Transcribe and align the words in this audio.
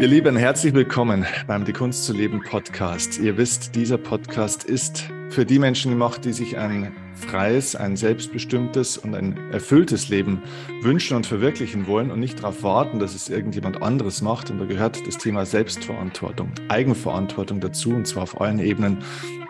Ihr 0.00 0.08
Lieben, 0.08 0.34
herzlich 0.34 0.72
willkommen 0.72 1.26
beim 1.46 1.66
Die 1.66 1.74
Kunst 1.74 2.06
zu 2.06 2.14
leben 2.14 2.42
Podcast. 2.42 3.18
Ihr 3.18 3.36
wisst, 3.36 3.76
dieser 3.76 3.98
Podcast 3.98 4.64
ist 4.64 5.10
für 5.28 5.44
die 5.44 5.58
Menschen 5.58 5.90
gemacht, 5.90 6.24
die 6.24 6.32
sich 6.32 6.56
ein 6.56 6.96
freies, 7.14 7.76
ein 7.76 7.96
selbstbestimmtes 7.96 8.96
und 8.96 9.14
ein 9.14 9.36
erfülltes 9.52 10.08
Leben 10.08 10.42
wünschen 10.80 11.18
und 11.18 11.26
verwirklichen 11.26 11.86
wollen 11.86 12.10
und 12.10 12.18
nicht 12.18 12.38
darauf 12.38 12.62
warten, 12.62 12.98
dass 12.98 13.14
es 13.14 13.28
irgendjemand 13.28 13.82
anderes 13.82 14.22
macht. 14.22 14.50
Und 14.50 14.58
da 14.58 14.64
gehört 14.64 15.06
das 15.06 15.18
Thema 15.18 15.44
Selbstverantwortung, 15.44 16.50
Eigenverantwortung 16.68 17.60
dazu, 17.60 17.90
und 17.90 18.06
zwar 18.06 18.22
auf 18.22 18.40
allen 18.40 18.58
Ebenen 18.58 19.00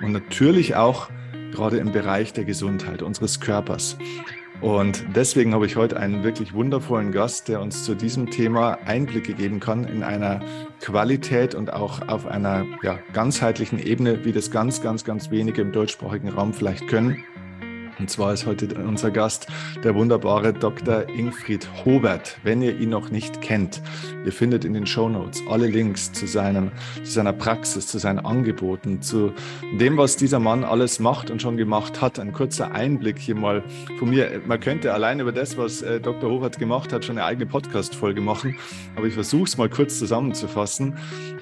und 0.02 0.10
natürlich 0.10 0.74
auch 0.74 1.10
gerade 1.52 1.76
im 1.76 1.92
Bereich 1.92 2.32
der 2.32 2.44
Gesundheit 2.44 3.02
unseres 3.02 3.38
Körpers. 3.38 3.96
Und 4.60 5.04
deswegen 5.16 5.54
habe 5.54 5.64
ich 5.64 5.76
heute 5.76 5.96
einen 5.96 6.22
wirklich 6.22 6.52
wundervollen 6.52 7.12
Gast, 7.12 7.48
der 7.48 7.62
uns 7.62 7.84
zu 7.84 7.94
diesem 7.94 8.30
Thema 8.30 8.78
Einblicke 8.84 9.32
geben 9.32 9.58
kann 9.58 9.84
in 9.84 10.02
einer 10.02 10.40
Qualität 10.80 11.54
und 11.54 11.72
auch 11.72 12.06
auf 12.08 12.26
einer 12.26 12.66
ja, 12.82 12.98
ganzheitlichen 13.14 13.78
Ebene, 13.78 14.24
wie 14.24 14.32
das 14.32 14.50
ganz, 14.50 14.82
ganz, 14.82 15.04
ganz 15.04 15.30
wenige 15.30 15.62
im 15.62 15.72
deutschsprachigen 15.72 16.28
Raum 16.28 16.52
vielleicht 16.52 16.88
können. 16.88 17.24
Und 18.00 18.08
zwar 18.08 18.32
ist 18.32 18.46
heute 18.46 18.66
unser 18.82 19.10
Gast 19.10 19.46
der 19.84 19.94
wunderbare 19.94 20.54
Dr. 20.54 21.06
Ingfried 21.10 21.68
Hobert. 21.84 22.38
Wenn 22.42 22.62
ihr 22.62 22.78
ihn 22.80 22.88
noch 22.88 23.10
nicht 23.10 23.42
kennt, 23.42 23.82
ihr 24.24 24.32
findet 24.32 24.64
in 24.64 24.72
den 24.72 24.86
Show 24.86 25.10
Notes 25.10 25.42
alle 25.50 25.66
Links 25.66 26.10
zu, 26.10 26.26
seinem, 26.26 26.72
zu 27.04 27.12
seiner 27.12 27.34
Praxis, 27.34 27.88
zu 27.88 27.98
seinen 27.98 28.20
Angeboten, 28.20 29.02
zu 29.02 29.34
dem, 29.78 29.98
was 29.98 30.16
dieser 30.16 30.40
Mann 30.40 30.64
alles 30.64 30.98
macht 30.98 31.30
und 31.30 31.42
schon 31.42 31.58
gemacht 31.58 32.00
hat. 32.00 32.18
Ein 32.18 32.32
kurzer 32.32 32.72
Einblick 32.72 33.18
hier 33.18 33.34
mal 33.34 33.62
von 33.98 34.08
mir. 34.08 34.40
Man 34.46 34.58
könnte 34.60 34.94
allein 34.94 35.20
über 35.20 35.32
das, 35.32 35.58
was 35.58 35.82
äh, 35.82 36.00
Dr. 36.00 36.30
Hobert 36.30 36.58
gemacht 36.58 36.94
hat, 36.94 37.04
schon 37.04 37.18
eine 37.18 37.26
eigene 37.26 37.44
Podcast-Folge 37.44 38.22
machen. 38.22 38.56
Aber 38.96 39.08
ich 39.08 39.14
versuche 39.14 39.44
es 39.44 39.58
mal 39.58 39.68
kurz 39.68 39.98
zusammenzufassen. 39.98 40.96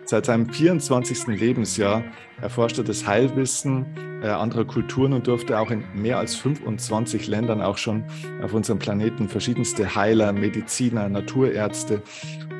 Seit 0.07 0.27
seinem 0.27 0.49
24. 0.49 1.29
Lebensjahr 1.29 2.03
erforscht 2.41 2.79
er 2.79 2.85
das 2.85 3.07
Heilwissen 3.07 3.87
äh, 4.23 4.29
anderer 4.29 4.65
Kulturen 4.65 5.13
und 5.13 5.27
durfte 5.27 5.59
auch 5.59 5.71
in 5.71 5.85
mehr 5.95 6.19
als 6.19 6.35
25 6.37 7.27
Ländern 7.27 7.63
auch 7.63 7.79
schon 7.79 8.05
auf 8.43 8.53
unserem 8.53 8.79
Planeten 8.79 9.29
verschiedenste 9.29 9.95
Heiler, 9.95 10.33
Mediziner, 10.33 11.09
Naturärzte 11.09 12.03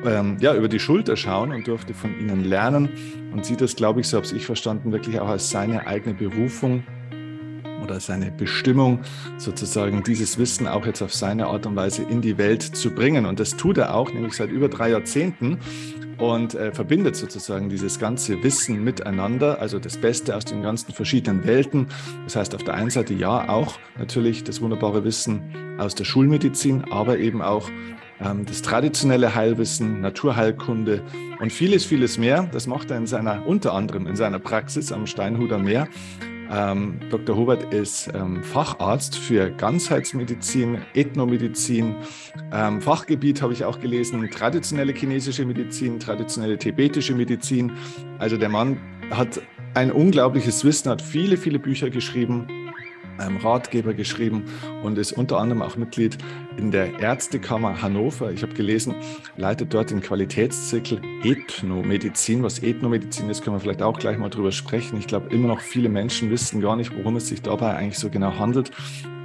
ähm, 0.05 0.37
ja, 0.39 0.55
über 0.55 0.69
die 0.69 0.79
Schulter 0.79 1.17
schauen 1.17 1.51
und 1.51 1.67
durfte 1.67 1.93
von 1.93 2.17
ihnen 2.19 2.45
lernen 2.45 2.89
und 3.33 3.45
sieht 3.45 3.61
das, 3.61 3.75
glaube 3.75 4.01
ich, 4.01 4.07
so 4.07 4.17
habe 4.17 4.27
ich 4.33 4.45
verstanden, 4.45 4.91
wirklich 4.91 5.19
auch 5.19 5.27
als 5.27 5.49
seine 5.49 5.87
eigene 5.87 6.15
Berufung 6.15 6.83
oder 7.83 7.99
seine 7.99 8.31
Bestimmung, 8.31 8.99
sozusagen 9.37 10.03
dieses 10.03 10.37
Wissen 10.37 10.67
auch 10.67 10.85
jetzt 10.85 11.01
auf 11.01 11.13
seine 11.13 11.47
Art 11.47 11.65
und 11.65 11.75
Weise 11.75 12.03
in 12.03 12.21
die 12.21 12.37
Welt 12.37 12.61
zu 12.61 12.91
bringen. 12.91 13.25
Und 13.25 13.39
das 13.39 13.57
tut 13.57 13.77
er 13.77 13.95
auch, 13.95 14.11
nämlich 14.11 14.33
seit 14.33 14.49
über 14.49 14.69
drei 14.69 14.91
Jahrzehnten 14.91 15.59
und 16.19 16.53
äh, 16.53 16.71
verbindet 16.71 17.15
sozusagen 17.15 17.69
dieses 17.69 17.99
ganze 17.99 18.43
Wissen 18.43 18.83
miteinander, 18.83 19.59
also 19.59 19.79
das 19.79 19.97
Beste 19.97 20.35
aus 20.35 20.45
den 20.45 20.61
ganzen 20.61 20.93
verschiedenen 20.93 21.45
Welten. 21.45 21.87
Das 22.25 22.35
heißt 22.35 22.55
auf 22.55 22.63
der 22.63 22.73
einen 22.73 22.89
Seite 22.89 23.13
ja 23.13 23.49
auch 23.49 23.79
natürlich 23.97 24.43
das 24.43 24.61
wunderbare 24.61 25.03
Wissen 25.03 25.77
aus 25.79 25.95
der 25.95 26.03
Schulmedizin, 26.03 26.85
aber 26.91 27.19
eben 27.19 27.41
auch 27.41 27.69
ähm, 28.21 28.45
das 28.45 28.61
traditionelle 28.61 29.33
Heilwissen, 29.35 30.01
Naturheilkunde 30.01 31.03
und 31.39 31.51
vieles, 31.51 31.85
vieles 31.85 32.17
mehr. 32.17 32.49
Das 32.51 32.67
macht 32.67 32.91
er 32.91 32.97
in 32.97 33.07
seiner, 33.07 33.45
unter 33.47 33.73
anderem 33.73 34.07
in 34.07 34.15
seiner 34.15 34.39
Praxis 34.39 34.91
am 34.91 35.07
Steinhuder 35.07 35.57
Meer. 35.57 35.87
Ähm, 36.51 36.99
Dr. 37.09 37.35
Hubert 37.35 37.73
ist 37.73 38.09
ähm, 38.13 38.43
Facharzt 38.43 39.15
für 39.17 39.51
Ganzheitsmedizin, 39.51 40.79
Ethnomedizin. 40.93 41.95
Ähm, 42.51 42.81
Fachgebiet 42.81 43.41
habe 43.41 43.53
ich 43.53 43.65
auch 43.65 43.79
gelesen, 43.79 44.29
traditionelle 44.31 44.93
chinesische 44.93 45.45
Medizin, 45.45 45.99
traditionelle 45.99 46.57
tibetische 46.57 47.13
Medizin. 47.13 47.71
Also 48.17 48.37
der 48.37 48.49
Mann 48.49 48.77
hat 49.11 49.41
ein 49.75 49.91
unglaubliches 49.91 50.65
Wissen, 50.65 50.89
hat 50.89 51.01
viele, 51.01 51.37
viele 51.37 51.59
Bücher 51.59 51.89
geschrieben 51.89 52.47
einem 53.19 53.37
Ratgeber 53.37 53.93
geschrieben 53.93 54.45
und 54.83 54.97
ist 54.97 55.11
unter 55.11 55.39
anderem 55.39 55.61
auch 55.61 55.75
Mitglied 55.75 56.17
in 56.59 56.71
der 56.71 56.99
Ärztekammer 56.99 57.81
Hannover. 57.81 58.31
Ich 58.31 58.43
habe 58.43 58.53
gelesen, 58.53 58.93
leitet 59.37 59.73
dort 59.73 59.91
den 59.91 60.01
Qualitätszirkel 60.01 61.01
Ethnomedizin. 61.23 62.43
Was 62.43 62.61
Ethnomedizin 62.61 63.29
ist, 63.29 63.43
können 63.43 63.55
wir 63.55 63.61
vielleicht 63.61 63.81
auch 63.81 63.97
gleich 63.97 64.17
mal 64.17 64.29
drüber 64.29 64.51
sprechen. 64.51 64.99
Ich 64.99 65.07
glaube, 65.07 65.33
immer 65.33 65.47
noch 65.47 65.61
viele 65.61 65.87
Menschen 65.87 66.29
wissen 66.29 66.59
gar 66.59 66.75
nicht, 66.75 66.95
worum 66.95 67.15
es 67.15 67.29
sich 67.29 67.41
dabei 67.41 67.75
eigentlich 67.75 67.97
so 67.97 68.09
genau 68.09 68.37
handelt 68.37 68.71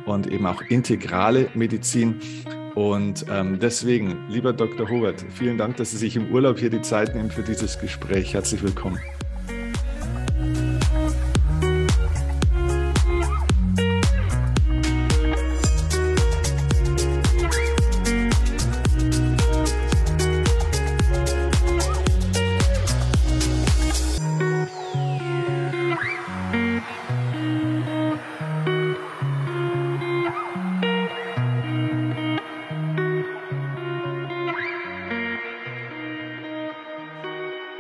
und 0.07 0.29
eben 0.29 0.47
auch 0.47 0.63
integrale 0.63 1.49
Medizin. 1.55 2.21
Und 2.77 3.27
ähm, 3.29 3.59
deswegen, 3.61 4.17
lieber 4.29 4.53
Dr. 4.53 4.89
Hubert, 4.89 5.25
vielen 5.31 5.59
Dank, 5.59 5.77
dass 5.77 5.91
Sie 5.91 5.97
sich 5.97 6.15
im 6.17 6.33
Urlaub 6.33 6.59
hier 6.59 6.71
die 6.71 6.83
Zeit 6.83 7.15
nehmen 7.17 7.31
für 7.31 7.43
dieses 7.43 7.81
Gespräch. 7.81 8.35
Herzlich 8.35 8.63
willkommen. 8.63 8.99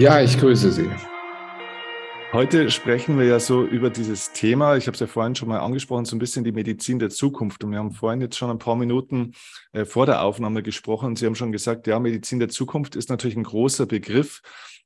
Ja, 0.04 0.20
ich 0.20 0.38
grüße 0.38 0.70
Sie. 0.70 0.90
Heute 2.34 2.70
sprechen 2.70 3.18
wir 3.18 3.24
ja 3.24 3.40
so 3.40 3.64
über 3.64 3.88
dieses 3.88 4.32
Thema. 4.32 4.76
Ich 4.76 4.86
habe 4.86 4.92
es 4.92 5.00
ja 5.00 5.06
vorhin 5.06 5.34
schon 5.34 5.48
mal 5.48 5.60
angesprochen, 5.60 6.04
so 6.04 6.14
ein 6.14 6.18
bisschen 6.18 6.44
die 6.44 6.52
Medizin 6.52 6.98
der 6.98 7.08
Zukunft. 7.08 7.64
Und 7.64 7.70
wir 7.70 7.78
haben 7.78 7.90
vorhin 7.90 8.20
jetzt 8.20 8.36
schon 8.36 8.50
ein 8.50 8.58
paar 8.58 8.76
Minuten 8.76 9.32
äh, 9.72 9.86
vor 9.86 10.04
der 10.04 10.20
Aufnahme 10.20 10.62
gesprochen. 10.62 11.06
Und 11.06 11.18
Sie 11.18 11.24
haben 11.24 11.34
schon 11.34 11.52
gesagt, 11.52 11.86
ja, 11.86 11.98
Medizin 11.98 12.38
der 12.38 12.50
Zukunft 12.50 12.96
ist 12.96 13.08
natürlich 13.08 13.34
ein 13.34 13.44
großer 13.44 13.86
Begriff. 13.86 14.42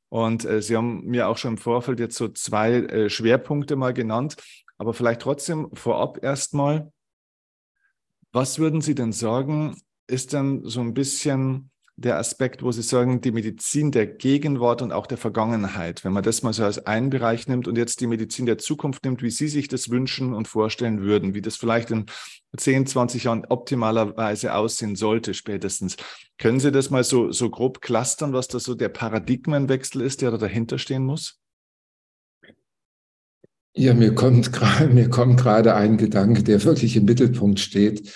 Und 0.09 0.45
äh, 0.45 0.62
Sie 0.62 0.77
haben 0.77 1.05
mir 1.05 1.27
auch 1.27 1.37
schon 1.37 1.55
im 1.55 1.59
Vorfeld 1.59 1.99
jetzt 1.99 2.15
so 2.15 2.29
zwei 2.29 2.75
äh, 2.75 3.11
Schwerpunkte 3.11 3.75
mal 3.75 3.95
genannt. 3.95 4.37
Aber 4.77 4.95
vielleicht 4.95 5.23
trotzdem 5.23 5.69
vorab 5.75 6.23
erstmal, 6.23 6.93
was 8.31 8.61
würden 8.61 8.83
Sie 8.83 8.95
denn 8.95 9.11
sagen, 9.11 9.81
ist 10.06 10.33
denn 10.33 10.62
so 10.62 10.79
ein 10.81 10.95
bisschen 10.95 11.73
der 11.98 12.16
Aspekt, 12.16 12.62
wo 12.62 12.70
Sie 12.70 12.82
sagen, 12.82 13.20
die 13.20 13.32
Medizin 13.32 13.91
der 13.91 14.06
Gegenwart 14.06 14.82
und 14.82 14.92
auch 14.92 15.09
der 15.09 15.19
Vergangenheit, 15.19 16.04
wenn 16.04 16.12
man 16.12 16.22
das 16.22 16.44
mal 16.44 16.53
so 16.53 16.62
als 16.62 16.86
einen 16.86 17.10
Bereich 17.10 17.48
nimmt 17.48 17.66
und 17.66 17.76
jetzt 17.76 18.00
die 18.00 18.06
Medizin 18.06 18.47
der 18.47 18.56
Zukunft 18.56 19.04
nimmt, 19.04 19.20
wie 19.20 19.31
Sie 19.31 19.48
sich 19.48 19.66
das 19.66 19.91
wünschen 19.91 20.32
und 20.32 20.47
vorstellen 20.47 21.00
würden, 21.03 21.34
wie 21.34 21.42
das 21.42 21.56
vielleicht 21.56 21.91
in 21.91 22.06
10, 22.56 22.87
20 22.87 23.25
Jahren 23.25 23.44
optimalerweise 23.47 24.54
aussehen 24.54 24.94
sollte, 24.94 25.34
spätestens. 25.34 25.97
Können 26.38 26.60
Sie 26.60 26.70
das 26.70 26.91
mal 26.91 27.03
so, 27.03 27.32
so 27.32 27.50
grob 27.50 27.81
clustern, 27.81 28.32
was 28.32 28.47
da 28.47 28.60
so 28.60 28.76
der 28.76 28.91
Paradigmenwechsel 28.91 30.00
ist, 30.00 30.22
der 30.22 30.31
da 30.31 30.38
dahinter 30.38 30.78
stehen 30.78 31.04
muss? 31.04 31.41
Ja, 33.75 33.92
mir 33.92 34.14
kommt 34.14 34.53
mir 34.92 35.10
kommt 35.10 35.41
gerade 35.41 35.75
ein 35.75 35.97
Gedanke, 35.97 36.44
der 36.44 36.62
wirklich 36.62 36.94
im 36.94 37.06
Mittelpunkt 37.06 37.58
steht 37.58 38.12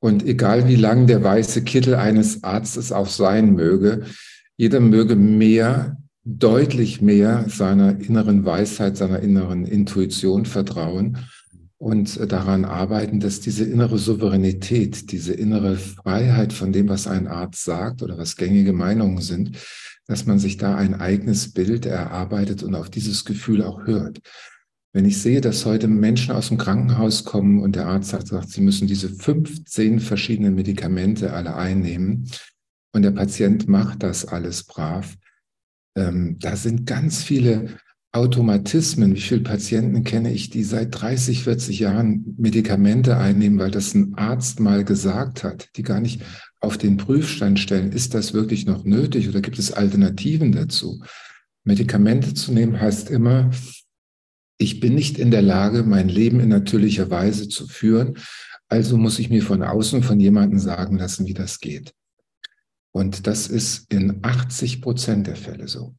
und 0.00 0.24
egal 0.24 0.68
wie 0.68 0.76
lang 0.76 1.06
der 1.06 1.22
weiße 1.22 1.62
Kittel 1.62 1.94
eines 1.94 2.44
Arztes 2.44 2.92
auch 2.92 3.08
sein 3.08 3.54
möge, 3.54 4.04
jeder 4.56 4.80
möge 4.80 5.16
mehr, 5.16 5.96
deutlich 6.24 7.00
mehr 7.00 7.46
seiner 7.48 8.00
inneren 8.00 8.44
Weisheit, 8.44 8.96
seiner 8.96 9.20
inneren 9.20 9.64
Intuition 9.64 10.44
vertrauen 10.44 11.18
und 11.78 12.32
daran 12.32 12.64
arbeiten, 12.64 13.20
dass 13.20 13.40
diese 13.40 13.64
innere 13.64 13.98
Souveränität, 13.98 15.12
diese 15.12 15.34
innere 15.34 15.76
Freiheit 15.76 16.52
von 16.52 16.72
dem, 16.72 16.88
was 16.88 17.06
ein 17.06 17.28
Arzt 17.28 17.64
sagt 17.64 18.02
oder 18.02 18.18
was 18.18 18.36
gängige 18.36 18.72
Meinungen 18.72 19.20
sind, 19.20 19.56
dass 20.06 20.26
man 20.26 20.38
sich 20.38 20.56
da 20.56 20.76
ein 20.76 20.94
eigenes 20.94 21.52
Bild 21.52 21.86
erarbeitet 21.86 22.62
und 22.62 22.74
auf 22.74 22.90
dieses 22.90 23.24
Gefühl 23.24 23.62
auch 23.62 23.86
hört. 23.86 24.20
Wenn 24.96 25.04
ich 25.04 25.20
sehe, 25.20 25.42
dass 25.42 25.66
heute 25.66 25.88
Menschen 25.88 26.34
aus 26.34 26.48
dem 26.48 26.56
Krankenhaus 26.56 27.24
kommen 27.24 27.60
und 27.60 27.76
der 27.76 27.84
Arzt 27.84 28.08
sagt, 28.08 28.28
sagt, 28.28 28.48
sie 28.48 28.62
müssen 28.62 28.86
diese 28.86 29.10
15 29.10 30.00
verschiedenen 30.00 30.54
Medikamente 30.54 31.34
alle 31.34 31.54
einnehmen 31.54 32.30
und 32.94 33.02
der 33.02 33.10
Patient 33.10 33.68
macht 33.68 34.02
das 34.02 34.24
alles 34.24 34.64
brav, 34.64 35.14
ähm, 35.98 36.38
da 36.38 36.56
sind 36.56 36.86
ganz 36.86 37.22
viele 37.22 37.76
Automatismen. 38.12 39.14
Wie 39.14 39.20
viele 39.20 39.42
Patienten 39.42 40.02
kenne 40.02 40.32
ich, 40.32 40.48
die 40.48 40.64
seit 40.64 40.98
30, 40.98 41.44
40 41.44 41.78
Jahren 41.78 42.34
Medikamente 42.38 43.18
einnehmen, 43.18 43.58
weil 43.58 43.70
das 43.70 43.92
ein 43.92 44.14
Arzt 44.14 44.60
mal 44.60 44.82
gesagt 44.82 45.44
hat, 45.44 45.76
die 45.76 45.82
gar 45.82 46.00
nicht 46.00 46.22
auf 46.60 46.78
den 46.78 46.96
Prüfstand 46.96 47.60
stellen, 47.60 47.92
ist 47.92 48.14
das 48.14 48.32
wirklich 48.32 48.64
noch 48.64 48.84
nötig 48.84 49.28
oder 49.28 49.42
gibt 49.42 49.58
es 49.58 49.72
Alternativen 49.72 50.52
dazu? 50.52 51.02
Medikamente 51.64 52.32
zu 52.32 52.50
nehmen 52.50 52.80
heißt 52.80 53.10
immer, 53.10 53.50
ich 54.58 54.80
bin 54.80 54.94
nicht 54.94 55.18
in 55.18 55.30
der 55.30 55.42
Lage, 55.42 55.82
mein 55.82 56.08
Leben 56.08 56.40
in 56.40 56.48
natürlicher 56.48 57.10
Weise 57.10 57.48
zu 57.48 57.66
führen. 57.66 58.18
Also 58.68 58.96
muss 58.96 59.18
ich 59.18 59.30
mir 59.30 59.42
von 59.42 59.62
außen 59.62 60.02
von 60.02 60.18
jemandem 60.18 60.58
sagen 60.58 60.98
lassen, 60.98 61.26
wie 61.26 61.34
das 61.34 61.60
geht. 61.60 61.92
Und 62.92 63.26
das 63.26 63.48
ist 63.48 63.92
in 63.92 64.20
80 64.22 64.80
Prozent 64.80 65.26
der 65.26 65.36
Fälle 65.36 65.68
so. 65.68 65.94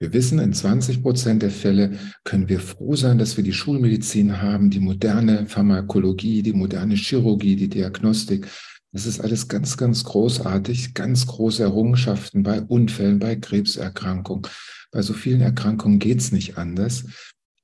Wir 0.00 0.12
wissen, 0.12 0.38
in 0.38 0.52
20 0.52 1.02
Prozent 1.02 1.42
der 1.42 1.50
Fälle 1.50 1.98
können 2.24 2.48
wir 2.48 2.60
froh 2.60 2.94
sein, 2.94 3.18
dass 3.18 3.36
wir 3.36 3.44
die 3.44 3.52
Schulmedizin 3.52 4.40
haben, 4.40 4.70
die 4.70 4.78
moderne 4.78 5.46
Pharmakologie, 5.46 6.42
die 6.42 6.52
moderne 6.52 6.94
Chirurgie, 6.94 7.56
die 7.56 7.68
Diagnostik. 7.68 8.46
Das 8.92 9.06
ist 9.06 9.20
alles 9.20 9.48
ganz, 9.48 9.76
ganz 9.76 10.04
großartig, 10.04 10.94
ganz 10.94 11.26
große 11.26 11.64
Errungenschaften 11.64 12.44
bei 12.44 12.62
Unfällen, 12.62 13.18
bei 13.18 13.36
Krebserkrankungen. 13.36 14.46
Bei 14.92 15.02
so 15.02 15.12
vielen 15.12 15.40
Erkrankungen 15.40 15.98
geht 15.98 16.20
es 16.20 16.32
nicht 16.32 16.56
anders. 16.56 17.04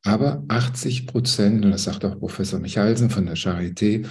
Aber 0.04 0.44
80 0.48 1.06
Prozent, 1.06 1.64
und 1.64 1.70
das 1.70 1.84
sagt 1.84 2.04
auch 2.04 2.18
Professor 2.18 2.60
Michalsen 2.60 3.10
von 3.10 3.26
der 3.26 3.36
Charité, 3.36 4.06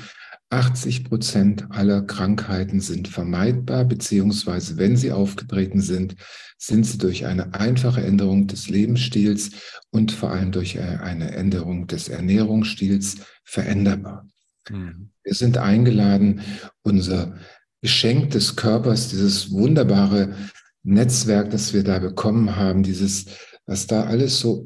80 0.49 1.05
Prozent 1.05 1.67
aller 1.69 2.01
Krankheiten 2.03 2.79
sind 2.79 3.07
vermeidbar, 3.07 3.85
beziehungsweise 3.85 4.77
wenn 4.77 4.97
sie 4.97 5.11
aufgetreten 5.11 5.81
sind, 5.81 6.15
sind 6.57 6.85
sie 6.85 6.97
durch 6.97 7.25
eine 7.25 7.53
einfache 7.55 8.01
Änderung 8.01 8.47
des 8.47 8.69
Lebensstils 8.69 9.51
und 9.91 10.11
vor 10.11 10.31
allem 10.31 10.51
durch 10.51 10.79
eine 10.79 11.31
Änderung 11.31 11.87
des 11.87 12.07
Ernährungsstils 12.07 13.17
veränderbar. 13.43 14.27
Mhm. 14.69 15.09
Wir 15.23 15.33
sind 15.33 15.57
eingeladen, 15.57 16.41
unser 16.83 17.35
Geschenk 17.81 18.31
des 18.31 18.55
Körpers, 18.55 19.09
dieses 19.09 19.51
wunderbare 19.51 20.35
Netzwerk, 20.83 21.49
das 21.49 21.73
wir 21.73 21.83
da 21.83 21.99
bekommen 21.99 22.55
haben, 22.55 22.83
dieses, 22.83 23.25
was 23.65 23.87
da 23.87 24.03
alles 24.03 24.39
so 24.39 24.63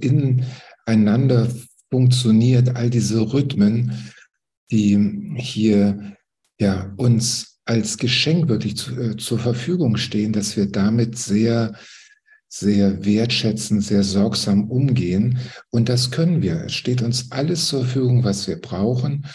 ineinander 0.88 1.48
funktioniert, 1.92 2.76
all 2.76 2.90
diese 2.90 3.34
Rhythmen, 3.34 4.12
die 4.72 5.36
hier 5.38 6.16
ja 6.60 6.94
uns 6.98 7.60
als 7.66 7.98
Geschenk 7.98 8.48
wirklich 8.48 8.78
zu, 8.78 9.00
äh, 9.00 9.18
zur 9.18 9.40
Verfügung 9.40 9.98
stehen, 9.98 10.34
dass 10.34 10.56
wir 10.56 10.72
damit 10.72 11.18
sehr, 11.18 11.76
sehr 12.48 13.06
wertschätzend, 13.06 13.84
sehr 13.84 14.04
sorgsam 14.04 14.70
umgehen. 14.70 15.40
Und 15.70 15.90
das 15.90 16.12
können 16.12 16.42
wir. 16.42 16.64
Es 16.66 16.74
steht 16.74 17.02
uns 17.02 17.32
alles 17.32 17.68
zur 17.68 17.84
Verfügung, 17.84 18.24
was 18.24 18.48
wir 18.48 18.60
brauchen. 18.60 19.26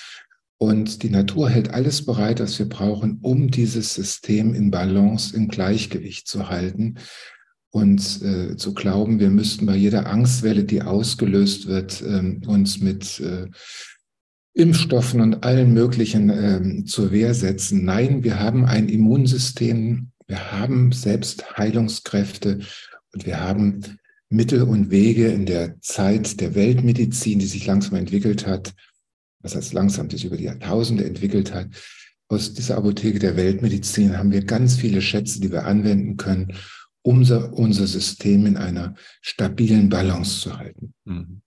Und 0.58 1.02
die 1.02 1.10
Natur 1.10 1.50
hält 1.50 1.70
alles 1.70 2.06
bereit, 2.06 2.40
was 2.40 2.58
wir 2.58 2.68
brauchen, 2.68 3.18
um 3.20 3.50
dieses 3.50 3.94
System 3.94 4.54
in 4.54 4.70
Balance, 4.70 5.36
im 5.36 5.48
Gleichgewicht 5.48 6.26
zu 6.26 6.48
halten. 6.48 6.98
Und 7.72 8.20
äh, 8.20 8.56
zu 8.56 8.74
glauben, 8.74 9.18
wir 9.18 9.30
müssten 9.30 9.64
bei 9.64 9.74
jeder 9.74 10.06
Angstwelle, 10.06 10.64
die 10.64 10.82
ausgelöst 10.82 11.66
wird, 11.66 12.02
äh, 12.02 12.46
uns 12.46 12.80
mit 12.80 13.18
äh, 13.20 13.48
Impfstoffen 14.54 15.22
und 15.22 15.42
allen 15.42 15.72
möglichen 15.72 16.28
äh, 16.28 16.84
zur 16.84 17.10
Wehr 17.10 17.32
setzen. 17.32 17.86
Nein, 17.86 18.22
wir 18.24 18.38
haben 18.38 18.66
ein 18.66 18.90
Immunsystem, 18.90 20.10
wir 20.26 20.52
haben 20.52 20.92
selbst 20.92 21.56
Heilungskräfte 21.56 22.60
und 23.14 23.24
wir 23.24 23.40
haben 23.40 23.80
Mittel 24.28 24.62
und 24.62 24.90
Wege 24.90 25.28
in 25.28 25.46
der 25.46 25.80
Zeit 25.80 26.40
der 26.40 26.54
Weltmedizin, 26.54 27.38
die 27.38 27.46
sich 27.46 27.66
langsam 27.66 27.94
entwickelt 27.96 28.46
hat, 28.46 28.74
was 29.40 29.54
heißt 29.54 29.72
langsam, 29.72 30.08
die 30.08 30.16
sich 30.16 30.26
über 30.26 30.36
die 30.36 30.44
Jahrtausende 30.44 31.04
entwickelt 31.04 31.54
hat. 31.54 31.68
Aus 32.28 32.52
dieser 32.52 32.76
Apotheke 32.76 33.18
der 33.18 33.36
Weltmedizin 33.36 34.16
haben 34.16 34.32
wir 34.32 34.44
ganz 34.44 34.76
viele 34.76 35.00
Schätze, 35.02 35.40
die 35.40 35.52
wir 35.52 35.64
anwenden 35.64 36.16
können, 36.16 36.54
unser, 37.02 37.52
unser 37.52 37.86
System 37.86 38.46
in 38.46 38.56
einer 38.56 38.94
stabilen 39.20 39.88
Balance 39.88 40.40
zu 40.40 40.58
halten. 40.58 40.94
Mhm. 41.04 41.42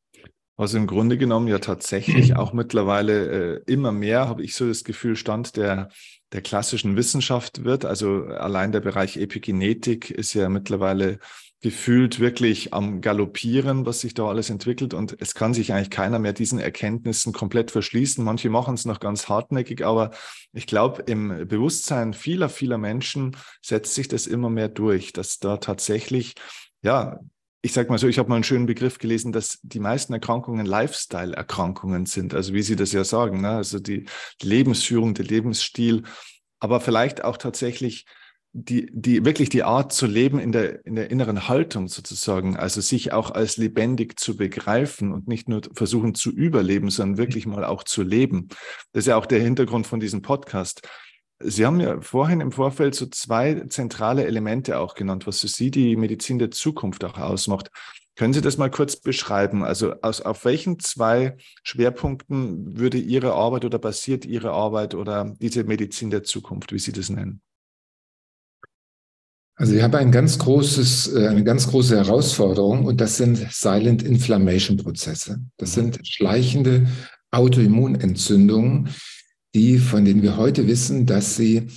Was 0.57 0.73
im 0.73 0.87
Grunde 0.87 1.17
genommen 1.17 1.47
ja 1.47 1.59
tatsächlich 1.59 2.35
auch 2.35 2.53
mittlerweile 2.53 3.57
äh, 3.57 3.61
immer 3.65 3.91
mehr, 3.91 4.27
habe 4.27 4.43
ich 4.43 4.55
so 4.55 4.67
das 4.67 4.83
Gefühl, 4.83 5.15
Stand 5.15 5.57
der, 5.57 5.89
der 6.31 6.41
klassischen 6.41 6.95
Wissenschaft 6.95 7.63
wird. 7.65 7.83
Also 7.83 8.25
allein 8.25 8.71
der 8.71 8.79
Bereich 8.79 9.17
Epigenetik 9.17 10.11
ist 10.11 10.33
ja 10.33 10.47
mittlerweile 10.47 11.19
gefühlt 11.65 12.19
wirklich 12.19 12.75
am 12.75 13.01
Galoppieren, 13.01 13.87
was 13.87 14.01
sich 14.01 14.13
da 14.13 14.27
alles 14.27 14.51
entwickelt. 14.51 14.93
Und 14.93 15.17
es 15.19 15.33
kann 15.33 15.55
sich 15.55 15.73
eigentlich 15.73 15.89
keiner 15.89 16.19
mehr 16.19 16.31
diesen 16.31 16.59
Erkenntnissen 16.59 17.33
komplett 17.33 17.71
verschließen. 17.71 18.23
Manche 18.23 18.51
machen 18.51 18.75
es 18.75 18.85
noch 18.85 18.99
ganz 18.99 19.29
hartnäckig, 19.29 19.83
aber 19.83 20.11
ich 20.53 20.67
glaube, 20.67 21.01
im 21.07 21.47
Bewusstsein 21.47 22.13
vieler, 22.13 22.49
vieler 22.49 22.77
Menschen 22.77 23.35
setzt 23.63 23.95
sich 23.95 24.07
das 24.07 24.27
immer 24.27 24.51
mehr 24.51 24.69
durch, 24.69 25.11
dass 25.11 25.39
da 25.39 25.57
tatsächlich 25.57 26.35
ja, 26.83 27.19
ich 27.63 27.73
sage 27.73 27.89
mal 27.89 27.97
so, 27.97 28.07
ich 28.07 28.19
habe 28.19 28.29
mal 28.29 28.35
einen 28.35 28.43
schönen 28.43 28.67
Begriff 28.67 28.99
gelesen, 28.99 29.31
dass 29.31 29.57
die 29.63 29.79
meisten 29.79 30.13
Erkrankungen 30.13 30.67
Lifestyle-Erkrankungen 30.67 32.05
sind, 32.05 32.35
also 32.35 32.53
wie 32.53 32.61
Sie 32.61 32.75
das 32.75 32.91
ja 32.91 33.03
sagen, 33.03 33.41
ne? 33.41 33.49
also 33.49 33.79
die, 33.79 34.05
Lebensführung, 34.43 35.15
der 35.15 35.25
Lebensstil, 35.25 36.03
aber 36.59 36.79
vielleicht 36.79 37.23
auch 37.23 37.37
tatsächlich 37.37 38.05
die, 38.57 38.89
die 38.93 39.25
wirklich 39.25 39.49
die 39.49 39.63
Art 39.63 39.91
zu 39.91 40.07
leben 40.07 40.39
in 40.39 40.53
der, 40.53 40.85
in 40.85 40.95
der 40.95 41.11
inneren 41.11 41.49
Haltung 41.49 41.89
sozusagen, 41.89 42.55
also 42.55 42.79
sich 42.79 43.11
auch 43.11 43.31
als 43.31 43.57
lebendig 43.57 44.17
zu 44.17 44.37
begreifen 44.37 45.11
und 45.11 45.27
nicht 45.27 45.49
nur 45.49 45.61
versuchen 45.73 46.15
zu 46.15 46.31
überleben, 46.31 46.89
sondern 46.89 47.17
wirklich 47.17 47.45
mal 47.47 47.65
auch 47.65 47.83
zu 47.83 48.01
leben. 48.01 48.47
Das 48.93 49.03
ist 49.03 49.07
ja 49.07 49.17
auch 49.17 49.25
der 49.25 49.41
Hintergrund 49.41 49.87
von 49.87 49.99
diesem 49.99 50.21
Podcast. 50.21 50.87
Sie 51.39 51.65
haben 51.65 51.81
ja 51.81 51.99
vorhin 51.99 52.39
im 52.39 52.53
Vorfeld 52.53 52.95
so 52.95 53.07
zwei 53.07 53.65
zentrale 53.67 54.25
Elemente 54.25 54.79
auch 54.79 54.95
genannt, 54.95 55.27
was 55.27 55.41
für 55.41 55.49
Sie 55.49 55.69
die 55.69 55.97
Medizin 55.97 56.39
der 56.39 56.49
Zukunft 56.49 57.03
auch 57.03 57.17
ausmacht. 57.17 57.71
Können 58.15 58.31
Sie 58.31 58.39
das 58.39 58.57
mal 58.57 58.71
kurz 58.71 58.95
beschreiben? 58.95 59.65
Also 59.65 59.95
aus, 60.01 60.21
auf 60.21 60.45
welchen 60.45 60.79
zwei 60.79 61.35
Schwerpunkten 61.63 62.79
würde 62.79 62.99
Ihre 62.99 63.33
Arbeit 63.33 63.65
oder 63.65 63.79
basiert 63.79 64.23
Ihre 64.23 64.51
Arbeit 64.51 64.95
oder 64.95 65.35
diese 65.41 65.65
Medizin 65.65 66.09
der 66.09 66.23
Zukunft, 66.23 66.71
wie 66.71 66.79
Sie 66.79 66.93
das 66.93 67.09
nennen? 67.09 67.41
Also 69.57 69.73
ich 69.73 69.81
habe 69.81 69.97
ein 69.99 70.11
ganz 70.11 70.37
großes, 70.37 71.13
äh, 71.13 71.27
eine 71.27 71.43
ganz 71.43 71.67
große 71.67 71.95
Herausforderung 71.95 72.85
und 72.85 72.99
das 72.99 73.17
sind 73.17 73.37
Silent 73.51 74.03
Inflammation 74.03 74.77
Prozesse. 74.77 75.39
Das 75.57 75.75
mhm. 75.75 75.93
sind 75.93 76.07
schleichende 76.07 76.87
Autoimmunentzündungen, 77.31 78.89
die, 79.53 79.77
von 79.77 80.03
denen 80.03 80.21
wir 80.21 80.35
heute 80.37 80.67
wissen, 80.67 81.05
dass 81.05 81.37
sie 81.37 81.67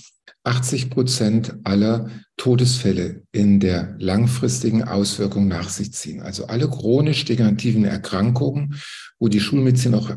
80 0.44 0.90
Prozent 0.90 1.56
aller 1.64 2.10
Todesfälle 2.36 3.22
in 3.32 3.60
der 3.60 3.94
langfristigen 3.98 4.82
Auswirkung 4.82 5.46
nach 5.46 5.68
sich 5.68 5.92
ziehen. 5.92 6.20
Also 6.20 6.46
alle 6.46 6.68
chronisch 6.68 7.24
degenerativen 7.24 7.84
Erkrankungen, 7.84 8.74
wo 9.18 9.28
die 9.28 9.40
Schulmedizin 9.40 9.94
auch 9.94 10.10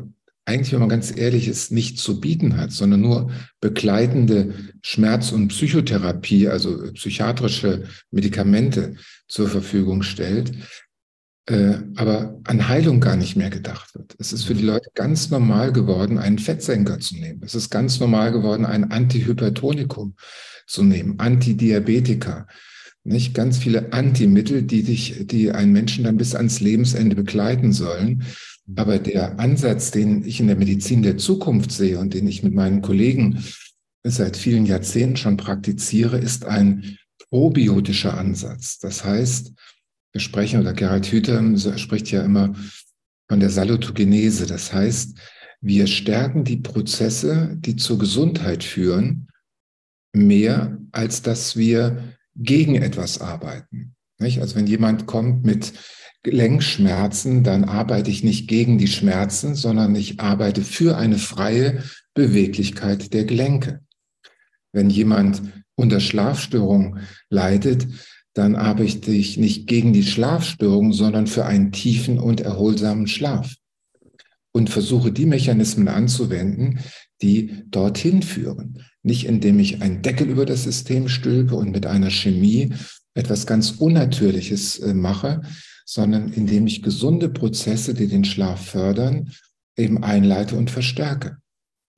eigentlich, 0.44 0.72
wenn 0.72 0.80
man 0.80 0.88
ganz 0.88 1.16
ehrlich 1.16 1.46
ist, 1.46 1.70
nichts 1.70 2.02
zu 2.02 2.20
bieten 2.20 2.56
hat, 2.56 2.72
sondern 2.72 3.00
nur 3.00 3.30
begleitende 3.60 4.54
Schmerz- 4.82 5.30
und 5.30 5.48
Psychotherapie, 5.48 6.48
also 6.48 6.92
psychiatrische 6.94 7.84
Medikamente 8.10 8.96
zur 9.28 9.48
Verfügung 9.48 10.02
stellt, 10.02 10.52
äh, 11.46 11.78
aber 11.96 12.40
an 12.44 12.68
Heilung 12.68 13.00
gar 13.00 13.16
nicht 13.16 13.36
mehr 13.36 13.50
gedacht 13.50 13.94
wird. 13.94 14.14
Es 14.18 14.32
ist 14.32 14.44
für 14.44 14.54
die 14.54 14.64
Leute 14.64 14.90
ganz 14.94 15.30
normal 15.30 15.72
geworden, 15.72 16.18
einen 16.18 16.38
Fettsenker 16.38 16.98
zu 17.00 17.16
nehmen. 17.16 17.42
Es 17.44 17.54
ist 17.54 17.70
ganz 17.70 18.00
normal 18.00 18.32
geworden, 18.32 18.64
ein 18.64 18.90
Antihypertonikum 18.90 20.14
zu 20.66 20.82
nehmen, 20.82 21.18
Antidiabetika. 21.18 22.46
Nicht 23.04 23.34
ganz 23.34 23.58
viele 23.58 23.92
Antimittel, 23.92 24.62
die 24.62 24.84
dich, 24.84 25.26
die 25.26 25.50
einen 25.50 25.72
Menschen 25.72 26.04
dann 26.04 26.16
bis 26.16 26.36
ans 26.36 26.60
Lebensende 26.60 27.16
begleiten 27.16 27.72
sollen. 27.72 28.22
Aber 28.76 28.98
der 28.98 29.38
Ansatz, 29.38 29.90
den 29.90 30.24
ich 30.24 30.40
in 30.40 30.46
der 30.46 30.56
Medizin 30.56 31.02
der 31.02 31.16
Zukunft 31.18 31.72
sehe 31.72 31.98
und 31.98 32.14
den 32.14 32.26
ich 32.26 32.42
mit 32.42 32.54
meinen 32.54 32.80
Kollegen 32.80 33.44
seit 34.04 34.36
vielen 34.36 34.66
Jahrzehnten 34.66 35.16
schon 35.16 35.36
praktiziere, 35.36 36.18
ist 36.18 36.44
ein 36.44 36.98
probiotischer 37.30 38.16
Ansatz. 38.16 38.78
Das 38.78 39.04
heißt, 39.04 39.52
wir 40.12 40.20
sprechen, 40.20 40.60
oder 40.60 40.74
Gerhard 40.74 41.06
Hüther 41.06 41.78
spricht 41.78 42.10
ja 42.10 42.22
immer 42.22 42.54
von 43.28 43.40
der 43.40 43.50
Salutogenese. 43.50 44.46
Das 44.46 44.72
heißt, 44.72 45.18
wir 45.60 45.86
stärken 45.86 46.44
die 46.44 46.58
Prozesse, 46.58 47.56
die 47.58 47.76
zur 47.76 47.98
Gesundheit 47.98 48.64
führen, 48.64 49.28
mehr, 50.12 50.78
als 50.90 51.22
dass 51.22 51.56
wir 51.56 52.16
gegen 52.36 52.74
etwas 52.74 53.20
arbeiten. 53.20 53.94
Nicht? 54.18 54.40
Also 54.40 54.56
wenn 54.56 54.66
jemand 54.66 55.06
kommt 55.06 55.44
mit 55.44 55.72
Gelenkschmerzen, 56.22 57.42
dann 57.42 57.64
arbeite 57.64 58.10
ich 58.10 58.22
nicht 58.22 58.48
gegen 58.48 58.78
die 58.78 58.86
Schmerzen, 58.86 59.54
sondern 59.54 59.94
ich 59.96 60.20
arbeite 60.20 60.62
für 60.62 60.96
eine 60.96 61.18
freie 61.18 61.82
Beweglichkeit 62.14 63.12
der 63.12 63.24
Gelenke. 63.24 63.80
Wenn 64.72 64.88
jemand 64.88 65.42
unter 65.74 66.00
Schlafstörung 66.00 66.98
leidet, 67.28 67.88
dann 68.34 68.54
arbeite 68.54 69.10
ich 69.10 69.36
nicht 69.36 69.66
gegen 69.66 69.92
die 69.92 70.04
Schlafstörung, 70.04 70.92
sondern 70.92 71.26
für 71.26 71.44
einen 71.44 71.72
tiefen 71.72 72.18
und 72.18 72.40
erholsamen 72.40 73.06
Schlaf 73.06 73.56
und 74.52 74.70
versuche 74.70 75.12
die 75.12 75.26
Mechanismen 75.26 75.88
anzuwenden, 75.88 76.78
die 77.20 77.64
dorthin 77.66 78.22
führen. 78.22 78.84
Nicht 79.02 79.26
indem 79.26 79.58
ich 79.58 79.82
einen 79.82 80.02
Deckel 80.02 80.28
über 80.28 80.46
das 80.46 80.64
System 80.64 81.08
stülpe 81.08 81.56
und 81.56 81.72
mit 81.72 81.86
einer 81.86 82.10
Chemie 82.10 82.72
etwas 83.14 83.46
ganz 83.46 83.72
Unnatürliches 83.72 84.78
äh, 84.78 84.94
mache, 84.94 85.42
sondern 85.92 86.32
indem 86.32 86.66
ich 86.66 86.82
gesunde 86.82 87.28
Prozesse, 87.28 87.92
die 87.92 88.06
den 88.06 88.24
Schlaf 88.24 88.64
fördern, 88.64 89.30
eben 89.76 90.02
einleite 90.02 90.56
und 90.56 90.70
verstärke. 90.70 91.36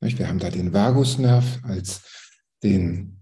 Wir 0.01 0.29
haben 0.29 0.41
da 0.41 0.51
den 0.51 0.73
Vagusnerv 0.73 1.61
als 1.63 2.03
den 2.65 3.21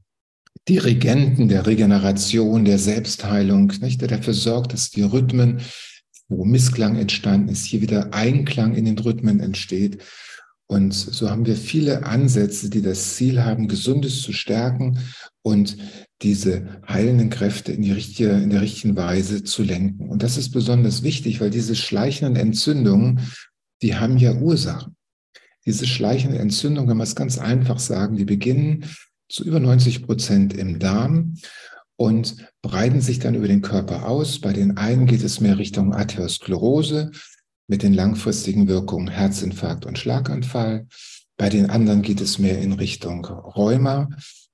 Dirigenten 0.67 1.49
der 1.49 1.67
Regeneration, 1.67 2.65
der 2.65 2.79
Selbstheilung, 2.79 3.69
der 3.81 4.09
dafür 4.09 4.33
sorgt, 4.33 4.73
dass 4.73 4.89
die 4.89 5.03
Rhythmen, 5.03 5.61
wo 6.29 6.47
Missklang 6.47 6.97
entstanden 6.97 7.51
ist, 7.51 7.67
hier 7.67 7.83
wieder 7.83 8.15
Einklang 8.15 8.75
in 8.75 8.87
den 8.87 8.99
Rhythmen 8.99 9.41
entsteht. 9.41 10.03
Und 10.69 10.95
so 10.95 11.29
haben 11.29 11.45
wir 11.45 11.57
viele 11.57 12.07
Ansätze, 12.07 12.71
die 12.71 12.81
das 12.81 13.17
Ziel 13.17 13.45
haben, 13.45 13.69
Gesundes 13.69 14.23
zu 14.23 14.33
stärken 14.33 14.99
und 15.43 15.77
diese 16.23 16.81
heilenden 16.89 17.31
Kräfte 17.31 17.73
in, 17.73 17.83
die 17.83 17.93
richtige, 17.93 18.31
in 18.31 18.51
der 18.51 18.61
richtigen 18.61 18.97
Weise 18.97 19.43
zu 19.43 19.63
lenken. 19.63 20.09
Und 20.09 20.23
das 20.23 20.37
ist 20.37 20.51
besonders 20.51 21.03
wichtig, 21.03 21.41
weil 21.41 21.51
diese 21.51 21.75
schleichenden 21.75 22.37
Entzündungen, 22.37 23.21
die 23.83 23.97
haben 23.97 24.17
ja 24.17 24.33
Ursachen. 24.35 24.97
Diese 25.67 25.87
schleichende 25.87 26.39
Entzündung, 26.39 26.89
wenn 26.89 26.97
wir 26.97 27.05
es 27.05 27.15
ganz 27.15 27.39
einfach 27.39 27.79
sagen, 27.79 28.17
die 28.17 28.25
beginnen 28.25 28.85
zu 29.29 29.45
über 29.45 29.61
90 29.61 30.05
Prozent 30.05 30.55
im 30.55 30.79
Darm 30.79 31.35
und 31.97 32.37
breiten 32.63 33.01
sich 33.01 33.19
dann 33.19 33.35
über 33.35 33.49
den 33.49 33.63
Körper 33.63 34.09
aus. 34.09 34.41
Bei 34.41 34.53
den 34.53 34.77
einen 34.77 35.07
geht 35.07 35.23
es 35.23 35.41
mehr 35.41 35.59
Richtung 35.59 35.95
Arteriosklerose 35.95 37.11
mit 37.69 37.83
den 37.83 37.95
langfristigen 37.95 38.69
Wirkungen 38.69 39.09
Herzinfarkt 39.09 39.87
und 39.87 39.99
Schlaganfall. 39.99 40.87
Bei 41.37 41.49
den 41.49 41.71
anderen 41.71 42.03
geht 42.03 42.21
es 42.21 42.39
mehr 42.39 42.61
in 42.61 42.73
Richtung 42.73 43.25
Rheuma 43.25 44.09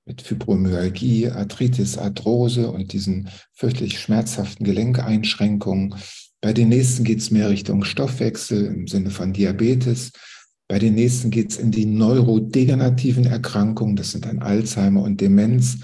mit 0.09 0.23
Fibromyalgie, 0.23 1.29
Arthritis, 1.29 1.99
Arthrose 1.99 2.71
und 2.71 2.93
diesen 2.93 3.29
fürchterlich 3.53 4.01
schmerzhaften 4.01 4.65
Gelenkeinschränkungen. 4.65 5.95
Bei 6.41 6.53
den 6.53 6.71
nächsten 6.71 7.05
geht 7.05 7.19
es 7.19 7.31
mehr 7.31 7.51
Richtung 7.51 7.85
Stoffwechsel 7.85 8.65
im 8.65 8.89
Sinne 8.89 9.11
von 9.11 9.33
Diabetes. 9.33 10.13
Bei 10.67 10.79
den 10.79 10.95
nächsten 10.95 11.31
geht 11.31 11.51
es 11.51 11.59
in 11.59 11.71
die 11.71 11.87
neurodegenerativen 11.87 13.27
Erkrankungen, 13.27 13.97
das 13.97 14.13
sind 14.13 14.25
dann 14.25 14.41
Alzheimer 14.41 15.03
und 15.03 15.21
Demenz. 15.21 15.79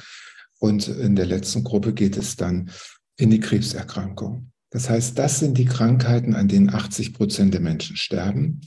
Und 0.59 0.89
in 0.89 1.17
der 1.17 1.27
letzten 1.27 1.63
Gruppe 1.63 1.93
geht 1.93 2.17
es 2.17 2.37
dann 2.37 2.71
in 3.19 3.31
die 3.31 3.41
Krebserkrankung. 3.41 4.51
Das 4.71 4.91
heißt, 4.91 5.17
das 5.19 5.39
sind 5.39 5.57
die 5.57 5.67
Krankheiten, 5.67 6.35
an 6.35 6.49
denen 6.49 6.69
80 6.69 7.15
Prozent 7.15 7.55
der 7.55 7.61
Menschen 7.61 7.97
sterben. 7.97 8.61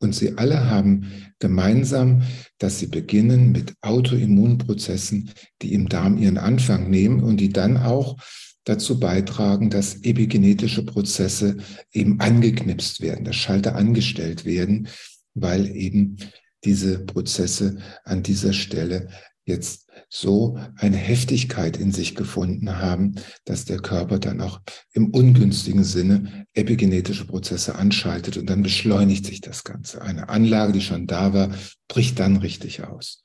Und 0.00 0.12
sie 0.12 0.36
alle 0.36 0.68
haben 0.68 1.32
gemeinsam, 1.38 2.22
dass 2.62 2.78
sie 2.78 2.86
beginnen 2.86 3.50
mit 3.50 3.74
Autoimmunprozessen, 3.80 5.30
die 5.62 5.72
im 5.74 5.88
Darm 5.88 6.16
ihren 6.16 6.38
Anfang 6.38 6.88
nehmen 6.90 7.22
und 7.22 7.38
die 7.38 7.48
dann 7.48 7.76
auch 7.76 8.16
dazu 8.64 9.00
beitragen, 9.00 9.70
dass 9.70 10.04
epigenetische 10.04 10.84
Prozesse 10.84 11.56
eben 11.92 12.20
angeknipst 12.20 13.00
werden, 13.00 13.24
dass 13.24 13.34
Schalter 13.34 13.74
angestellt 13.74 14.44
werden, 14.44 14.86
weil 15.34 15.74
eben 15.74 16.18
diese 16.64 17.00
Prozesse 17.00 17.78
an 18.04 18.22
dieser 18.22 18.52
Stelle 18.52 19.08
jetzt 19.44 19.81
so 20.08 20.58
eine 20.76 20.96
Heftigkeit 20.96 21.76
in 21.76 21.92
sich 21.92 22.14
gefunden 22.14 22.78
haben, 22.78 23.14
dass 23.44 23.64
der 23.64 23.78
Körper 23.78 24.18
dann 24.18 24.40
auch 24.40 24.60
im 24.92 25.10
ungünstigen 25.10 25.84
Sinne 25.84 26.46
epigenetische 26.54 27.26
Prozesse 27.26 27.76
anschaltet 27.76 28.36
und 28.36 28.48
dann 28.48 28.62
beschleunigt 28.62 29.26
sich 29.26 29.40
das 29.40 29.64
Ganze. 29.64 30.02
Eine 30.02 30.28
Anlage, 30.28 30.72
die 30.72 30.80
schon 30.80 31.06
da 31.06 31.32
war, 31.32 31.50
bricht 31.88 32.18
dann 32.18 32.36
richtig 32.36 32.84
aus. 32.84 33.22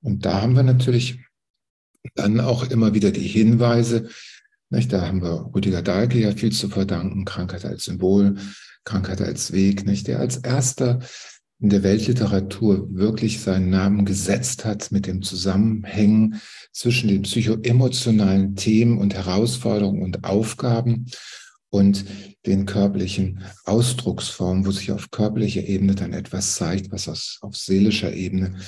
Und 0.00 0.24
da 0.24 0.42
haben 0.42 0.56
wir 0.56 0.62
natürlich 0.62 1.20
dann 2.14 2.40
auch 2.40 2.70
immer 2.70 2.94
wieder 2.94 3.10
die 3.10 3.26
Hinweise, 3.26 4.08
nicht? 4.70 4.92
da 4.92 5.06
haben 5.06 5.22
wir 5.22 5.50
Rüdiger 5.54 5.82
Dahlke 5.82 6.18
ja 6.18 6.32
viel 6.32 6.52
zu 6.52 6.68
verdanken, 6.68 7.24
Krankheit 7.24 7.64
als 7.64 7.84
Symbol, 7.84 8.36
Krankheit 8.84 9.20
als 9.20 9.52
Weg, 9.52 9.86
nicht? 9.86 10.08
der 10.08 10.20
als 10.20 10.36
erster 10.36 11.00
in 11.60 11.70
der 11.70 11.82
Weltliteratur 11.82 12.88
wirklich 12.94 13.40
seinen 13.40 13.70
Namen 13.70 14.04
gesetzt 14.04 14.64
hat 14.64 14.90
mit 14.92 15.06
dem 15.06 15.22
Zusammenhängen 15.22 16.40
zwischen 16.72 17.08
den 17.08 17.22
psychoemotionalen 17.22 18.56
Themen 18.56 18.98
und 18.98 19.14
Herausforderungen 19.14 20.02
und 20.02 20.24
Aufgaben 20.24 21.06
und 21.70 22.04
den 22.46 22.66
körperlichen 22.66 23.42
Ausdrucksformen, 23.64 24.66
wo 24.66 24.70
sich 24.70 24.92
auf 24.92 25.10
körperlicher 25.10 25.62
Ebene 25.62 25.94
dann 25.94 26.12
etwas 26.12 26.56
zeigt, 26.56 26.92
was 26.92 27.08
aus, 27.08 27.38
auf 27.40 27.56
seelischer 27.56 28.12
Ebene 28.12 28.58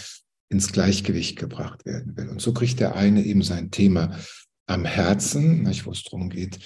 ins 0.48 0.72
Gleichgewicht 0.72 1.36
gebracht 1.38 1.84
werden 1.86 2.16
will. 2.16 2.28
Und 2.28 2.40
so 2.40 2.52
kriegt 2.52 2.80
der 2.80 2.94
eine 2.94 3.24
eben 3.24 3.42
sein 3.42 3.70
Thema 3.70 4.16
am 4.66 4.84
Herzen, 4.84 5.66
wo 5.84 5.90
es 5.90 6.04
darum 6.04 6.30
geht, 6.30 6.58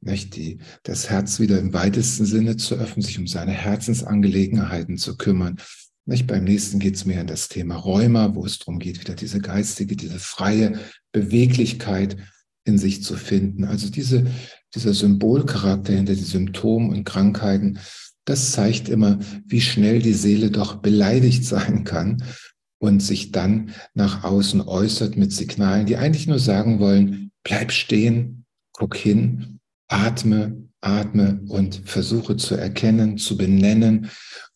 nicht, 0.00 0.36
die, 0.36 0.58
das 0.82 1.10
Herz 1.10 1.40
wieder 1.40 1.58
im 1.58 1.72
weitesten 1.72 2.24
Sinne 2.24 2.56
zu 2.56 2.76
öffnen, 2.76 3.02
sich 3.02 3.18
um 3.18 3.26
seine 3.26 3.52
Herzensangelegenheiten 3.52 4.96
zu 4.96 5.16
kümmern. 5.16 5.56
Nicht, 6.04 6.26
beim 6.26 6.44
nächsten 6.44 6.78
geht 6.78 6.94
es 6.94 7.04
mehr 7.04 7.20
in 7.20 7.26
das 7.26 7.48
Thema 7.48 7.76
Rheuma, 7.76 8.34
wo 8.34 8.46
es 8.46 8.58
darum 8.58 8.78
geht, 8.78 9.00
wieder 9.00 9.14
diese 9.14 9.40
geistige, 9.40 9.96
diese 9.96 10.20
freie 10.20 10.78
Beweglichkeit 11.12 12.16
in 12.64 12.78
sich 12.78 13.02
zu 13.02 13.16
finden. 13.16 13.64
Also 13.64 13.90
diese, 13.90 14.26
dieser 14.74 14.94
Symbolcharakter 14.94 15.92
hinter 15.92 16.14
den 16.14 16.24
Symptomen 16.24 16.90
und 16.90 17.04
Krankheiten, 17.04 17.80
das 18.24 18.52
zeigt 18.52 18.88
immer, 18.88 19.18
wie 19.46 19.60
schnell 19.60 20.00
die 20.00 20.12
Seele 20.12 20.50
doch 20.50 20.76
beleidigt 20.76 21.44
sein 21.44 21.84
kann 21.84 22.22
und 22.78 23.02
sich 23.02 23.32
dann 23.32 23.70
nach 23.94 24.24
außen 24.24 24.60
äußert 24.60 25.16
mit 25.16 25.32
Signalen, 25.32 25.86
die 25.86 25.96
eigentlich 25.96 26.26
nur 26.26 26.38
sagen 26.38 26.78
wollen, 26.78 27.30
bleib 27.42 27.72
stehen, 27.72 28.44
guck 28.72 28.96
hin 28.96 29.55
atme, 29.88 30.68
atme 30.80 31.40
und 31.48 31.82
versuche 31.84 32.36
zu 32.36 32.54
erkennen, 32.54 33.18
zu 33.18 33.36
benennen 33.36 34.10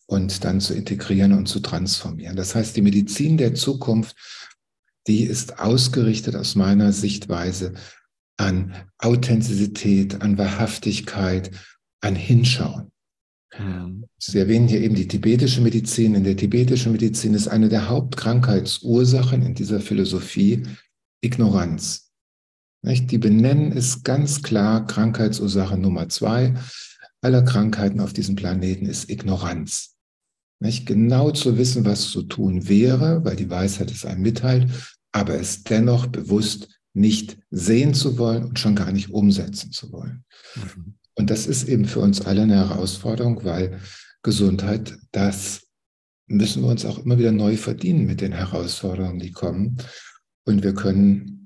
und 0.05 0.43
dann 0.43 0.59
zu 0.59 0.73
integrieren 0.73 1.33
und 1.33 1.47
zu 1.47 1.59
transformieren. 1.59 2.35
Das 2.35 2.55
heißt, 2.55 2.75
die 2.75 2.81
Medizin 2.81 3.37
der 3.37 3.53
Zukunft, 3.55 4.15
die 5.07 5.23
ist 5.23 5.59
ausgerichtet 5.59 6.35
aus 6.35 6.55
meiner 6.55 6.91
Sichtweise 6.91 7.73
an 8.37 8.75
Authentizität, 8.97 10.21
an 10.21 10.37
Wahrhaftigkeit, 10.37 11.51
an 12.01 12.15
Hinschauen. 12.15 12.91
Mhm. 13.57 14.05
Sie 14.17 14.39
erwähnen 14.39 14.67
hier 14.67 14.81
eben 14.81 14.95
die 14.95 15.07
tibetische 15.07 15.61
Medizin. 15.61 16.15
In 16.15 16.23
der 16.23 16.37
tibetischen 16.37 16.91
Medizin 16.91 17.33
ist 17.33 17.47
eine 17.47 17.69
der 17.69 17.89
Hauptkrankheitsursachen 17.89 19.41
in 19.43 19.53
dieser 19.53 19.79
Philosophie 19.79 20.63
Ignoranz. 21.21 22.10
Die 22.83 23.17
benennen 23.17 23.71
es 23.71 24.03
ganz 24.03 24.41
klar, 24.41 24.87
Krankheitsursache 24.87 25.77
Nummer 25.77 26.09
zwei 26.09 26.55
aller 27.21 27.43
Krankheiten 27.43 27.99
auf 27.99 28.13
diesem 28.13 28.35
Planeten 28.35 28.87
ist 28.87 29.09
Ignoranz. 29.09 29.95
Nicht? 30.59 30.85
Genau 30.85 31.31
zu 31.31 31.57
wissen, 31.57 31.85
was 31.85 32.09
zu 32.09 32.23
tun 32.23 32.67
wäre, 32.67 33.23
weil 33.23 33.35
die 33.35 33.49
Weisheit 33.49 33.91
es 33.91 34.05
einem 34.05 34.21
mitteilt, 34.21 34.69
aber 35.11 35.35
es 35.35 35.63
dennoch 35.63 36.07
bewusst 36.07 36.79
nicht 36.93 37.37
sehen 37.51 37.93
zu 37.93 38.17
wollen 38.17 38.45
und 38.45 38.59
schon 38.59 38.75
gar 38.75 38.91
nicht 38.91 39.11
umsetzen 39.11 39.71
zu 39.71 39.91
wollen. 39.91 40.23
Mhm. 40.55 40.95
Und 41.15 41.29
das 41.29 41.45
ist 41.47 41.67
eben 41.67 41.85
für 41.85 41.99
uns 41.99 42.21
alle 42.21 42.43
eine 42.43 42.55
Herausforderung, 42.55 43.43
weil 43.43 43.79
Gesundheit, 44.23 44.97
das 45.11 45.67
müssen 46.27 46.63
wir 46.63 46.69
uns 46.69 46.85
auch 46.85 46.99
immer 46.99 47.17
wieder 47.17 47.31
neu 47.31 47.57
verdienen 47.57 48.05
mit 48.05 48.21
den 48.21 48.31
Herausforderungen, 48.31 49.19
die 49.19 49.31
kommen. 49.31 49.77
Und 50.45 50.63
wir 50.63 50.73
können 50.73 51.40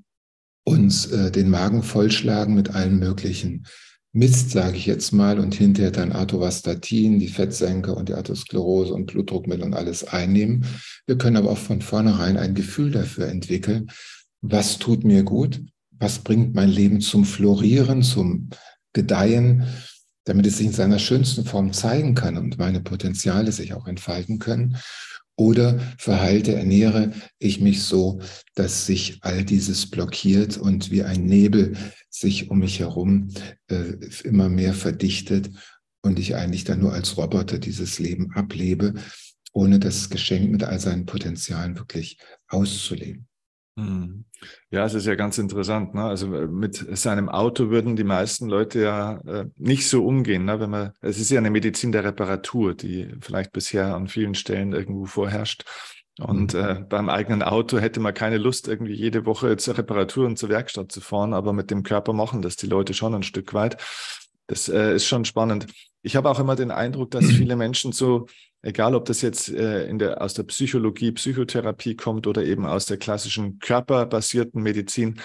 uns 0.66 1.06
äh, 1.06 1.30
den 1.30 1.48
Magen 1.48 1.82
vollschlagen 1.82 2.54
mit 2.54 2.74
allen 2.74 2.98
möglichen 2.98 3.66
Mist, 4.12 4.50
sage 4.50 4.76
ich 4.76 4.86
jetzt 4.86 5.12
mal, 5.12 5.38
und 5.38 5.54
hinterher 5.54 5.92
dann 5.92 6.12
Atorvastatin, 6.12 7.18
die 7.18 7.28
Fettsenker 7.28 7.96
und 7.96 8.08
die 8.08 8.14
Atherosklerose 8.14 8.92
und 8.92 9.06
Blutdruckmittel 9.06 9.64
und 9.64 9.74
alles 9.74 10.04
einnehmen. 10.04 10.64
Wir 11.06 11.18
können 11.18 11.36
aber 11.36 11.50
auch 11.50 11.58
von 11.58 11.82
vornherein 11.82 12.36
ein 12.36 12.54
Gefühl 12.54 12.90
dafür 12.90 13.28
entwickeln, 13.28 13.90
was 14.40 14.78
tut 14.78 15.04
mir 15.04 15.22
gut, 15.22 15.62
was 15.90 16.18
bringt 16.18 16.54
mein 16.54 16.70
Leben 16.70 17.00
zum 17.00 17.24
Florieren, 17.24 18.02
zum 18.02 18.50
Gedeihen, 18.92 19.66
damit 20.24 20.46
es 20.46 20.56
sich 20.56 20.66
in 20.66 20.72
seiner 20.72 20.98
schönsten 20.98 21.44
Form 21.44 21.72
zeigen 21.72 22.14
kann 22.14 22.36
und 22.38 22.58
meine 22.58 22.80
Potenziale 22.80 23.52
sich 23.52 23.74
auch 23.74 23.86
entfalten 23.86 24.38
können. 24.38 24.78
Oder 25.36 25.78
verhalte, 25.98 26.54
ernähre 26.54 27.12
ich 27.38 27.60
mich 27.60 27.82
so, 27.82 28.20
dass 28.54 28.86
sich 28.86 29.18
all 29.20 29.44
dieses 29.44 29.90
blockiert 29.90 30.56
und 30.56 30.90
wie 30.90 31.02
ein 31.02 31.26
Nebel 31.26 31.76
sich 32.08 32.50
um 32.50 32.60
mich 32.60 32.80
herum 32.80 33.28
äh, 33.68 33.92
immer 34.24 34.48
mehr 34.48 34.72
verdichtet 34.72 35.50
und 36.00 36.18
ich 36.18 36.36
eigentlich 36.36 36.64
dann 36.64 36.80
nur 36.80 36.94
als 36.94 37.18
Roboter 37.18 37.58
dieses 37.58 37.98
Leben 37.98 38.32
ablebe, 38.32 38.94
ohne 39.52 39.78
das 39.78 40.08
Geschenk 40.08 40.50
mit 40.50 40.64
all 40.64 40.80
seinen 40.80 41.04
Potenzialen 41.04 41.76
wirklich 41.76 42.18
auszuleben. 42.48 43.25
Hm. 43.78 44.24
Ja, 44.70 44.84
es 44.86 44.94
ist 44.94 45.06
ja 45.06 45.14
ganz 45.14 45.38
interessant. 45.38 45.94
Ne? 45.94 46.02
Also 46.02 46.34
äh, 46.34 46.46
mit 46.46 46.76
seinem 46.96 47.28
Auto 47.28 47.70
würden 47.70 47.96
die 47.96 48.04
meisten 48.04 48.48
Leute 48.48 48.80
ja 48.80 49.18
äh, 49.26 49.46
nicht 49.56 49.88
so 49.88 50.04
umgehen. 50.04 50.44
Ne? 50.46 50.60
Wenn 50.60 50.70
man, 50.70 50.92
es 51.00 51.18
ist 51.18 51.30
ja 51.30 51.38
eine 51.38 51.50
Medizin 51.50 51.92
der 51.92 52.04
Reparatur, 52.04 52.74
die 52.74 53.08
vielleicht 53.20 53.52
bisher 53.52 53.94
an 53.94 54.08
vielen 54.08 54.34
Stellen 54.34 54.72
irgendwo 54.72 55.04
vorherrscht. 55.04 55.64
Und 56.18 56.54
mhm. 56.54 56.60
äh, 56.60 56.74
beim 56.88 57.10
eigenen 57.10 57.42
Auto 57.42 57.78
hätte 57.78 58.00
man 58.00 58.14
keine 58.14 58.38
Lust, 58.38 58.68
irgendwie 58.68 58.94
jede 58.94 59.26
Woche 59.26 59.56
zur 59.58 59.76
Reparatur 59.76 60.26
und 60.26 60.38
zur 60.38 60.48
Werkstatt 60.48 60.90
zu 60.90 61.02
fahren, 61.02 61.34
aber 61.34 61.52
mit 61.52 61.70
dem 61.70 61.82
Körper 61.82 62.14
machen 62.14 62.40
das 62.40 62.56
die 62.56 62.66
Leute 62.66 62.94
schon 62.94 63.14
ein 63.14 63.22
Stück 63.22 63.52
weit. 63.52 63.76
Das 64.46 64.68
äh, 64.68 64.94
ist 64.94 65.06
schon 65.06 65.26
spannend. 65.26 65.66
Ich 66.02 66.16
habe 66.16 66.30
auch 66.30 66.38
immer 66.38 66.56
den 66.56 66.70
Eindruck, 66.70 67.10
dass 67.10 67.26
viele 67.26 67.56
Menschen 67.56 67.92
so 67.92 68.26
egal 68.66 68.96
ob 68.96 69.04
das 69.04 69.22
jetzt 69.22 69.48
äh, 69.48 69.86
in 69.86 69.98
der, 69.98 70.20
aus 70.20 70.34
der 70.34 70.42
Psychologie, 70.42 71.12
Psychotherapie 71.12 71.94
kommt 71.94 72.26
oder 72.26 72.44
eben 72.44 72.66
aus 72.66 72.86
der 72.86 72.96
klassischen 72.96 73.60
körperbasierten 73.60 74.60
Medizin, 74.60 75.20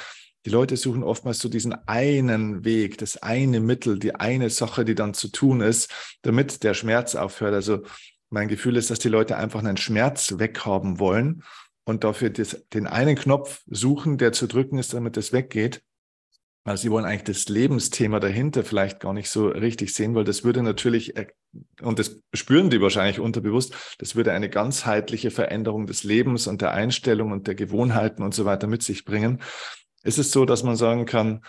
die 0.45 0.51
Leute 0.51 0.77
suchen 0.77 1.03
oftmals 1.03 1.39
so 1.39 1.50
diesen 1.50 1.74
einen 1.88 2.63
Weg, 2.63 2.98
das 3.00 3.17
eine 3.17 3.60
Mittel, 3.60 4.00
die 4.00 4.15
eine 4.15 4.50
Sache, 4.50 4.86
die 4.86 4.95
dann 4.95 5.13
zu 5.13 5.27
tun 5.29 5.62
ist, 5.62 5.91
damit 6.21 6.63
der 6.63 6.74
Schmerz 6.74 7.15
aufhört. 7.15 7.53
Also 7.53 7.81
mein 8.29 8.48
Gefühl 8.48 8.77
ist, 8.77 8.89
dass 8.89 9.00
die 9.00 9.10
Leute 9.10 9.38
einfach 9.38 9.60
einen 9.60 9.77
Schmerz 9.77 10.36
weghaben 10.38 11.00
wollen 11.00 11.43
und 11.83 12.03
dafür 12.03 12.29
das, 12.29 12.65
den 12.74 12.88
einen 12.88 13.15
Knopf 13.15 13.62
suchen, 13.67 14.17
der 14.17 14.33
zu 14.33 14.48
drücken 14.48 14.77
ist, 14.77 14.93
damit 14.93 15.17
das 15.17 15.31
weggeht. 15.31 15.83
Also 16.63 16.84
sie 16.84 16.91
wollen 16.91 17.06
eigentlich 17.06 17.24
das 17.24 17.50
Lebensthema 17.50 18.20
dahinter 18.20 18.63
vielleicht 18.63 19.00
gar 19.00 19.13
nicht 19.13 19.30
so 19.30 19.48
richtig 19.48 19.94
sehen, 19.96 20.13
weil 20.13 20.25
das 20.25 20.44
würde 20.44 20.62
natürlich, 20.62 21.18
äh, 21.18 21.27
und 21.82 21.98
das 21.98 22.22
spüren 22.34 22.70
die 22.70 22.82
wahrscheinlich 22.82 23.20
unterbewusst, 23.20 23.75
das 23.98 24.15
würde 24.15 24.32
eine 24.32 24.50
ganzheitliche 24.50 25.32
Veränderung 25.32 25.88
des 25.88 26.03
Lebens 26.03 26.46
und 26.46 26.62
der 26.62 26.72
Einstellung 26.72 27.32
und 27.32 27.48
der 27.48 27.56
Gewohnheiten 27.56 28.22
und 28.22 28.36
so 28.36 28.46
weiter 28.46 28.68
mit 28.68 28.84
sich 28.84 29.06
bringen. 29.06 29.41
Ist 30.03 30.20
es 30.20 30.32
so, 30.32 30.46
dass 30.46 30.62
man 30.63 30.75
sagen 30.75 31.06
kann, 31.06 31.41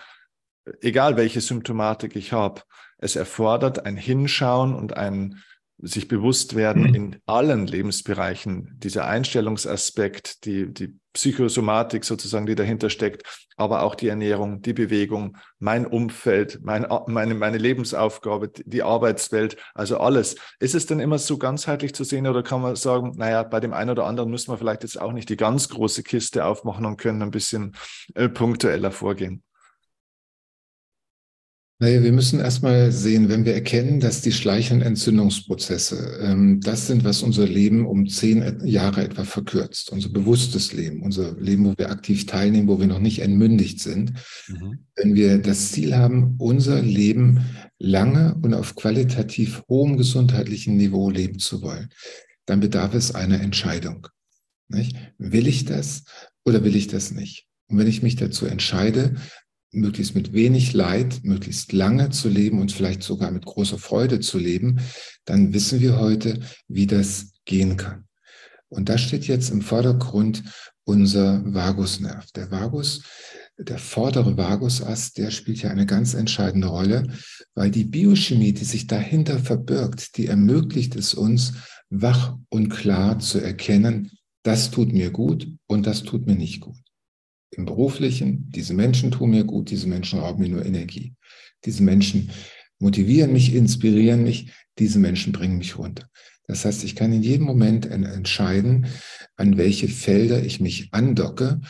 egal 0.81 1.15
welche 1.15 1.41
Symptomatik 1.41 2.15
ich 2.15 2.33
habe, 2.33 2.61
es 2.97 3.15
erfordert 3.15 3.85
ein 3.85 3.97
Hinschauen 3.97 4.73
und 4.73 4.97
ein 4.97 5.43
sich 5.85 6.07
bewusst 6.07 6.55
werden 6.55 6.83
mhm. 6.83 6.95
in 6.95 7.15
allen 7.25 7.67
Lebensbereichen, 7.67 8.77
dieser 8.77 9.05
Einstellungsaspekt, 9.05 10.45
die, 10.45 10.73
die 10.73 10.97
Psychosomatik 11.11 12.05
sozusagen, 12.05 12.45
die 12.45 12.55
dahinter 12.55 12.89
steckt, 12.89 13.23
aber 13.55 13.83
auch 13.83 13.93
die 13.93 14.07
Ernährung, 14.07 14.61
die 14.61 14.73
Bewegung, 14.73 15.37
mein 15.59 15.85
Umfeld, 15.85 16.59
mein, 16.63 16.87
meine, 17.07 17.35
meine 17.35 17.57
Lebensaufgabe, 17.57 18.49
die 18.65 18.81
Arbeitswelt, 18.81 19.57
also 19.75 19.97
alles. 19.97 20.35
Ist 20.59 20.73
es 20.73 20.85
denn 20.85 20.99
immer 20.99 21.19
so 21.19 21.37
ganzheitlich 21.37 21.93
zu 21.93 22.03
sehen 22.03 22.27
oder 22.27 22.43
kann 22.43 22.61
man 22.61 22.75
sagen, 22.75 23.13
naja, 23.17 23.43
bei 23.43 23.59
dem 23.59 23.73
einen 23.73 23.91
oder 23.91 24.05
anderen 24.05 24.31
müssen 24.31 24.51
wir 24.51 24.57
vielleicht 24.57 24.83
jetzt 24.83 24.99
auch 24.99 25.11
nicht 25.11 25.29
die 25.29 25.37
ganz 25.37 25.69
große 25.69 26.01
Kiste 26.01 26.45
aufmachen 26.45 26.85
und 26.85 26.97
können 26.97 27.21
ein 27.21 27.31
bisschen 27.31 27.75
äh, 28.15 28.29
punktueller 28.29 28.91
vorgehen? 28.91 29.43
Naja, 31.83 32.01
wir 32.01 32.13
müssen 32.13 32.39
erstmal 32.39 32.93
sehen, 32.93 33.27
wenn 33.27 33.43
wir 33.43 33.53
erkennen, 33.53 33.99
dass 33.99 34.21
die 34.21 34.31
schleichenden 34.31 34.87
Entzündungsprozesse 34.87 36.17
ähm, 36.21 36.61
das 36.61 36.87
sind, 36.87 37.03
was 37.03 37.21
unser 37.21 37.45
Leben 37.45 37.85
um 37.85 38.07
zehn 38.07 38.65
Jahre 38.65 39.03
etwa 39.03 39.25
verkürzt. 39.25 39.91
Unser 39.91 40.07
bewusstes 40.07 40.71
Leben, 40.71 41.01
unser 41.01 41.37
Leben, 41.37 41.65
wo 41.65 41.73
wir 41.75 41.91
aktiv 41.91 42.25
teilnehmen, 42.25 42.69
wo 42.69 42.79
wir 42.79 42.87
noch 42.87 42.99
nicht 42.99 43.19
entmündigt 43.19 43.81
sind. 43.81 44.13
Mhm. 44.47 44.85
Wenn 44.95 45.13
wir 45.15 45.39
das 45.39 45.73
Ziel 45.73 45.93
haben, 45.93 46.35
unser 46.37 46.81
Leben 46.81 47.41
lange 47.79 48.33
und 48.41 48.53
auf 48.53 48.75
qualitativ 48.75 49.61
hohem 49.67 49.97
gesundheitlichen 49.97 50.77
Niveau 50.77 51.09
leben 51.09 51.37
zu 51.37 51.61
wollen, 51.61 51.89
dann 52.45 52.61
bedarf 52.61 52.93
es 52.93 53.13
einer 53.13 53.41
Entscheidung. 53.41 54.07
Nicht? 54.69 54.95
Will 55.17 55.47
ich 55.47 55.65
das 55.65 56.05
oder 56.45 56.63
will 56.63 56.77
ich 56.77 56.87
das 56.87 57.11
nicht? 57.11 57.45
Und 57.67 57.77
wenn 57.77 57.87
ich 57.87 58.03
mich 58.03 58.15
dazu 58.15 58.45
entscheide, 58.45 59.15
möglichst 59.73 60.15
mit 60.15 60.33
wenig 60.33 60.73
Leid, 60.73 61.21
möglichst 61.23 61.73
lange 61.73 62.09
zu 62.09 62.29
leben 62.29 62.61
und 62.61 62.71
vielleicht 62.71 63.03
sogar 63.03 63.31
mit 63.31 63.45
großer 63.45 63.77
Freude 63.77 64.19
zu 64.19 64.37
leben, 64.37 64.79
dann 65.25 65.53
wissen 65.53 65.79
wir 65.79 65.99
heute, 65.99 66.39
wie 66.67 66.87
das 66.87 67.33
gehen 67.45 67.77
kann. 67.77 68.05
Und 68.69 68.89
da 68.89 68.97
steht 68.97 69.25
jetzt 69.25 69.49
im 69.49 69.61
Vordergrund 69.61 70.43
unser 70.83 71.43
Vagusnerv. 71.45 72.31
Der 72.31 72.51
Vagus, 72.51 73.03
der 73.57 73.77
vordere 73.77 74.35
Vagusast, 74.37 75.17
der 75.17 75.31
spielt 75.31 75.61
ja 75.61 75.69
eine 75.69 75.85
ganz 75.85 76.13
entscheidende 76.13 76.67
Rolle, 76.67 77.07
weil 77.53 77.71
die 77.71 77.85
Biochemie, 77.85 78.53
die 78.53 78.65
sich 78.65 78.87
dahinter 78.87 79.39
verbirgt, 79.39 80.17
die 80.17 80.27
ermöglicht 80.27 80.95
es 80.95 81.13
uns, 81.13 81.53
wach 81.89 82.35
und 82.49 82.69
klar 82.69 83.19
zu 83.19 83.39
erkennen, 83.39 84.11
das 84.41 84.71
tut 84.71 84.91
mir 84.91 85.11
gut 85.11 85.47
und 85.67 85.85
das 85.85 86.03
tut 86.03 86.25
mir 86.25 86.35
nicht 86.35 86.59
gut 86.59 86.82
im 87.53 87.65
Beruflichen, 87.65 88.49
diese 88.49 88.73
Menschen 88.73 89.11
tun 89.11 89.31
mir 89.31 89.43
gut, 89.43 89.69
diese 89.69 89.87
Menschen 89.87 90.19
rauben 90.19 90.41
mir 90.41 90.49
nur 90.49 90.65
Energie. 90.65 91.13
Diese 91.65 91.83
Menschen 91.83 92.31
motivieren 92.79 93.33
mich, 93.33 93.53
inspirieren 93.53 94.23
mich, 94.23 94.51
diese 94.79 94.99
Menschen 94.99 95.33
bringen 95.33 95.57
mich 95.57 95.77
runter. 95.77 96.07
Das 96.47 96.65
heißt, 96.65 96.83
ich 96.83 96.95
kann 96.95 97.13
in 97.13 97.23
jedem 97.23 97.45
Moment 97.45 97.85
entscheiden, 97.85 98.87
an 99.37 99.57
welche 99.57 99.87
Felder 99.87 100.43
ich 100.43 100.59
mich 100.59 100.89
andocke 100.91 101.61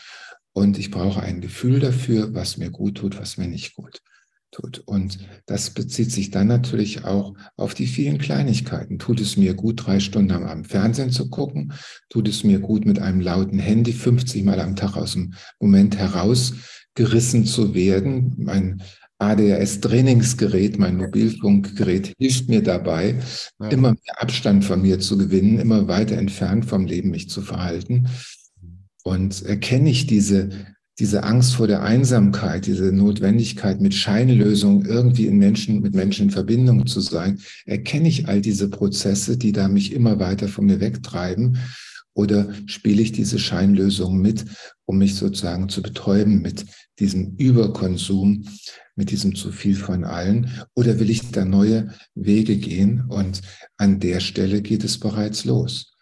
und 0.52 0.80
ich 0.80 0.90
brauche 0.90 1.22
ein 1.22 1.42
Gefühl 1.42 1.80
dafür, 1.80 2.34
was 2.34 2.58
mir 2.58 2.72
gut 2.72 2.98
tut, 2.98 3.20
was 3.20 3.38
mir 3.38 3.48
nicht 3.48 3.76
gut 3.76 4.02
tut. 4.54 4.80
Und 4.86 5.20
das 5.46 5.72
bezieht 5.72 6.12
sich 6.12 6.32
dann 6.32 6.48
natürlich 6.48 7.04
auch 7.04 7.34
auf 7.58 7.74
die 7.74 7.88
vielen 7.88 8.18
Kleinigkeiten. 8.18 9.00
Tut 9.00 9.20
es 9.20 9.36
mir 9.36 9.54
gut, 9.54 9.86
drei 9.86 10.00
Stunden 10.00 10.32
am 10.32 10.44
Abend 10.44 10.68
Fernsehen 10.68 11.10
zu 11.10 11.30
gucken? 11.30 11.74
Tut 12.10 12.28
es 12.28 12.44
mir 12.44 12.60
gut, 12.60 12.86
mit 12.86 13.00
einem 13.00 13.20
lauten 13.20 13.60
Handy 13.60 13.92
50 13.92 14.44
Mal 14.44 14.60
am 14.60 14.76
Tag 14.76 14.96
aus 14.96 15.14
dem 15.14 15.34
Moment 15.60 15.98
herausgerissen 15.98 17.46
zu 17.46 17.74
werden? 17.74 18.34
Mein 18.38 18.82
ADHS-Trainingsgerät, 19.20 20.78
mein 20.80 20.98
Mobilfunkgerät 20.98 22.14
hilft 22.18 22.50
mir 22.50 22.62
dabei, 22.62 23.20
ja. 23.60 23.70
immer 23.70 23.92
mehr 23.92 24.22
Abstand 24.22 24.66
von 24.66 24.82
mir 24.82 25.00
zu 25.00 25.18
gewinnen, 25.18 25.60
immer 25.60 25.88
weiter 25.88 26.18
entfernt 26.18 26.66
vom 26.66 26.86
Leben 26.86 27.12
mich 27.12 27.30
zu 27.30 27.42
verhalten. 27.42 28.10
Und 29.04 29.44
erkenne 29.44 29.90
ich 29.90 30.08
diese 30.08 30.50
diese 31.00 31.24
Angst 31.24 31.56
vor 31.56 31.68
der 31.68 31.82
Einsamkeit, 31.82 32.68
diese 32.68 32.92
Notwendigkeit, 32.92 33.82
mit 33.82 33.96
Scheinlösungen 33.96 34.86
irgendwie 34.86 35.26
in 35.26 35.38
Menschen, 35.38 35.82
mit 35.82 35.96
Menschen 35.96 36.26
in 36.26 36.32
Verbindung 36.32 36.86
zu 36.86 37.02
sein, 37.02 37.40
erkenne 37.66 38.08
ich 38.08 38.28
all 38.28 38.42
diese 38.42 38.70
Prozesse, 38.70 39.38
die 39.38 39.52
da 39.52 39.68
mich 39.68 39.92
immer 39.92 40.20
weiter 40.20 40.48
von 40.48 40.66
mir 40.66 40.80
wegtreiben? 40.80 41.58
Oder 42.16 42.54
spiele 42.68 43.02
ich 43.02 43.12
diese 43.12 43.40
Scheinlösungen 43.40 44.22
mit, 44.22 44.46
um 44.86 45.00
mich 45.00 45.16
sozusagen 45.16 45.68
zu 45.68 45.82
betäuben 45.82 46.44
mit 46.44 46.66
diesem 47.00 47.36
Überkonsum, 47.38 48.46
mit 48.96 49.10
diesem 49.10 49.34
zu 49.34 49.52
viel 49.52 49.76
von 49.76 50.04
allen? 50.04 50.52
Oder 50.76 51.00
will 51.00 51.10
ich 51.10 51.32
da 51.32 51.44
neue 51.44 51.92
Wege 52.14 52.58
gehen? 52.58 53.06
Und 53.10 53.42
an 53.78 54.00
der 54.00 54.20
Stelle 54.20 54.62
geht 54.62 54.84
es 54.84 55.00
bereits 55.00 55.44
los. 55.44 55.96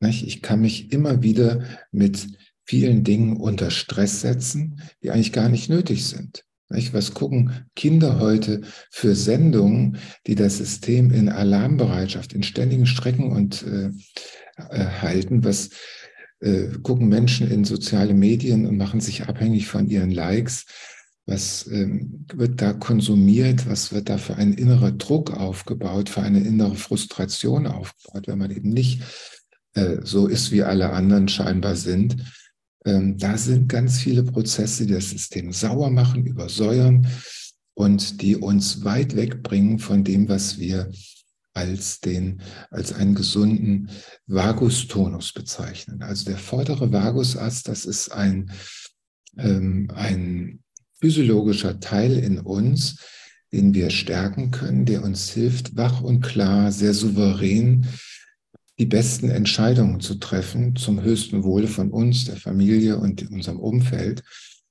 Ich 0.00 0.40
kann 0.40 0.62
mich 0.62 0.92
immer 0.92 1.22
wieder 1.22 1.62
mit 1.90 2.37
vielen 2.68 3.02
Dingen 3.02 3.38
unter 3.38 3.70
Stress 3.70 4.20
setzen, 4.20 4.82
die 5.02 5.10
eigentlich 5.10 5.32
gar 5.32 5.48
nicht 5.48 5.70
nötig 5.70 6.06
sind. 6.06 6.44
Was 6.68 7.14
gucken 7.14 7.64
Kinder 7.74 8.20
heute 8.20 8.60
für 8.90 9.14
Sendungen, 9.14 9.96
die 10.26 10.34
das 10.34 10.58
System 10.58 11.10
in 11.10 11.30
Alarmbereitschaft, 11.30 12.34
in 12.34 12.42
ständigen 12.42 12.84
Strecken 12.84 13.32
und 13.32 13.62
äh, 13.62 13.90
äh, 14.68 14.84
halten? 15.00 15.44
Was 15.44 15.70
äh, 16.40 16.66
gucken 16.82 17.08
Menschen 17.08 17.50
in 17.50 17.64
soziale 17.64 18.12
Medien 18.12 18.66
und 18.66 18.76
machen 18.76 19.00
sich 19.00 19.26
abhängig 19.26 19.66
von 19.66 19.88
ihren 19.88 20.10
Likes? 20.10 20.66
Was 21.24 21.66
ähm, 21.68 22.26
wird 22.34 22.60
da 22.60 22.74
konsumiert? 22.74 23.66
Was 23.66 23.94
wird 23.94 24.10
da 24.10 24.18
für 24.18 24.36
ein 24.36 24.52
innerer 24.52 24.92
Druck 24.92 25.30
aufgebaut, 25.32 26.10
für 26.10 26.20
eine 26.20 26.40
innere 26.40 26.74
Frustration 26.74 27.66
aufgebaut, 27.66 28.28
wenn 28.28 28.38
man 28.38 28.50
eben 28.50 28.68
nicht 28.68 29.02
äh, 29.72 29.96
so 30.02 30.26
ist, 30.26 30.52
wie 30.52 30.64
alle 30.64 30.90
anderen 30.90 31.28
scheinbar 31.28 31.76
sind? 31.76 32.16
Ähm, 32.84 33.18
da 33.18 33.36
sind 33.36 33.68
ganz 33.68 33.98
viele 33.98 34.22
Prozesse, 34.22 34.86
die 34.86 34.94
das 34.94 35.10
System 35.10 35.52
sauer 35.52 35.90
machen, 35.90 36.26
übersäuern 36.26 37.06
und 37.74 38.22
die 38.22 38.36
uns 38.36 38.84
weit 38.84 39.16
wegbringen 39.16 39.78
von 39.78 40.04
dem, 40.04 40.28
was 40.28 40.58
wir 40.58 40.90
als 41.54 42.00
den, 42.00 42.40
als 42.70 42.92
einen 42.92 43.14
gesunden 43.14 43.90
Vagustonus 44.26 45.32
bezeichnen. 45.32 46.02
Also 46.02 46.24
der 46.24 46.38
vordere 46.38 46.92
Vagusast, 46.92 47.68
das 47.68 47.84
ist 47.84 48.10
ein, 48.10 48.52
ähm, 49.36 49.90
ein 49.94 50.60
physiologischer 51.00 51.80
Teil 51.80 52.12
in 52.18 52.38
uns, 52.38 52.96
den 53.52 53.74
wir 53.74 53.90
stärken 53.90 54.50
können, 54.50 54.84
der 54.84 55.02
uns 55.02 55.30
hilft, 55.30 55.76
wach 55.76 56.00
und 56.00 56.20
klar, 56.20 56.70
sehr 56.70 56.94
souverän 56.94 57.86
die 58.78 58.86
besten 58.86 59.30
Entscheidungen 59.30 60.00
zu 60.00 60.14
treffen 60.16 60.76
zum 60.76 61.02
höchsten 61.02 61.42
Wohle 61.42 61.66
von 61.66 61.90
uns, 61.90 62.24
der 62.26 62.36
Familie 62.36 62.98
und 62.98 63.28
unserem 63.30 63.58
Umfeld. 63.58 64.22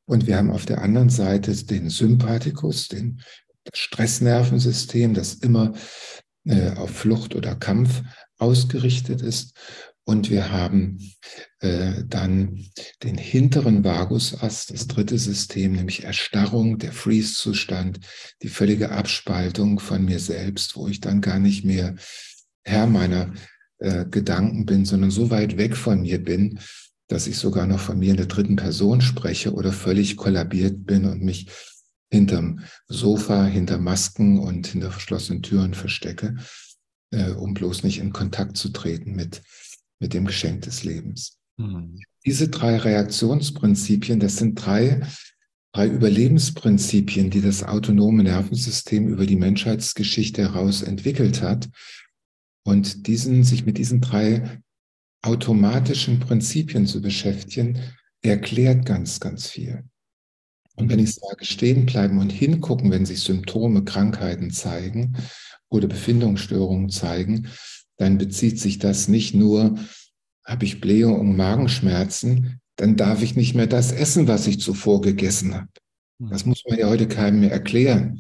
Und 0.06 0.28
wir 0.28 0.38
haben 0.38 0.52
auf 0.52 0.66
der 0.66 0.82
anderen 0.82 1.10
Seite 1.10 1.54
den 1.66 1.90
Sympathikus, 1.90 2.88
den, 2.88 3.22
das 3.66 3.78
Stressnervensystem, 3.78 5.14
das 5.14 5.36
immer 5.36 5.74
äh, 6.46 6.72
auf 6.72 6.92
Flucht 6.92 7.36
oder 7.36 7.56
Kampf 7.56 8.04
ausgerichtet 8.38 9.22
ist. 9.22 9.54
Und 10.06 10.30
wir 10.30 10.54
haben 10.54 11.00
äh, 11.60 12.06
dann 12.08 12.64
den 13.04 13.18
hinteren 13.18 13.84
Vagusast, 13.84 14.72
das 14.72 14.88
dritte 14.88 15.18
System, 15.18 15.74
nämlich 15.74 16.06
Erstarrung, 16.06 16.78
der 16.78 16.94
Freeze-Zustand, 16.94 18.00
die 18.42 18.48
völlige 18.48 18.92
Abspaltung 18.92 19.82
von 19.82 20.06
mir 20.06 20.20
selbst, 20.20 20.78
wo 20.78 20.88
ich 20.88 21.02
dann 21.02 21.20
gar 21.20 21.40
nicht 21.40 21.66
mehr 21.66 21.96
Herr 22.64 22.88
meiner 22.88 23.34
äh, 23.80 24.06
Gedanken 24.06 24.66
bin, 24.66 24.86
sondern 24.86 25.12
so 25.12 25.30
weit 25.30 25.58
weg 25.58 25.76
von 25.76 26.02
mir 26.02 26.24
bin, 26.24 26.60
dass 27.08 27.28
ich 27.28 27.38
sogar 27.38 27.68
noch 27.68 27.80
von 27.80 28.00
mir 28.00 28.12
in 28.12 28.18
der 28.18 28.26
dritten 28.26 28.56
Person 28.56 29.02
spreche 29.02 29.54
oder 29.54 29.72
völlig 29.72 30.18
kollabiert 30.18 30.86
bin 30.86 31.06
und 31.06 31.24
mich 31.24 31.48
hinterm 32.10 32.62
Sofa, 32.88 33.46
hinter 33.46 33.78
Masken 33.78 34.40
und 34.40 34.68
hinter 34.68 34.92
verschlossenen 34.92 35.42
Türen 35.42 35.74
verstecke. 35.74 36.36
äh, 37.12 37.32
um 37.32 37.54
bloß 37.54 37.84
nicht 37.84 38.00
in 38.00 38.12
Kontakt 38.14 38.58
zu 38.58 38.70
treten 38.70 39.16
mit, 39.16 39.42
mit 40.00 40.14
dem 40.14 40.26
Geschenk 40.26 40.62
des 40.64 40.84
Lebens. 40.84 41.38
Mhm. 41.58 42.00
Diese 42.26 42.50
drei 42.50 42.78
Reaktionsprinzipien, 42.78 44.20
das 44.20 44.38
sind 44.38 44.56
drei, 44.56 45.02
drei 45.74 45.88
Überlebensprinzipien, 45.88 47.30
die 47.30 47.42
das 47.42 47.64
autonome 47.64 48.24
Nervensystem 48.24 49.08
über 49.08 49.26
die 49.26 49.38
Menschheitsgeschichte 49.38 50.42
heraus 50.42 50.82
entwickelt 50.82 51.42
hat. 51.42 51.70
Und 52.68 53.08
diesen, 53.08 53.46
sich 53.46 53.66
mit 53.66 53.78
diesen 53.78 54.02
drei 54.02 54.60
automatischen 55.22 56.20
Prinzipien 56.20 56.86
zu 56.86 57.02
beschäftigen, 57.02 57.80
erklärt 58.22 58.86
ganz, 58.86 59.22
ganz 59.22 59.48
viel. 59.48 59.86
Und 60.76 60.90
wenn 60.90 61.00
ich 61.00 61.16
sage, 61.16 61.46
stehen 61.46 61.86
bleiben 61.86 62.20
und 62.20 62.30
hingucken, 62.30 62.92
wenn 62.92 63.06
sich 63.06 63.22
Symptome, 63.22 63.86
Krankheiten 63.86 64.52
zeigen 64.52 65.16
oder 65.70 65.88
Befindungsstörungen 65.88 66.90
zeigen, 66.90 67.48
dann 67.96 68.18
bezieht 68.18 68.60
sich 68.60 68.80
das 68.80 69.08
nicht 69.08 69.34
nur, 69.34 69.80
habe 70.44 70.66
ich 70.66 70.82
Blähung 70.82 71.22
und 71.22 71.38
Magenschmerzen, 71.38 72.60
dann 72.76 72.98
darf 72.98 73.22
ich 73.22 73.38
nicht 73.38 73.56
mehr 73.56 73.68
das 73.68 73.94
essen, 73.94 74.28
was 74.28 74.46
ich 74.46 74.60
zuvor 74.60 75.00
gegessen 75.00 75.56
habe. 75.56 75.70
Hm. 76.20 76.32
Das 76.32 76.46
muss 76.46 76.64
man 76.68 76.78
ja 76.78 76.90
heute 76.90 77.08
keinem 77.08 77.40
mehr 77.40 77.54
erklären. 77.54 78.20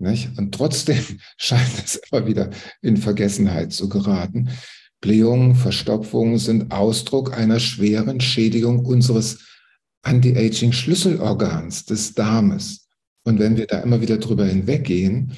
Nicht? 0.00 0.36
Und 0.38 0.52
trotzdem 0.54 1.04
scheint 1.36 1.84
es 1.84 2.00
immer 2.10 2.26
wieder 2.26 2.50
in 2.82 2.96
Vergessenheit 2.96 3.72
zu 3.72 3.88
geraten. 3.88 4.48
Blähungen, 5.00 5.54
Verstopfungen 5.54 6.38
sind 6.38 6.72
Ausdruck 6.72 7.36
einer 7.36 7.60
schweren 7.60 8.20
Schädigung 8.20 8.84
unseres 8.84 9.38
Anti-Aging-Schlüsselorgans 10.02 11.84
des 11.84 12.14
Darmes. 12.14 12.88
Und 13.24 13.38
wenn 13.38 13.56
wir 13.56 13.66
da 13.66 13.80
immer 13.80 14.00
wieder 14.00 14.18
drüber 14.18 14.46
hinweggehen, 14.46 15.36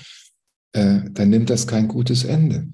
äh, 0.72 1.00
dann 1.10 1.30
nimmt 1.30 1.50
das 1.50 1.66
kein 1.66 1.88
gutes 1.88 2.24
Ende. 2.24 2.68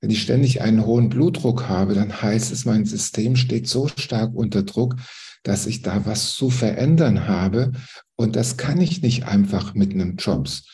Wenn 0.00 0.10
ich 0.10 0.22
ständig 0.22 0.62
einen 0.62 0.84
hohen 0.84 1.08
Blutdruck 1.08 1.68
habe, 1.68 1.94
dann 1.94 2.22
heißt 2.22 2.52
es, 2.52 2.64
mein 2.64 2.84
System 2.84 3.36
steht 3.36 3.68
so 3.68 3.88
stark 3.88 4.34
unter 4.34 4.62
Druck, 4.62 4.96
dass 5.42 5.66
ich 5.66 5.82
da 5.82 6.06
was 6.06 6.34
zu 6.34 6.50
verändern 6.50 7.26
habe. 7.28 7.72
Und 8.16 8.36
das 8.36 8.56
kann 8.56 8.80
ich 8.80 9.02
nicht 9.02 9.24
einfach 9.24 9.74
mit 9.74 9.92
einem 9.92 10.16
Jobs, 10.16 10.66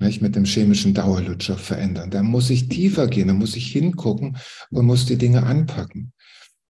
nicht, 0.00 0.22
mit 0.22 0.34
dem 0.36 0.44
chemischen 0.44 0.94
Dauerlutscher 0.94 1.56
verändern. 1.56 2.10
Da 2.10 2.22
muss 2.22 2.50
ich 2.50 2.68
tiefer 2.68 3.06
gehen, 3.06 3.28
da 3.28 3.34
muss 3.34 3.56
ich 3.56 3.70
hingucken 3.70 4.36
und 4.70 4.86
muss 4.86 5.06
die 5.06 5.18
Dinge 5.18 5.44
anpacken. 5.44 6.12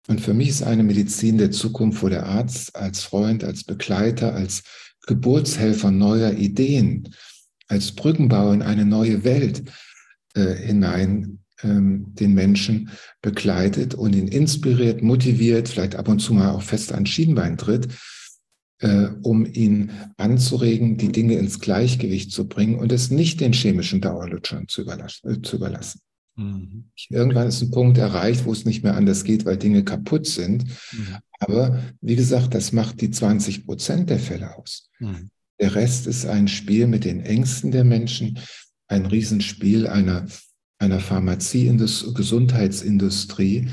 Und 0.09 0.21
für 0.21 0.35
mich 0.35 0.49
ist 0.49 0.63
eine 0.63 0.83
Medizin 0.83 1.39
der 1.39 1.51
Zukunft, 1.51 2.03
wo 2.03 2.09
der 2.09 2.27
Arzt 2.27 2.75
als 2.75 3.03
Freund, 3.03 3.45
als 3.45 3.65
Begleiter, 3.65 4.35
als 4.35 4.63
Geburtshelfer 5.07 5.91
neuer 5.91 6.33
Ideen, 6.33 7.15
als 7.69 7.93
Brückenbauer 7.93 8.55
in 8.55 8.63
eine 8.63 8.85
neue 8.85 9.23
Welt 9.25 9.63
äh, 10.35 10.55
hinein 10.55 11.41
ähm, 11.63 12.15
den 12.15 12.35
Menschen 12.35 12.91
begleitet 13.23 13.95
und 13.95 14.15
ihn 14.15 14.29
inspiriert, 14.29 15.03
motiviert, 15.03 15.69
vielleicht 15.69 15.95
ab 15.95 16.09
und 16.09 16.21
zu 16.21 16.35
mal 16.35 16.51
auch 16.51 16.63
fest 16.63 16.93
an 16.93 17.07
Schienbein 17.07 17.59
tritt, 17.59 17.89
äh, 18.81 19.09
um 19.23 19.47
ihn 19.47 19.91
anzuregen, 20.17 20.97
die 20.97 21.13
Dinge 21.13 21.35
ins 21.35 21.61
Gleichgewicht 21.61 22.33
zu 22.33 22.49
bringen 22.49 22.77
und 22.77 22.93
es 22.93 23.11
nicht 23.11 23.41
den 23.41 23.53
chemischen 23.53 24.01
Dauerlutschern 24.01 24.69
zu, 24.69 24.83
überlassen. 24.83 25.31
Äh, 25.31 25.43
zu 25.43 25.57
überlassen. 25.57 26.01
Mhm. 26.37 26.85
Irgendwann 27.09 27.49
ist 27.49 27.61
ein 27.63 27.71
Punkt 27.71 27.99
erreicht, 27.99 28.45
wo 28.45 28.53
es 28.53 28.65
nicht 28.65 28.83
mehr 28.83 28.97
anders 28.97 29.25
geht, 29.25 29.45
weil 29.45 29.57
Dinge 29.57 29.85
kaputt 29.85 30.27
sind. 30.27 30.65
Mhm. 30.93 31.17
Aber 31.39 31.79
wie 32.01 32.17
gesagt, 32.17 32.55
das 32.55 32.73
macht 32.73 33.01
die 33.01 33.11
20 33.11 33.67
Prozent 33.67 34.11
der 34.11 34.19
Fälle 34.19 34.57
aus. 34.57 34.91
Mhm. 34.99 35.31
Der 35.61 35.75
Rest 35.75 36.07
ist 36.07 36.27
ein 36.27 36.49
Spiel 36.49 36.87
mit 36.87 37.05
den 37.05 37.21
Ängsten 37.21 37.71
der 37.71 37.85
Menschen, 37.85 38.39
ein 38.89 39.05
Riesenspiel 39.07 39.87
einer, 39.87 40.27
einer 40.79 41.01
Pharmazie, 41.01 41.77
Gesundheitsindustrie, 41.77 43.69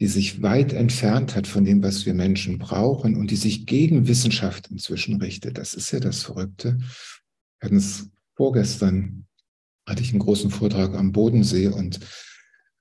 die 0.00 0.06
sich 0.06 0.42
weit 0.42 0.72
entfernt 0.72 1.36
hat 1.36 1.46
von 1.46 1.64
dem, 1.64 1.82
was 1.82 2.04
wir 2.04 2.14
Menschen 2.14 2.58
brauchen 2.58 3.16
und 3.16 3.30
die 3.30 3.36
sich 3.36 3.66
gegen 3.66 4.08
Wissenschaft 4.08 4.68
inzwischen 4.70 5.20
richtet. 5.20 5.58
Das 5.58 5.74
ist 5.74 5.92
ja 5.92 6.00
das 6.00 6.22
Verrückte. 6.22 6.78
Wir 7.60 7.66
hatten 7.66 7.76
es 7.76 8.10
vorgestern 8.36 9.26
hatte 9.86 10.02
ich 10.02 10.10
einen 10.10 10.20
großen 10.20 10.50
Vortrag 10.50 10.94
am 10.94 11.12
Bodensee 11.12 11.68
und 11.68 12.00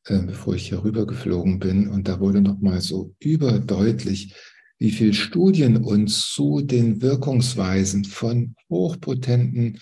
äh, 0.05 0.19
bevor 0.19 0.55
ich 0.55 0.69
hier 0.69 0.83
rüber 0.83 1.05
geflogen 1.05 1.59
bin 1.59 1.89
und 1.89 2.07
da 2.07 2.19
wurde 2.19 2.41
nochmal 2.41 2.81
so 2.81 3.15
überdeutlich, 3.19 4.35
wie 4.79 4.91
viele 4.91 5.13
Studien 5.13 5.77
uns 5.77 6.31
zu 6.31 6.61
den 6.61 7.01
Wirkungsweisen 7.01 8.05
von 8.05 8.55
hochpotenten 8.69 9.79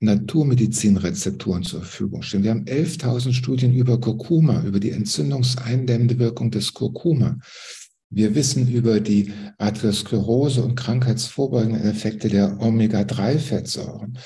Naturmedizinrezepturen 0.00 1.62
zur 1.62 1.80
Verfügung 1.80 2.22
stehen. 2.22 2.42
Wir 2.42 2.50
haben 2.50 2.64
11.000 2.64 3.32
Studien 3.32 3.74
über 3.74 4.00
Kurkuma, 4.00 4.62
über 4.62 4.78
die 4.78 4.90
entzündungseindämmende 4.90 6.18
Wirkung 6.18 6.50
des 6.50 6.74
Kurkuma. 6.74 7.38
Wir 8.10 8.34
wissen 8.34 8.68
über 8.68 9.00
die 9.00 9.32
Arteriosklerose 9.58 10.62
und 10.62 10.76
krankheitsvorbeugenden 10.76 11.82
Effekte 11.82 12.28
der 12.28 12.60
Omega-3-Fettsäuren. 12.60 14.18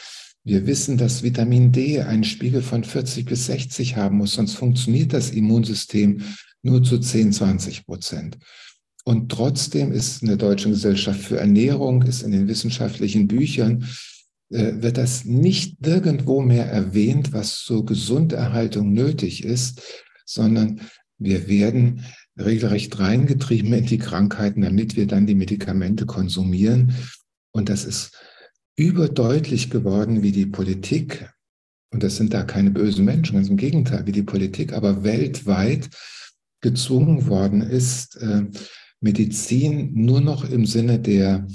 Wir 0.45 0.67
wissen, 0.67 0.97
dass 0.97 1.23
Vitamin 1.23 1.71
D 1.71 2.01
einen 2.01 2.25
Spiegel 2.25 2.63
von 2.63 2.83
40 2.83 3.27
bis 3.27 3.47
60 3.47 3.97
haben 3.97 4.19
muss, 4.19 4.33
sonst 4.33 4.55
funktioniert 4.55 5.13
das 5.13 5.31
Immunsystem 5.31 6.23
nur 6.63 6.83
zu 6.83 6.99
10, 6.99 7.33
20 7.33 7.87
Prozent. 7.87 8.39
Und 9.05 9.31
trotzdem 9.31 9.93
ist 9.93 10.23
in 10.23 10.29
der 10.29 10.37
Deutschen 10.37 10.73
Gesellschaft 10.73 11.21
für 11.21 11.39
Ernährung, 11.39 12.03
ist 12.03 12.23
in 12.23 12.33
den 12.33 12.49
wissenschaftlichen 12.49 13.29
Büchern, 13.29 13.87
wird 14.51 14.99
das 14.99 15.25
nicht 15.25 15.87
irgendwo 15.87 16.41
mehr 16.41 16.67
erwähnt, 16.67 17.33
was 17.33 17.59
zur 17.59 17.87
Gesunderhaltung 17.87 18.93
nötig 18.93 19.45
ist, 19.45 19.81
sondern 20.27 20.81
wir 21.19 21.49
werden 21.49 22.05
regelrecht 22.37 22.99
reingetrieben 22.99 23.73
in 23.73 23.87
die 23.87 23.99
Krankheiten, 23.99 24.63
damit 24.63 24.97
wir 24.97 25.07
dann 25.07 25.27
die 25.27 25.35
Medikamente 25.35 26.07
konsumieren. 26.07 26.95
Und 27.53 27.69
das 27.69 27.85
ist 27.85 28.13
überdeutlich 28.77 29.71
geworden, 29.71 30.23
wie 30.23 30.33
die 30.33 30.47
Politik, 30.47 31.29
und 31.93 32.03
das 32.03 32.17
sind 32.17 32.33
da 32.33 32.43
keine 32.43 32.71
bösen 32.71 33.05
Menschen, 33.05 33.37
ganz 33.37 33.49
im 33.49 33.57
Gegenteil, 33.57 34.07
wie 34.07 34.13
die 34.13 34.23
Politik 34.23 34.73
aber 34.73 35.05
weltweit 35.05 35.91
gezwungen 36.61 37.27
worden 37.27 37.63
ist, 37.63 38.17
äh, 38.17 38.45
Medizin 39.01 39.93
nur 39.95 40.21
noch 40.21 40.45
im 40.45 40.67
Sinne 40.67 40.99
der, 40.99 41.47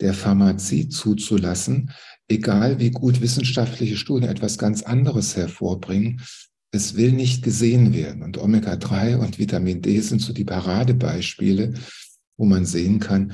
der 0.00 0.14
Pharmazie 0.14 0.88
zuzulassen, 0.88 1.90
egal 2.28 2.78
wie 2.80 2.90
gut 2.90 3.20
wissenschaftliche 3.20 3.96
Studien 3.96 4.30
etwas 4.30 4.58
ganz 4.58 4.82
anderes 4.82 5.36
hervorbringen. 5.36 6.22
Es 6.70 6.96
will 6.96 7.12
nicht 7.12 7.44
gesehen 7.44 7.94
werden. 7.94 8.22
Und 8.22 8.38
Omega-3 8.38 9.16
und 9.16 9.38
Vitamin 9.38 9.82
D 9.82 10.00
sind 10.00 10.20
so 10.20 10.32
die 10.32 10.44
Paradebeispiele, 10.44 11.74
wo 12.36 12.44
man 12.44 12.66
sehen 12.66 12.98
kann, 12.98 13.32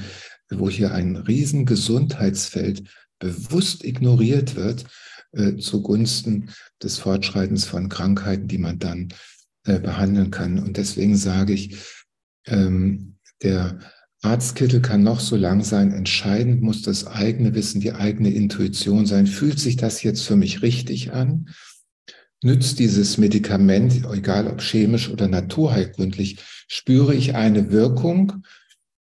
wo 0.50 0.68
hier 0.68 0.92
ein 0.92 1.16
riesen 1.16 1.64
Gesundheitsfeld 1.64 2.85
bewusst 3.18 3.85
ignoriert 3.85 4.57
wird 4.57 4.87
äh, 5.33 5.57
zugunsten 5.57 6.50
des 6.83 6.98
Fortschreitens 6.98 7.64
von 7.64 7.88
Krankheiten, 7.88 8.48
die 8.48 8.59
man 8.59 8.79
dann 8.79 9.09
äh, 9.64 9.79
behandeln 9.79 10.31
kann. 10.31 10.59
Und 10.59 10.76
deswegen 10.76 11.16
sage 11.16 11.53
ich, 11.53 11.79
ähm, 12.46 13.16
der 13.42 13.79
Arztkittel 14.22 14.83
kann 14.83 15.02
noch 15.02 15.20
so 15.20 15.37
lang 15.37 15.64
sein. 15.64 15.92
Entscheidend 15.92 16.62
muss 16.62 16.83
das 16.83 17.06
eigene 17.06 17.54
Wissen, 17.54 17.80
die 17.80 17.92
eigene 17.92 18.30
Intuition 18.30 19.06
sein. 19.06 19.26
Fühlt 19.26 19.59
sich 19.59 19.76
das 19.76 20.02
jetzt 20.02 20.22
für 20.22 20.37
mich 20.37 20.62
richtig 20.62 21.12
an? 21.12 21.48
Nützt 22.42 22.78
dieses 22.78 23.18
Medikament, 23.18 24.02
egal 24.12 24.46
ob 24.46 24.61
chemisch 24.61 25.11
oder 25.11 25.28
naturheilkundlich, 25.28 26.38
spüre 26.68 27.14
ich 27.14 27.35
eine 27.35 27.70
Wirkung 27.70 28.44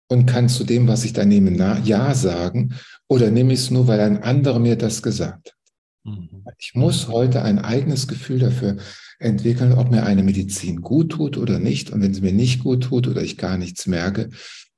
und 0.08 0.26
kann 0.26 0.50
zu 0.50 0.64
dem, 0.64 0.88
was 0.88 1.06
ich 1.06 1.14
da 1.14 1.24
nehme, 1.26 1.52
Ja 1.84 2.14
sagen 2.16 2.76
oder 3.08 3.30
nehme 3.30 3.54
ich 3.54 3.60
es 3.60 3.72
nur, 3.72 3.88
weil 3.88 4.00
ein 4.00 4.24
anderer 4.24 4.60
mir 4.60 4.76
das 4.76 5.02
gesagt 5.02 5.50
hat? 5.50 5.56
Mhm. 6.04 6.44
Ich 6.58 6.76
muss 6.76 7.08
heute 7.08 7.42
ein 7.44 7.60
eigenes 7.60 8.08
Gefühl 8.08 8.40
dafür 8.40 8.78
entwickeln, 9.20 9.74
ob 9.74 9.92
mir 9.92 10.06
eine 10.06 10.24
Medizin 10.24 10.82
gut 10.82 11.12
tut 11.12 11.38
oder 11.38 11.60
nicht. 11.60 11.92
Und 11.92 12.02
wenn 12.02 12.14
sie 12.14 12.22
mir 12.22 12.34
nicht 12.34 12.64
gut 12.64 12.84
tut 12.84 13.08
oder 13.08 13.22
ich 13.22 13.38
gar 13.38 13.58
nichts 13.58 13.86
merke, 13.86 14.30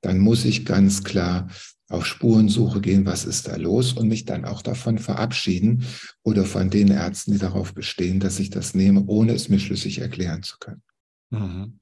dann 0.02 0.20
muss 0.20 0.46
ich 0.46 0.66
ganz 0.66 1.04
klar 1.04 1.48
auf 1.90 2.06
Spurensuche 2.06 2.80
gehen, 2.82 3.06
was 3.06 3.26
ist 3.26 3.48
da 3.48 3.56
los 3.58 3.94
und 3.94 4.08
mich 4.08 4.26
dann 4.26 4.46
auch 4.46 4.62
davon 4.62 4.98
verabschieden 4.98 5.86
oder 6.24 6.46
von 6.46 6.70
den 6.70 6.88
Ärzten, 6.88 7.34
die 7.34 7.38
darauf 7.38 7.74
bestehen, 7.74 8.20
dass 8.20 8.40
ich 8.40 8.50
das 8.50 8.74
nehme, 8.74 9.04
ohne 9.08 9.34
es 9.34 9.50
mir 9.50 9.60
schlüssig 9.60 10.00
erklären 10.00 10.42
zu 10.42 10.58
können. 10.60 10.82
Mhm. 11.32 11.80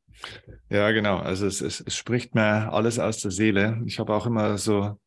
Ja, 0.70 0.92
genau. 0.92 1.18
Also 1.18 1.46
es, 1.46 1.62
es, 1.62 1.82
es, 1.82 1.96
spricht 1.96 2.36
mir 2.36 2.74
alles 2.74 3.00
aus 3.00 3.20
der 3.20 3.32
Seele. 3.32 3.82
Ich 3.86 4.00
habe 4.00 4.14
auch 4.14 4.26
immer 4.26 4.58
so 4.58 5.00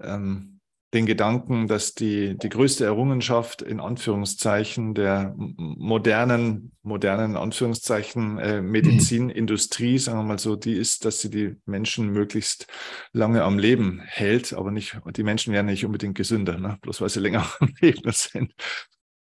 ähm, 0.00 0.53
den 0.94 1.06
Gedanken, 1.06 1.66
dass 1.66 1.94
die, 1.94 2.38
die 2.38 2.48
größte 2.48 2.84
Errungenschaft 2.84 3.62
in 3.62 3.80
Anführungszeichen 3.80 4.94
der 4.94 5.34
modernen, 5.36 6.72
modernen 6.82 7.36
Anführungszeichen 7.36 8.38
äh, 8.38 8.62
Medizinindustrie, 8.62 9.98
sagen 9.98 10.20
wir 10.20 10.24
mal 10.24 10.38
so, 10.38 10.56
die 10.56 10.74
ist, 10.74 11.04
dass 11.04 11.20
sie 11.20 11.30
die 11.30 11.56
Menschen 11.66 12.10
möglichst 12.10 12.68
lange 13.12 13.42
am 13.42 13.58
Leben 13.58 14.00
hält, 14.06 14.52
aber 14.52 14.70
nicht, 14.70 14.98
die 15.16 15.24
Menschen 15.24 15.52
werden 15.52 15.66
nicht 15.66 15.84
unbedingt 15.84 16.14
gesünder, 16.14 16.58
ne? 16.58 16.78
bloß 16.80 17.00
weil 17.00 17.08
sie 17.08 17.20
länger 17.20 17.44
am 17.60 17.74
Leben 17.80 18.10
sind. 18.12 18.54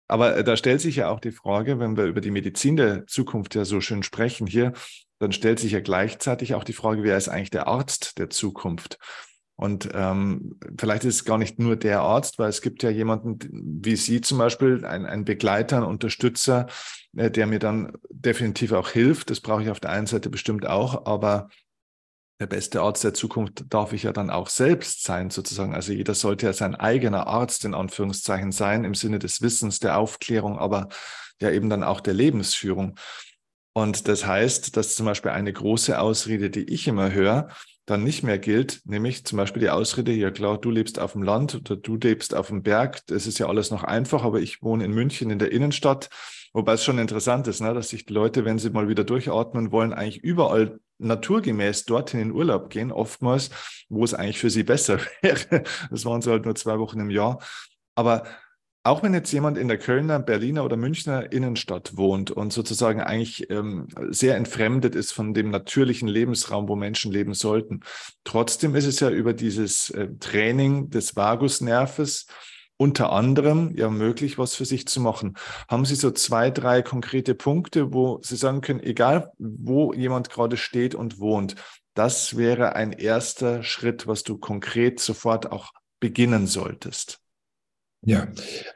Aber 0.08 0.38
äh, 0.38 0.44
da 0.46 0.56
stellt 0.56 0.80
sich 0.80 0.96
ja 0.96 1.10
auch 1.10 1.20
die 1.20 1.32
Frage, 1.32 1.80
wenn 1.80 1.98
wir 1.98 2.06
über 2.06 2.22
die 2.22 2.32
Medizin 2.32 2.78
der 2.78 3.06
Zukunft 3.08 3.56
ja 3.56 3.66
so 3.66 3.82
schön 3.82 4.04
sprechen 4.04 4.48
hier, 4.48 4.72
dann 5.20 5.32
stellt 5.34 5.60
sich 5.60 5.74
ja 5.74 5.82
gleichzeitig 5.82 6.54
auch 6.54 6.64
die 6.64 6.74
Frage, 6.74 7.04
wer 7.04 7.18
ist 7.18 7.28
eigentlich 7.28 7.50
der 7.50 7.68
Arzt 7.68 8.20
der 8.20 8.30
Zukunft? 8.30 9.00
Und 9.60 9.90
ähm, 9.94 10.60
vielleicht 10.78 11.04
ist 11.04 11.16
es 11.16 11.26
gar 11.26 11.40
nicht 11.40 11.58
nur 11.58 11.76
der 11.76 12.02
Arzt, 12.02 12.38
weil 12.38 12.48
es 12.48 12.62
gibt 12.62 12.84
ja 12.84 12.92
jemanden 12.92 13.40
wie 13.52 13.96
Sie 13.96 14.22
zum 14.22 14.38
Beispiel, 14.38 14.86
ein, 14.86 15.08
ein 15.08 15.26
Begleiter, 15.26 15.78
ein 15.78 15.84
Unterstützer, 15.84 16.68
äh, 17.16 17.32
der 17.32 17.48
mir 17.48 17.58
dann 17.58 17.94
definitiv 18.10 18.72
auch 18.72 18.90
hilft. 18.90 19.32
Das 19.32 19.42
brauche 19.42 19.64
ich 19.64 19.72
auf 19.72 19.80
der 19.80 19.90
einen 19.90 20.06
Seite 20.06 20.30
bestimmt 20.30 20.68
auch, 20.68 21.08
aber 21.08 21.50
der 22.40 22.46
beste 22.46 22.82
Arzt 22.82 23.04
der 23.04 23.16
Zukunft 23.16 23.66
darf 23.70 23.94
ich 23.94 24.04
ja 24.04 24.14
dann 24.14 24.30
auch 24.30 24.50
selbst 24.50 25.04
sein, 25.04 25.32
sozusagen. 25.32 25.74
Also 25.74 25.92
jeder 25.92 26.14
sollte 26.14 26.46
ja 26.46 26.54
sein 26.54 26.76
eigener 26.76 27.26
Arzt 27.26 27.66
in 27.66 27.74
Anführungszeichen 27.74 28.52
sein, 28.52 28.84
im 28.84 28.94
Sinne 28.94 29.18
des 29.18 29.42
Wissens, 29.42 29.80
der 29.80 29.98
Aufklärung, 29.98 30.60
aber 30.60 30.90
ja 31.42 31.50
eben 31.50 31.72
dann 31.72 31.84
auch 31.84 32.00
der 32.00 32.14
Lebensführung. 32.14 32.96
Und 33.74 34.08
das 34.08 34.26
heißt, 34.28 34.78
dass 34.78 34.94
zum 34.94 35.08
Beispiel 35.08 35.32
eine 35.32 35.52
große 35.52 36.00
Ausrede, 36.00 36.52
die 36.52 36.64
ich 36.64 36.88
immer 36.88 37.12
höre, 37.12 37.48
dann 37.88 38.04
nicht 38.04 38.22
mehr 38.22 38.38
gilt, 38.38 38.82
nämlich 38.84 39.26
zum 39.26 39.38
Beispiel 39.38 39.62
die 39.62 39.70
Ausrede, 39.70 40.12
ja 40.12 40.30
klar, 40.30 40.60
du 40.60 40.70
lebst 40.70 41.00
auf 41.00 41.14
dem 41.14 41.24
Land 41.24 41.56
oder 41.56 41.78
du 41.78 41.96
lebst 41.96 42.36
auf 42.36 42.48
dem 42.48 42.62
Berg, 42.62 43.00
das 43.08 43.26
ist 43.26 43.40
ja 43.40 43.48
alles 43.48 43.72
noch 43.72 43.84
einfach, 43.84 44.24
aber 44.24 44.42
ich 44.42 44.62
wohne 44.62 44.84
in 44.84 44.92
München 44.92 45.32
in 45.32 45.40
der 45.40 45.54
Innenstadt, 45.54 46.10
wobei 46.54 46.74
es 46.74 46.84
schon 46.84 47.00
interessant 47.00 47.48
ist, 47.48 47.62
ne, 47.62 47.74
dass 47.74 47.88
sich 47.88 48.06
die 48.06 48.14
Leute, 48.14 48.44
wenn 48.44 48.60
sie 48.60 48.72
mal 48.72 48.90
wieder 48.90 49.06
durchatmen 49.06 49.72
wollen, 49.72 49.94
eigentlich 49.94 50.22
überall 50.22 50.80
naturgemäß 50.98 51.86
dorthin 51.86 52.20
in 52.20 52.32
Urlaub 52.32 52.70
gehen, 52.70 52.92
oftmals, 52.92 53.52
wo 53.88 54.04
es 54.04 54.14
eigentlich 54.14 54.40
für 54.40 54.50
sie 54.50 54.64
besser 54.64 55.00
wäre. 55.22 55.64
Das 55.90 56.04
waren 56.04 56.22
so 56.22 56.32
halt 56.32 56.44
nur 56.44 56.56
zwei 56.56 56.80
Wochen 56.80 57.00
im 57.00 57.10
Jahr. 57.10 57.40
Aber 57.96 58.24
auch 58.88 59.04
wenn 59.04 59.14
jetzt 59.14 59.32
jemand 59.32 59.58
in 59.58 59.68
der 59.68 59.78
Kölner, 59.78 60.20
Berliner 60.20 60.64
oder 60.64 60.78
Münchner 60.78 61.32
Innenstadt 61.32 61.98
wohnt 61.98 62.32
und 62.32 62.54
sozusagen 62.54 63.02
eigentlich 63.02 63.50
ähm, 63.50 63.88
sehr 64.10 64.36
entfremdet 64.36 64.96
ist 64.96 65.12
von 65.12 65.34
dem 65.34 65.50
natürlichen 65.50 66.08
Lebensraum, 66.08 66.68
wo 66.68 66.76
Menschen 66.76 67.12
leben 67.12 67.34
sollten, 67.34 67.82
trotzdem 68.24 68.76
ist 68.76 68.86
es 68.86 69.00
ja 69.00 69.10
über 69.10 69.34
dieses 69.34 69.90
äh, 69.90 70.08
Training 70.20 70.90
des 70.90 71.16
Vagusnerves 71.16 72.28
unter 72.78 73.12
anderem 73.12 73.76
ja 73.76 73.90
möglich, 73.90 74.38
was 74.38 74.56
für 74.56 74.66
sich 74.66 74.88
zu 74.88 75.02
machen. 75.02 75.36
Haben 75.68 75.86
Sie 75.86 75.96
so 75.96 76.12
zwei, 76.12 76.52
drei 76.52 76.82
konkrete 76.82 77.36
Punkte, 77.36 77.94
wo 77.94 78.20
Sie 78.22 78.36
sagen 78.38 78.62
können, 78.62 78.82
egal 78.82 79.32
wo 79.38 79.94
jemand 79.94 80.30
gerade 80.30 80.58
steht 80.58 80.96
und 80.96 81.20
wohnt, 81.20 81.56
das 81.96 82.38
wäre 82.38 82.76
ein 82.76 82.92
erster 82.92 83.64
Schritt, 83.64 84.08
was 84.08 84.24
du 84.24 84.38
konkret 84.38 85.00
sofort 85.00 85.52
auch 85.52 85.72
beginnen 86.00 86.46
solltest? 86.46 87.20
Ja, 88.08 88.30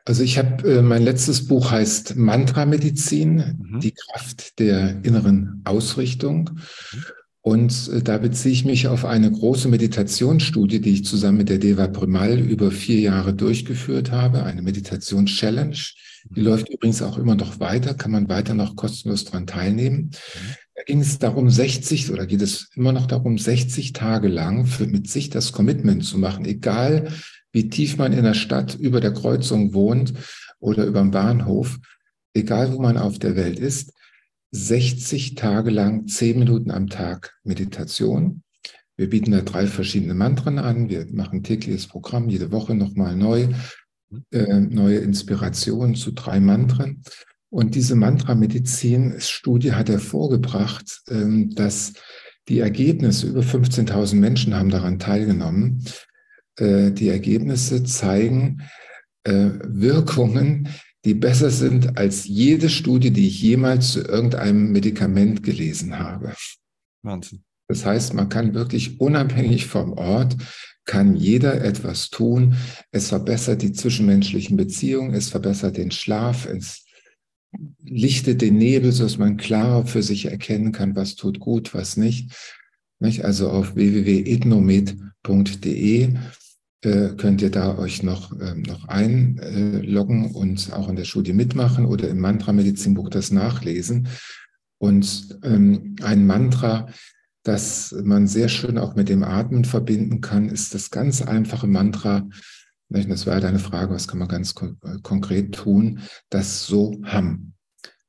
also 0.03 0.23
ich 0.23 0.37
habe, 0.37 0.69
äh, 0.69 0.81
mein 0.81 1.03
letztes 1.03 1.47
Buch 1.47 1.71
heißt 1.71 2.17
Mantra-Medizin, 2.17 3.35
mhm. 3.71 3.79
die 3.79 3.93
Kraft 3.93 4.59
der 4.59 5.05
inneren 5.05 5.61
Ausrichtung. 5.63 6.49
Mhm. 6.91 7.03
Und 7.39 7.89
äh, 7.93 8.01
da 8.01 8.17
beziehe 8.17 8.53
ich 8.53 8.65
mich 8.65 8.89
auf 8.89 9.05
eine 9.05 9.31
große 9.31 9.69
Meditationsstudie, 9.69 10.81
die 10.81 10.95
ich 10.95 11.05
zusammen 11.05 11.37
mit 11.37 11.47
der 11.47 11.59
Deva 11.59 11.87
Primal 11.87 12.39
über 12.39 12.71
vier 12.71 12.99
Jahre 12.99 13.33
durchgeführt 13.33 14.11
habe, 14.11 14.43
eine 14.43 14.61
Meditations-Challenge. 14.63 15.77
Die 16.29 16.39
mhm. 16.41 16.45
läuft 16.45 16.67
übrigens 16.67 17.01
auch 17.01 17.17
immer 17.17 17.35
noch 17.35 17.61
weiter, 17.61 17.93
kann 17.93 18.11
man 18.11 18.27
weiter 18.27 18.53
noch 18.53 18.75
kostenlos 18.75 19.23
dran 19.23 19.47
teilnehmen. 19.47 20.11
Mhm. 20.11 20.55
Da 20.75 20.83
ging 20.83 20.99
es 20.99 21.19
darum, 21.19 21.49
60 21.49 22.11
oder 22.11 22.25
geht 22.25 22.41
es 22.41 22.69
immer 22.75 22.91
noch 22.91 23.05
darum, 23.05 23.37
60 23.37 23.93
Tage 23.93 24.27
lang 24.27 24.65
für, 24.65 24.87
mit 24.87 25.09
sich 25.09 25.29
das 25.29 25.53
Commitment 25.53 26.03
zu 26.03 26.17
machen, 26.17 26.43
egal 26.43 27.13
wie 27.51 27.69
tief 27.69 27.97
man 27.97 28.13
in 28.13 28.23
der 28.23 28.33
Stadt 28.33 28.75
über 28.75 29.01
der 29.01 29.13
Kreuzung 29.13 29.73
wohnt 29.73 30.13
oder 30.59 30.85
über 30.85 30.99
dem 30.99 31.11
Bahnhof, 31.11 31.79
egal 32.33 32.73
wo 32.73 32.81
man 32.81 32.97
auf 32.97 33.19
der 33.19 33.35
Welt 33.35 33.59
ist, 33.59 33.93
60 34.51 35.35
Tage 35.35 35.69
lang, 35.69 36.07
10 36.07 36.39
Minuten 36.39 36.71
am 36.71 36.87
Tag 36.87 37.33
Meditation. 37.43 38.43
Wir 38.97 39.09
bieten 39.09 39.31
da 39.31 39.41
drei 39.41 39.65
verschiedene 39.65 40.13
Mantren 40.13 40.59
an. 40.59 40.89
Wir 40.89 41.07
machen 41.11 41.43
tägliches 41.43 41.87
Programm, 41.87 42.29
jede 42.29 42.51
Woche 42.51 42.75
nochmal 42.75 43.15
neu, 43.15 43.47
äh, 44.31 44.59
neue 44.59 44.99
Inspirationen 44.99 45.95
zu 45.95 46.11
drei 46.11 46.39
Mantren. 46.39 47.01
Und 47.49 47.75
diese 47.75 47.95
Mantra-Medizin-Studie 47.95 49.73
hat 49.73 49.89
hervorgebracht, 49.89 51.01
äh, 51.07 51.47
dass 51.47 51.93
die 52.47 52.59
Ergebnisse, 52.59 53.27
über 53.27 53.41
15.000 53.41 54.15
Menschen 54.15 54.55
haben 54.55 54.69
daran 54.69 54.99
teilgenommen, 54.99 55.83
äh, 56.57 56.91
die 56.91 57.09
Ergebnisse 57.09 57.83
zeigen 57.83 58.61
äh, 59.23 59.49
Wirkungen, 59.63 60.69
die 61.05 61.13
besser 61.13 61.49
sind 61.49 61.97
als 61.97 62.27
jede 62.27 62.69
Studie, 62.69 63.11
die 63.11 63.27
ich 63.27 63.41
jemals 63.41 63.93
zu 63.93 64.01
irgendeinem 64.01 64.71
Medikament 64.71 65.43
gelesen 65.43 65.97
habe. 65.97 66.33
Wahnsinn. 67.03 67.43
Das 67.67 67.85
heißt, 67.85 68.13
man 68.13 68.29
kann 68.29 68.53
wirklich 68.53 68.99
unabhängig 68.99 69.65
vom 69.65 69.93
Ort, 69.93 70.35
kann 70.85 71.15
jeder 71.15 71.63
etwas 71.63 72.09
tun. 72.09 72.55
Es 72.91 73.07
verbessert 73.09 73.61
die 73.61 73.71
zwischenmenschlichen 73.71 74.57
Beziehungen, 74.57 75.13
es 75.13 75.29
verbessert 75.29 75.77
den 75.77 75.91
Schlaf, 75.91 76.45
es 76.45 76.83
lichtet 77.83 78.41
den 78.41 78.57
Nebel, 78.57 78.91
sodass 78.91 79.17
man 79.17 79.37
klarer 79.37 79.85
für 79.85 80.03
sich 80.03 80.25
erkennen 80.25 80.73
kann, 80.73 80.97
was 80.97 81.15
tut 81.15 81.39
gut, 81.39 81.73
was 81.73 81.95
nicht. 81.97 82.31
Also 82.99 83.49
auf 83.49 83.75
www.ethnomed.de 83.75 86.13
könnt 86.81 87.41
ihr 87.41 87.51
da 87.51 87.77
euch 87.77 88.01
noch, 88.01 88.37
äh, 88.39 88.55
noch 88.55 88.87
einloggen 88.87 90.31
und 90.31 90.73
auch 90.73 90.89
in 90.89 90.95
der 90.95 91.05
Studie 91.05 91.33
mitmachen 91.33 91.85
oder 91.85 92.09
im 92.09 92.19
Mantra-Medizinbuch 92.19 93.09
das 93.09 93.31
nachlesen. 93.31 94.07
Und 94.79 95.39
ähm, 95.43 95.95
ein 96.01 96.25
Mantra, 96.25 96.87
das 97.43 97.95
man 98.03 98.27
sehr 98.27 98.49
schön 98.49 98.79
auch 98.79 98.95
mit 98.95 99.09
dem 99.09 99.23
Atmen 99.23 99.63
verbinden 99.63 100.21
kann, 100.21 100.49
ist 100.49 100.73
das 100.73 100.89
ganz 100.89 101.21
einfache 101.21 101.67
Mantra. 101.67 102.27
Das 102.89 103.27
war 103.27 103.39
deine 103.39 103.59
Frage, 103.59 103.93
was 103.93 104.07
kann 104.07 104.19
man 104.19 104.27
ganz 104.27 104.55
äh, 104.59 104.97
konkret 105.03 105.53
tun? 105.53 105.99
Das 106.29 106.65
Soham. 106.65 107.53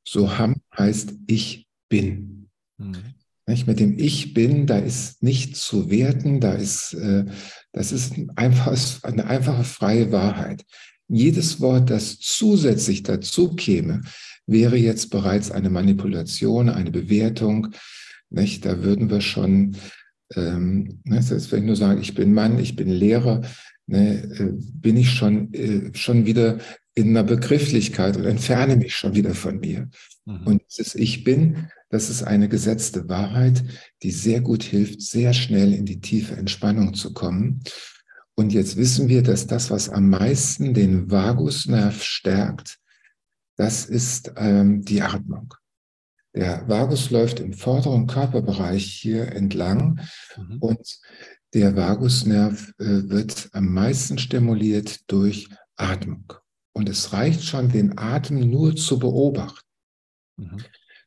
Soham 0.02 0.56
heißt 0.76 1.14
ich 1.26 1.68
bin. 1.88 2.48
Mhm. 2.78 3.14
Nicht? 3.46 3.66
Mit 3.66 3.80
dem 3.80 3.98
Ich 3.98 4.34
bin, 4.34 4.66
da 4.66 4.78
ist 4.78 5.22
nichts 5.22 5.64
zu 5.66 5.90
werten, 5.90 6.40
da 6.40 6.52
ist, 6.52 6.94
äh, 6.94 7.24
das 7.72 7.92
ist 7.92 8.16
ein 8.16 8.30
einfaches, 8.36 9.02
eine 9.02 9.26
einfache 9.26 9.64
freie 9.64 10.12
Wahrheit. 10.12 10.64
Jedes 11.08 11.60
Wort, 11.60 11.90
das 11.90 12.18
zusätzlich 12.18 13.02
dazu 13.02 13.54
käme, 13.54 14.02
wäre 14.46 14.76
jetzt 14.76 15.10
bereits 15.10 15.50
eine 15.50 15.70
Manipulation, 15.70 16.68
eine 16.68 16.90
Bewertung. 16.90 17.68
Nicht? 18.30 18.64
Da 18.64 18.82
würden 18.82 19.10
wir 19.10 19.20
schon, 19.20 19.76
ähm, 20.36 21.00
ne, 21.04 21.16
das 21.16 21.30
heißt, 21.30 21.52
wenn 21.52 21.60
ich 21.60 21.66
nur 21.66 21.76
sage, 21.76 22.00
ich 22.00 22.14
bin 22.14 22.32
Mann, 22.32 22.58
ich 22.58 22.76
bin 22.76 22.88
Lehrer, 22.88 23.42
ne, 23.86 24.22
äh, 24.22 24.52
bin 24.74 24.96
ich 24.96 25.10
schon, 25.10 25.52
äh, 25.52 25.90
schon 25.94 26.26
wieder 26.26 26.58
in 26.94 27.10
einer 27.10 27.24
Begrifflichkeit 27.24 28.16
und 28.16 28.24
entferne 28.24 28.76
mich 28.76 28.94
schon 28.94 29.14
wieder 29.14 29.34
von 29.34 29.60
mir. 29.60 29.88
Mhm. 30.24 30.46
Und 30.46 30.62
dieses 30.70 30.94
Ich 30.94 31.24
bin, 31.24 31.68
das 31.90 32.10
ist 32.10 32.22
eine 32.22 32.48
gesetzte 32.48 33.08
Wahrheit, 33.08 33.64
die 34.02 34.10
sehr 34.10 34.40
gut 34.40 34.62
hilft, 34.62 35.02
sehr 35.02 35.32
schnell 35.32 35.72
in 35.72 35.84
die 35.84 36.00
tiefe 36.00 36.34
Entspannung 36.36 36.94
zu 36.94 37.12
kommen. 37.12 37.62
Und 38.34 38.52
jetzt 38.52 38.76
wissen 38.76 39.08
wir, 39.08 39.22
dass 39.22 39.46
das, 39.46 39.70
was 39.70 39.88
am 39.88 40.08
meisten 40.08 40.74
den 40.74 41.10
Vagusnerv 41.10 42.02
stärkt, 42.02 42.78
das 43.56 43.84
ist 43.84 44.32
ähm, 44.36 44.82
die 44.82 45.02
Atmung. 45.02 45.54
Der 46.34 46.66
Vagus 46.66 47.10
läuft 47.10 47.40
im 47.40 47.52
vorderen 47.52 48.06
Körperbereich 48.06 48.86
hier 48.86 49.32
entlang 49.32 50.00
mhm. 50.36 50.58
und 50.60 51.00
der 51.52 51.76
Vagusnerv 51.76 52.72
äh, 52.78 53.10
wird 53.10 53.50
am 53.52 53.66
meisten 53.72 54.16
stimuliert 54.16 55.10
durch 55.10 55.48
Atmung. 55.76 56.32
Und 56.72 56.88
es 56.88 57.12
reicht 57.12 57.44
schon, 57.44 57.68
den 57.68 57.98
Atem 57.98 58.48
nur 58.50 58.74
zu 58.74 58.98
beobachten. 58.98 59.68
Mhm. 60.36 60.58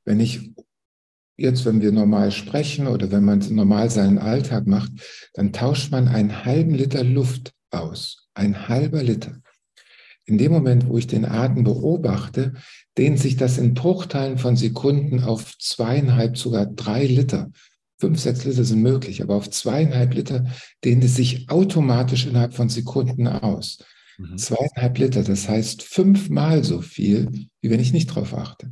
Wenn 0.03 0.19
ich 0.19 0.51
jetzt, 1.37 1.65
wenn 1.65 1.81
wir 1.81 1.91
normal 1.91 2.31
sprechen 2.31 2.87
oder 2.87 3.11
wenn 3.11 3.23
man 3.23 3.39
normal 3.53 3.89
seinen 3.89 4.17
Alltag 4.17 4.67
macht, 4.67 4.91
dann 5.33 5.53
tauscht 5.53 5.91
man 5.91 6.07
einen 6.07 6.45
halben 6.45 6.73
Liter 6.73 7.03
Luft 7.03 7.53
aus. 7.71 8.29
Ein 8.33 8.67
halber 8.67 9.03
Liter. 9.03 9.41
In 10.25 10.37
dem 10.37 10.51
Moment, 10.51 10.87
wo 10.87 10.97
ich 10.97 11.07
den 11.07 11.25
Atem 11.25 11.63
beobachte, 11.63 12.53
dehnt 12.97 13.19
sich 13.19 13.37
das 13.37 13.57
in 13.57 13.75
Bruchteilen 13.75 14.37
von 14.37 14.55
Sekunden 14.55 15.23
auf 15.23 15.57
zweieinhalb, 15.59 16.37
sogar 16.37 16.65
drei 16.65 17.05
Liter. 17.05 17.51
Fünf, 17.99 18.19
sechs 18.19 18.43
Liter 18.43 18.63
sind 18.63 18.81
möglich, 18.81 19.21
aber 19.21 19.35
auf 19.35 19.49
zweieinhalb 19.49 20.13
Liter 20.15 20.45
dehnt 20.83 21.03
es 21.03 21.15
sich 21.15 21.49
automatisch 21.49 22.25
innerhalb 22.25 22.53
von 22.53 22.69
Sekunden 22.69 23.27
aus. 23.27 23.77
Mhm. 24.17 24.37
Zweieinhalb 24.37 24.97
Liter, 24.97 25.23
das 25.23 25.47
heißt 25.47 25.83
fünfmal 25.83 26.63
so 26.63 26.81
viel, 26.81 27.47
wie 27.61 27.69
wenn 27.69 27.79
ich 27.79 27.93
nicht 27.93 28.07
drauf 28.07 28.33
achte. 28.33 28.71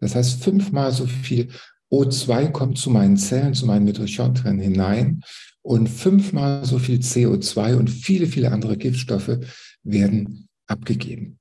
Das 0.00 0.14
heißt, 0.14 0.42
fünfmal 0.42 0.92
so 0.92 1.06
viel 1.06 1.50
O2 1.92 2.50
kommt 2.50 2.78
zu 2.78 2.90
meinen 2.90 3.16
Zellen, 3.16 3.54
zu 3.54 3.66
meinen 3.66 3.84
Mitochondrien 3.84 4.58
hinein 4.58 5.22
und 5.62 5.88
fünfmal 5.88 6.64
so 6.64 6.78
viel 6.78 6.98
CO2 6.98 7.74
und 7.76 7.88
viele, 7.88 8.26
viele 8.26 8.52
andere 8.52 8.76
Giftstoffe 8.76 9.38
werden 9.82 10.48
abgegeben. 10.66 11.38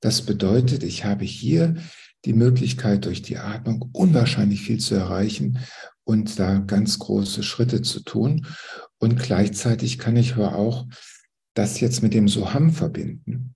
Das 0.00 0.22
bedeutet, 0.22 0.82
ich 0.82 1.04
habe 1.04 1.24
hier 1.24 1.76
die 2.24 2.32
Möglichkeit, 2.32 3.04
durch 3.04 3.22
die 3.22 3.38
Atmung 3.38 3.90
unwahrscheinlich 3.92 4.62
viel 4.62 4.78
zu 4.78 4.94
erreichen 4.94 5.58
und 6.04 6.38
da 6.38 6.58
ganz 6.58 6.98
große 6.98 7.42
Schritte 7.42 7.82
zu 7.82 8.00
tun. 8.00 8.46
Und 8.98 9.18
gleichzeitig 9.18 9.98
kann 9.98 10.16
ich 10.16 10.34
aber 10.34 10.56
auch 10.56 10.86
das 11.54 11.80
jetzt 11.80 12.02
mit 12.02 12.14
dem 12.14 12.28
Soham 12.28 12.70
verbinden, 12.70 13.54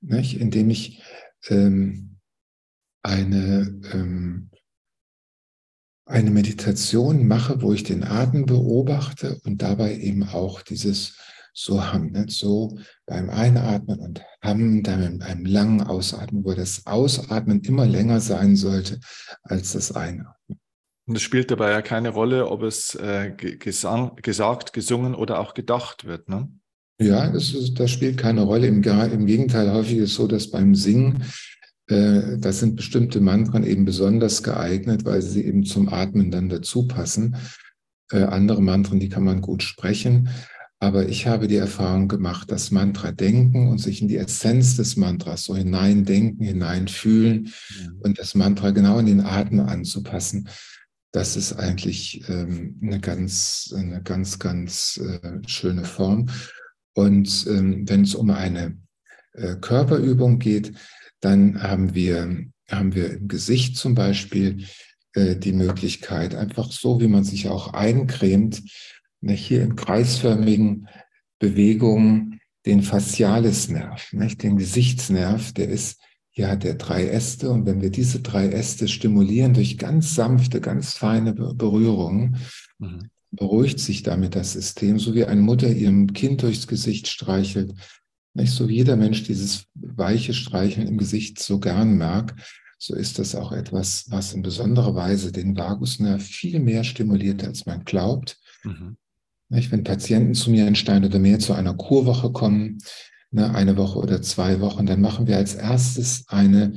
nicht? 0.00 0.40
indem 0.40 0.70
ich 0.70 1.02
ähm, 1.48 2.17
eine, 3.08 3.80
ähm, 3.92 4.50
eine 6.06 6.30
Meditation 6.30 7.26
mache, 7.26 7.60
wo 7.62 7.72
ich 7.72 7.82
den 7.82 8.04
Atem 8.04 8.46
beobachte 8.46 9.40
und 9.44 9.62
dabei 9.62 9.96
eben 9.96 10.24
auch 10.24 10.62
dieses 10.62 11.16
Soham, 11.54 12.12
nicht? 12.12 12.30
so 12.30 12.78
beim 13.06 13.30
Einatmen 13.30 13.98
und 13.98 14.22
Ham, 14.42 14.82
dann 14.82 15.18
beim 15.18 15.44
langen 15.44 15.82
Ausatmen, 15.82 16.44
wo 16.44 16.54
das 16.54 16.86
Ausatmen 16.86 17.60
immer 17.62 17.86
länger 17.86 18.20
sein 18.20 18.54
sollte 18.54 19.00
als 19.42 19.72
das 19.72 19.92
Einatmen. 19.92 20.60
Und 21.06 21.16
es 21.16 21.22
spielt 21.22 21.50
dabei 21.50 21.70
ja 21.70 21.82
keine 21.82 22.10
Rolle, 22.10 22.48
ob 22.48 22.62
es 22.62 22.94
äh, 22.94 23.32
gesang, 23.34 24.14
gesagt, 24.16 24.74
gesungen 24.74 25.14
oder 25.14 25.40
auch 25.40 25.54
gedacht 25.54 26.04
wird. 26.04 26.28
Ne? 26.28 26.48
Ja, 27.00 27.28
das, 27.28 27.54
ist, 27.54 27.80
das 27.80 27.90
spielt 27.90 28.18
keine 28.18 28.42
Rolle. 28.42 28.66
Im, 28.66 28.82
Im, 28.82 29.26
Gegenteil, 29.26 29.72
häufig 29.72 29.98
ist 29.98 30.10
es 30.10 30.16
so, 30.16 30.26
dass 30.26 30.50
beim 30.50 30.74
Singen, 30.74 31.24
das 32.38 32.60
sind 32.60 32.76
bestimmte 32.76 33.20
Mantren 33.20 33.64
eben 33.64 33.84
besonders 33.84 34.42
geeignet, 34.42 35.04
weil 35.04 35.22
sie 35.22 35.44
eben 35.44 35.64
zum 35.64 35.88
Atmen 35.88 36.30
dann 36.30 36.48
dazu 36.48 36.86
passen. 36.86 37.36
Äh, 38.10 38.24
andere 38.24 38.62
Mantren, 38.62 39.00
die 39.00 39.08
kann 39.08 39.24
man 39.24 39.40
gut 39.40 39.62
sprechen. 39.62 40.28
Aber 40.80 41.08
ich 41.08 41.26
habe 41.26 41.48
die 41.48 41.56
Erfahrung 41.56 42.06
gemacht, 42.06 42.52
dass 42.52 42.70
Mantra 42.70 43.10
denken 43.10 43.68
und 43.68 43.78
sich 43.78 44.00
in 44.00 44.08
die 44.08 44.16
Essenz 44.16 44.76
des 44.76 44.96
Mantras 44.96 45.44
so 45.44 45.56
hineindenken, 45.56 46.46
hineinfühlen 46.46 47.46
ja. 47.46 47.90
und 48.00 48.18
das 48.18 48.34
Mantra 48.36 48.70
genau 48.70 48.98
in 48.98 49.06
den 49.06 49.20
Atem 49.20 49.60
anzupassen 49.60 50.48
das 51.12 51.36
ist 51.36 51.54
eigentlich 51.54 52.28
ähm, 52.28 52.78
eine 52.82 53.00
ganz, 53.00 53.72
eine 53.76 54.02
ganz, 54.02 54.38
ganz 54.38 54.98
äh, 54.98 55.38
schöne 55.46 55.84
Form. 55.84 56.26
Und 56.94 57.46
ähm, 57.48 57.88
wenn 57.88 58.02
es 58.02 58.14
um 58.14 58.30
eine 58.30 58.76
äh, 59.32 59.56
Körperübung 59.56 60.38
geht, 60.38 60.72
dann 61.20 61.62
haben 61.62 61.94
wir, 61.94 62.46
haben 62.70 62.94
wir 62.94 63.14
im 63.14 63.28
Gesicht 63.28 63.76
zum 63.76 63.94
Beispiel 63.94 64.64
äh, 65.14 65.36
die 65.36 65.52
Möglichkeit, 65.52 66.34
einfach 66.34 66.70
so, 66.70 67.00
wie 67.00 67.08
man 67.08 67.24
sich 67.24 67.48
auch 67.48 67.72
eincremt, 67.72 68.62
ne, 69.20 69.32
hier 69.32 69.62
in 69.62 69.76
kreisförmigen 69.76 70.88
Bewegungen 71.38 72.40
den 72.66 72.82
Facialis-Nerv, 72.82 74.12
ne, 74.12 74.28
den 74.28 74.56
Gesichtsnerv, 74.56 75.52
der 75.52 75.68
ist 75.68 75.98
hier 76.38 76.48
hat 76.48 76.64
er 76.64 76.76
drei 76.76 77.08
Äste 77.08 77.50
und 77.50 77.66
wenn 77.66 77.80
wir 77.82 77.90
diese 77.90 78.20
drei 78.20 78.48
Äste 78.48 78.86
stimulieren 78.86 79.54
durch 79.54 79.76
ganz 79.76 80.14
sanfte, 80.14 80.60
ganz 80.60 80.92
feine 80.92 81.32
Berührungen, 81.32 82.36
mhm. 82.78 83.08
beruhigt 83.32 83.80
sich 83.80 84.04
damit 84.04 84.36
das 84.36 84.52
System, 84.52 85.00
so 85.00 85.16
wie 85.16 85.24
eine 85.24 85.40
Mutter 85.40 85.68
ihrem 85.68 86.12
Kind 86.12 86.44
durchs 86.44 86.68
Gesicht 86.68 87.08
streichelt. 87.08 87.74
Nicht 88.38 88.52
so 88.52 88.68
wie 88.68 88.76
jeder 88.76 88.96
Mensch 88.96 89.24
dieses 89.24 89.64
weiche 89.74 90.32
Streicheln 90.32 90.86
im 90.86 90.96
Gesicht 90.96 91.40
so 91.40 91.58
gern 91.58 91.98
mag, 91.98 92.36
so 92.78 92.94
ist 92.94 93.18
das 93.18 93.34
auch 93.34 93.50
etwas, 93.50 94.06
was 94.10 94.32
in 94.32 94.42
besonderer 94.42 94.94
Weise 94.94 95.32
den 95.32 95.56
Vagusnerv 95.56 96.22
viel 96.22 96.60
mehr 96.60 96.84
stimuliert, 96.84 97.42
als 97.42 97.66
man 97.66 97.84
glaubt. 97.84 98.38
Mhm. 98.62 98.96
Wenn 99.48 99.82
Patienten 99.82 100.34
zu 100.34 100.50
mir 100.50 100.68
in 100.68 100.76
Stein 100.76 101.04
oder 101.04 101.18
mehr 101.18 101.40
zu 101.40 101.54
einer 101.54 101.74
Kurwoche 101.74 102.30
kommen, 102.30 102.78
ne, 103.32 103.52
eine 103.54 103.76
Woche 103.76 103.98
oder 103.98 104.22
zwei 104.22 104.60
Wochen, 104.60 104.86
dann 104.86 105.00
machen 105.00 105.26
wir 105.26 105.36
als 105.36 105.54
erstes 105.56 106.28
eine, 106.28 106.74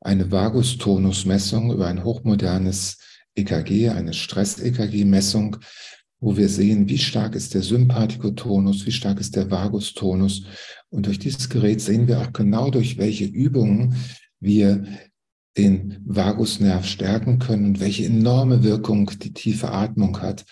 eine 0.00 0.30
Vagustonusmessung 0.30 1.72
über 1.72 1.88
ein 1.88 2.04
hochmodernes 2.04 2.98
EKG, 3.34 3.90
eine 3.90 4.14
Stress-EKG-Messung, 4.14 5.58
wo 6.20 6.36
wir 6.36 6.48
sehen, 6.48 6.88
wie 6.88 6.98
stark 6.98 7.34
ist 7.34 7.52
der 7.52 7.62
Sympathikotonus, 7.62 8.86
wie 8.86 8.92
stark 8.92 9.20
ist 9.20 9.36
der 9.36 9.50
Vagustonus. 9.50 10.44
Und 10.92 11.06
durch 11.06 11.18
dieses 11.18 11.48
Gerät 11.48 11.80
sehen 11.80 12.06
wir 12.06 12.20
auch 12.20 12.32
genau, 12.32 12.70
durch 12.70 12.98
welche 12.98 13.24
Übungen 13.24 13.96
wir 14.40 14.84
den 15.56 15.98
Vagusnerv 16.04 16.86
stärken 16.86 17.38
können 17.38 17.64
und 17.64 17.80
welche 17.80 18.04
enorme 18.04 18.62
Wirkung 18.62 19.10
die 19.18 19.32
tiefe 19.32 19.70
Atmung 19.70 20.20
hat. 20.20 20.44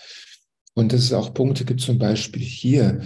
Und 0.73 0.93
dass 0.93 1.01
es 1.01 1.13
auch 1.13 1.33
Punkte 1.33 1.63
gibt, 1.63 1.81
zum 1.81 1.99
Beispiel 1.99 2.41
hier, 2.41 3.01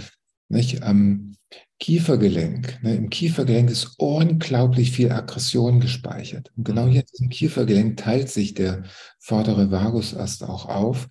nicht, 0.47 0.83
am 0.83 1.35
Kiefergelenk. 1.79 2.81
Ne? 2.83 2.95
Im 2.95 3.09
Kiefergelenk 3.09 3.69
ist 3.69 3.95
unglaublich 3.97 4.91
viel 4.91 5.11
Aggression 5.11 5.79
gespeichert. 5.79 6.51
Und 6.55 6.63
genau 6.63 6.87
hier 6.87 7.03
im 7.19 7.29
Kiefergelenk 7.29 7.97
teilt 7.97 8.29
sich 8.29 8.53
der 8.53 8.83
vordere 9.19 9.71
Vagusast 9.71 10.43
auch 10.43 10.67
auf. 10.67 11.07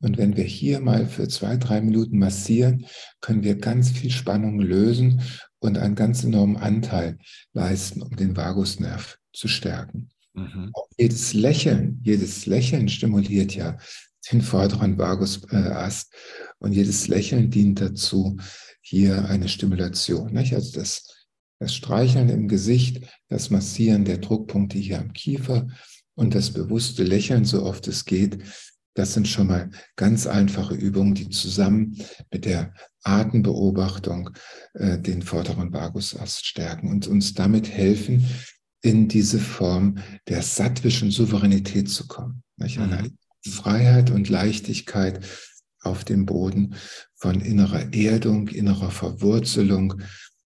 Und 0.00 0.18
wenn 0.18 0.36
wir 0.36 0.44
hier 0.44 0.80
mal 0.80 1.06
für 1.06 1.28
zwei, 1.28 1.56
drei 1.56 1.80
Minuten 1.80 2.18
massieren, 2.18 2.84
können 3.22 3.42
wir 3.42 3.56
ganz 3.56 3.90
viel 3.90 4.10
Spannung 4.10 4.60
lösen 4.60 5.22
und 5.64 5.78
einen 5.78 5.94
ganz 5.94 6.24
enormen 6.24 6.56
Anteil 6.56 7.18
leisten, 7.52 8.02
um 8.02 8.14
den 8.16 8.36
Vagusnerv 8.36 9.18
zu 9.32 9.48
stärken. 9.48 10.10
Mhm. 10.36 10.72
jedes 10.98 11.32
Lächeln, 11.32 12.00
jedes 12.02 12.46
Lächeln 12.46 12.88
stimuliert 12.88 13.54
ja 13.54 13.78
den 14.32 14.42
vorderen 14.42 14.98
Vagusast 14.98 16.12
und 16.58 16.72
jedes 16.72 17.06
Lächeln 17.08 17.50
dient 17.50 17.80
dazu, 17.80 18.36
hier 18.80 19.26
eine 19.26 19.48
Stimulation. 19.48 20.32
Nicht? 20.32 20.54
Also 20.54 20.78
das, 20.78 21.08
das 21.60 21.74
Streicheln 21.74 22.28
im 22.30 22.48
Gesicht, 22.48 23.06
das 23.28 23.50
Massieren 23.50 24.04
der 24.04 24.18
Druckpunkte 24.18 24.78
hier 24.78 24.98
am 24.98 25.12
Kiefer 25.12 25.68
und 26.14 26.34
das 26.34 26.52
bewusste 26.52 27.04
Lächeln, 27.04 27.44
so 27.44 27.62
oft 27.62 27.86
es 27.86 28.04
geht, 28.04 28.38
das 28.94 29.12
sind 29.12 29.28
schon 29.28 29.48
mal 29.48 29.70
ganz 29.96 30.26
einfache 30.26 30.74
Übungen, 30.74 31.14
die 31.14 31.28
zusammen 31.28 31.96
mit 32.32 32.44
der 32.44 32.72
Atembeobachtung 33.02 34.30
äh, 34.74 34.98
den 34.98 35.22
vorderen 35.22 35.72
Vagusast 35.72 36.46
stärken 36.46 36.90
und 36.90 37.06
uns 37.06 37.34
damit 37.34 37.68
helfen, 37.68 38.24
in 38.82 39.08
diese 39.08 39.38
Form 39.38 39.98
der 40.28 40.42
sattwischen 40.42 41.10
Souveränität 41.10 41.88
zu 41.90 42.06
kommen. 42.06 42.42
Nicht? 42.56 42.78
Eine 42.78 43.02
mhm. 43.02 43.50
Freiheit 43.50 44.10
und 44.10 44.28
Leichtigkeit 44.28 45.24
auf 45.80 46.04
dem 46.04 46.26
Boden 46.26 46.74
von 47.16 47.40
innerer 47.40 47.92
Erdung, 47.92 48.48
innerer 48.48 48.90
Verwurzelung, 48.90 50.02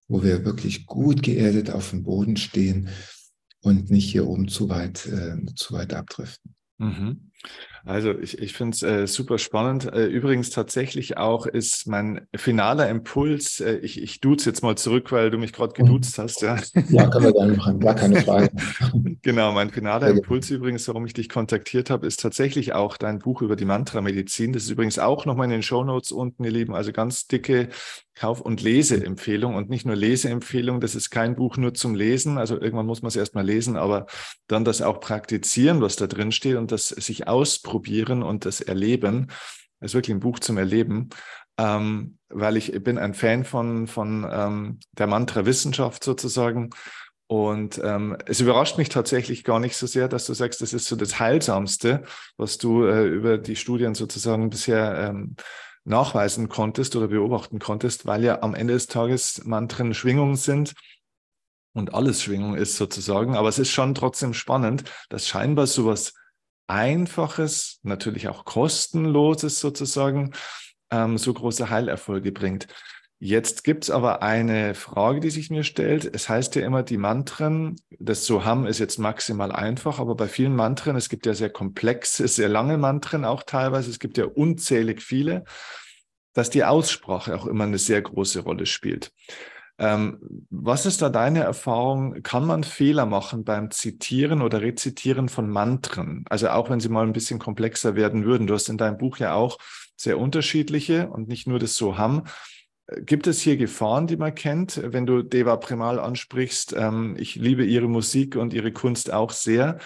wo 0.09 0.23
wir 0.23 0.45
wirklich 0.45 0.87
gut 0.87 1.23
geerdet 1.23 1.71
auf 1.71 1.91
dem 1.91 2.03
Boden 2.03 2.37
stehen 2.37 2.89
und 3.61 3.91
nicht 3.91 4.11
hier 4.11 4.27
oben 4.27 4.49
zu 4.49 4.69
weit, 4.69 5.07
äh, 5.07 5.37
zu 5.55 5.75
weit 5.75 5.95
abdriften. 5.95 6.55
Mhm. 6.79 7.31
Also 7.85 8.17
ich, 8.17 8.39
ich 8.39 8.53
finde 8.53 8.75
es 8.75 8.83
äh, 8.83 9.07
super 9.07 9.39
spannend. 9.39 9.93
Äh, 9.93 10.07
übrigens 10.07 10.51
tatsächlich 10.51 11.17
auch 11.17 11.47
ist 11.47 11.89
mein 11.89 12.27
finaler 12.35 12.89
Impuls, 12.89 13.61
äh, 13.61 13.77
ich, 13.79 14.01
ich 14.01 14.21
duze 14.21 14.51
jetzt 14.51 14.63
mal 14.63 14.77
zurück, 14.77 15.11
weil 15.11 15.31
du 15.31 15.39
mich 15.39 15.53
gerade 15.53 15.73
geduzt 15.73 16.19
hast. 16.19 16.43
Ja, 16.43 16.57
ja 16.91 17.09
können 17.09 17.25
wir 17.25 17.33
gerne 17.33 17.57
machen, 17.57 17.81
gar 17.81 17.95
keine 17.95 18.23
Frage. 18.23 18.51
genau, 19.23 19.53
mein 19.53 19.71
finaler 19.71 20.09
Impuls 20.09 20.51
übrigens, 20.51 20.87
warum 20.87 21.07
ich 21.07 21.15
dich 21.15 21.29
kontaktiert 21.29 21.91
habe, 21.91 22.07
ist 22.07 22.21
tatsächlich 22.21 22.73
auch 22.73 22.97
dein 22.97 23.19
Buch 23.19 23.43
über 23.43 23.57
die 23.57 23.65
Mantra-Medizin. 23.65 24.53
Das 24.53 24.65
ist 24.65 24.71
übrigens 24.71 24.99
auch 24.99 25.27
nochmal 25.27 25.47
in 25.47 25.53
den 25.53 25.63
Show 25.63 25.83
Notes 25.83 26.13
unten, 26.13 26.45
ihr 26.45 26.53
Lieben. 26.53 26.75
Also 26.75 26.93
ganz 26.93 27.27
dicke 27.27 27.69
Kauf- 28.15 28.41
und 28.41 28.61
Leseempfehlung 28.63 29.55
und 29.55 29.71
nicht 29.71 29.87
nur 29.87 29.97
Leseempfehlung. 29.97 30.81
Das 30.81 30.95
ist 30.95 31.11
kein 31.11 31.35
Buch 31.35 31.57
nur 31.57 31.75
zum 31.75 31.95
Lesen. 31.95 32.39
Also 32.39 32.61
irgendwann 32.61 32.87
muss 32.87 33.03
man 33.03 33.09
es 33.09 33.17
erstmal 33.17 33.45
lesen, 33.45 33.77
aber 33.77 34.07
dann 34.49 34.65
das 34.65 34.83
auch 34.83 35.01
praktizieren, 35.01 35.81
was 35.81 35.97
da 35.97 36.07
drin 36.07 36.33
steht 36.33 36.57
und 36.57 36.73
das 36.73 36.89
sich 36.89 37.27
ausprobieren 37.27 38.23
und 38.23 38.45
das 38.45 38.61
erleben. 38.61 39.29
Das 39.81 39.91
ist 39.91 39.95
wirklich 39.95 40.15
ein 40.15 40.21
Buch 40.21 40.39
zum 40.39 40.59
Erleben, 40.59 41.09
ähm, 41.59 42.19
weil 42.29 42.57
ich 42.57 42.73
bin 42.85 42.99
ein 42.99 43.15
Fan 43.15 43.45
von, 43.45 43.87
von 43.87 44.29
ähm, 44.31 44.79
der 44.93 45.07
Mantra-Wissenschaft 45.07 46.05
sozusagen. 46.05 46.71
Und 47.27 47.81
ähm, 47.83 48.17
es 48.27 48.41
überrascht 48.41 48.77
mich 48.77 48.91
tatsächlich 48.91 49.43
gar 49.43 49.59
nicht 49.59 49.75
so 49.75 49.87
sehr, 49.87 50.07
dass 50.07 50.27
du 50.27 50.35
sagst, 50.35 50.61
das 50.61 50.75
ist 50.75 50.85
so 50.85 50.97
das 50.97 51.19
Heilsamste, 51.19 52.03
was 52.37 52.59
du 52.59 52.85
äh, 52.85 53.07
über 53.07 53.39
die 53.39 53.57
Studien 53.57 53.95
sozusagen 53.95 54.51
bisher 54.51 55.09
ähm, 55.09 55.37
nachweisen 55.85 56.49
konntest 56.49 56.95
oder 56.97 57.09
beobachten 57.09 57.59
konntest, 57.59 58.07
weil 58.07 58.23
ja 58.25 58.43
am 58.43 58.55
Ende 58.55 58.75
des 58.75 58.87
Tages 58.87 59.45
Mantren 59.45 59.95
Schwingungen 59.95 60.37
sind 60.37 60.75
und 61.75 61.95
alles 61.95 62.23
Schwingung 62.23 62.55
ist 62.55 62.77
sozusagen. 62.77 63.37
Aber 63.37 63.49
es 63.49 63.59
ist 63.59 63.71
schon 63.71 63.95
trotzdem 63.95 64.35
spannend, 64.35 64.85
dass 65.09 65.27
scheinbar 65.27 65.67
sowas 65.67 66.15
Einfaches, 66.69 67.81
natürlich 67.83 68.29
auch 68.29 68.45
kostenloses 68.45 69.61
sozusagen, 69.61 70.33
ähm, 70.91 71.19
so 71.19 71.35
große 71.35 71.69
Heilerfolge 71.71 72.33
bringt. 72.33 72.69
Jetzt 73.25 73.63
gibt 73.63 73.85
es 73.85 73.91
aber 73.91 74.21
eine 74.21 74.75
Frage, 74.75 75.21
die 75.21 75.31
sich 75.31 75.49
mir 75.49 75.63
stellt. 75.63 76.13
Es 76.13 76.29
heißt 76.29 76.57
ja 76.57 76.67
immer, 76.67 76.83
die 76.83 76.97
Mantren, 76.97 77.77
das 78.01 78.27
Soham 78.27 78.67
ist 78.67 78.81
jetzt 78.81 78.99
maximal 78.99 79.53
einfach, 79.53 80.01
aber 80.01 80.17
bei 80.17 80.27
vielen 80.27 80.57
Mantren, 80.57 80.97
es 80.97 81.09
gibt 81.09 81.27
ja 81.27 81.33
sehr 81.33 81.49
komplexe, 81.49 82.27
sehr 82.27 82.49
lange 82.49 82.79
Mantren 82.79 83.25
auch 83.25 83.45
teilweise, 83.45 83.91
es 83.91 84.01
gibt 84.01 84.19
ja 84.19 84.25
unzählig 84.25 85.01
viele, 85.01 85.45
dass 86.33 86.51
die 86.51 86.65
Aussprache 86.65 87.37
auch 87.37 87.47
immer 87.47 87.63
eine 87.63 87.79
sehr 87.79 88.03
große 88.03 88.41
Rolle 88.41 88.67
spielt. 88.67 89.13
Ähm, 89.79 90.19
was 90.51 90.85
ist 90.85 91.01
da 91.01 91.09
deine 91.09 91.45
Erfahrung? 91.45 92.25
Kann 92.25 92.45
man 92.45 92.65
Fehler 92.65 93.07
machen 93.07 93.45
beim 93.45 93.71
Zitieren 93.71 94.43
oder 94.43 94.63
Rezitieren 94.63 95.29
von 95.29 95.49
Mantren? 95.49 96.25
Also 96.29 96.49
auch 96.49 96.71
wenn 96.71 96.81
sie 96.81 96.89
mal 96.89 97.07
ein 97.07 97.13
bisschen 97.13 97.39
komplexer 97.39 97.95
werden 97.95 98.25
würden. 98.25 98.49
Du 98.49 98.55
hast 98.55 98.69
in 98.69 98.79
deinem 98.79 98.99
Buch 98.99 99.19
ja 99.19 99.35
auch 99.35 99.59
sehr 99.95 100.19
unterschiedliche 100.19 101.09
und 101.09 101.29
nicht 101.29 101.47
nur 101.47 101.61
das 101.61 101.77
Soham. 101.77 102.25
Gibt 103.01 103.27
es 103.27 103.41
hier 103.41 103.57
Gefahren, 103.57 104.07
die 104.07 104.17
man 104.17 104.35
kennt, 104.35 104.81
wenn 104.85 105.07
du 105.07 105.23
Deva 105.23 105.57
Primal 105.57 105.99
ansprichst? 105.99 106.75
Ähm, 106.77 107.17
ich 107.19 107.37
liebe 107.37 107.65
ihre 107.65 107.89
Musik 107.89 108.37
und 108.37 108.53
ihre 108.53 108.73
Kunst 108.73 109.13
auch 109.13 109.31
sehr. 109.31 109.79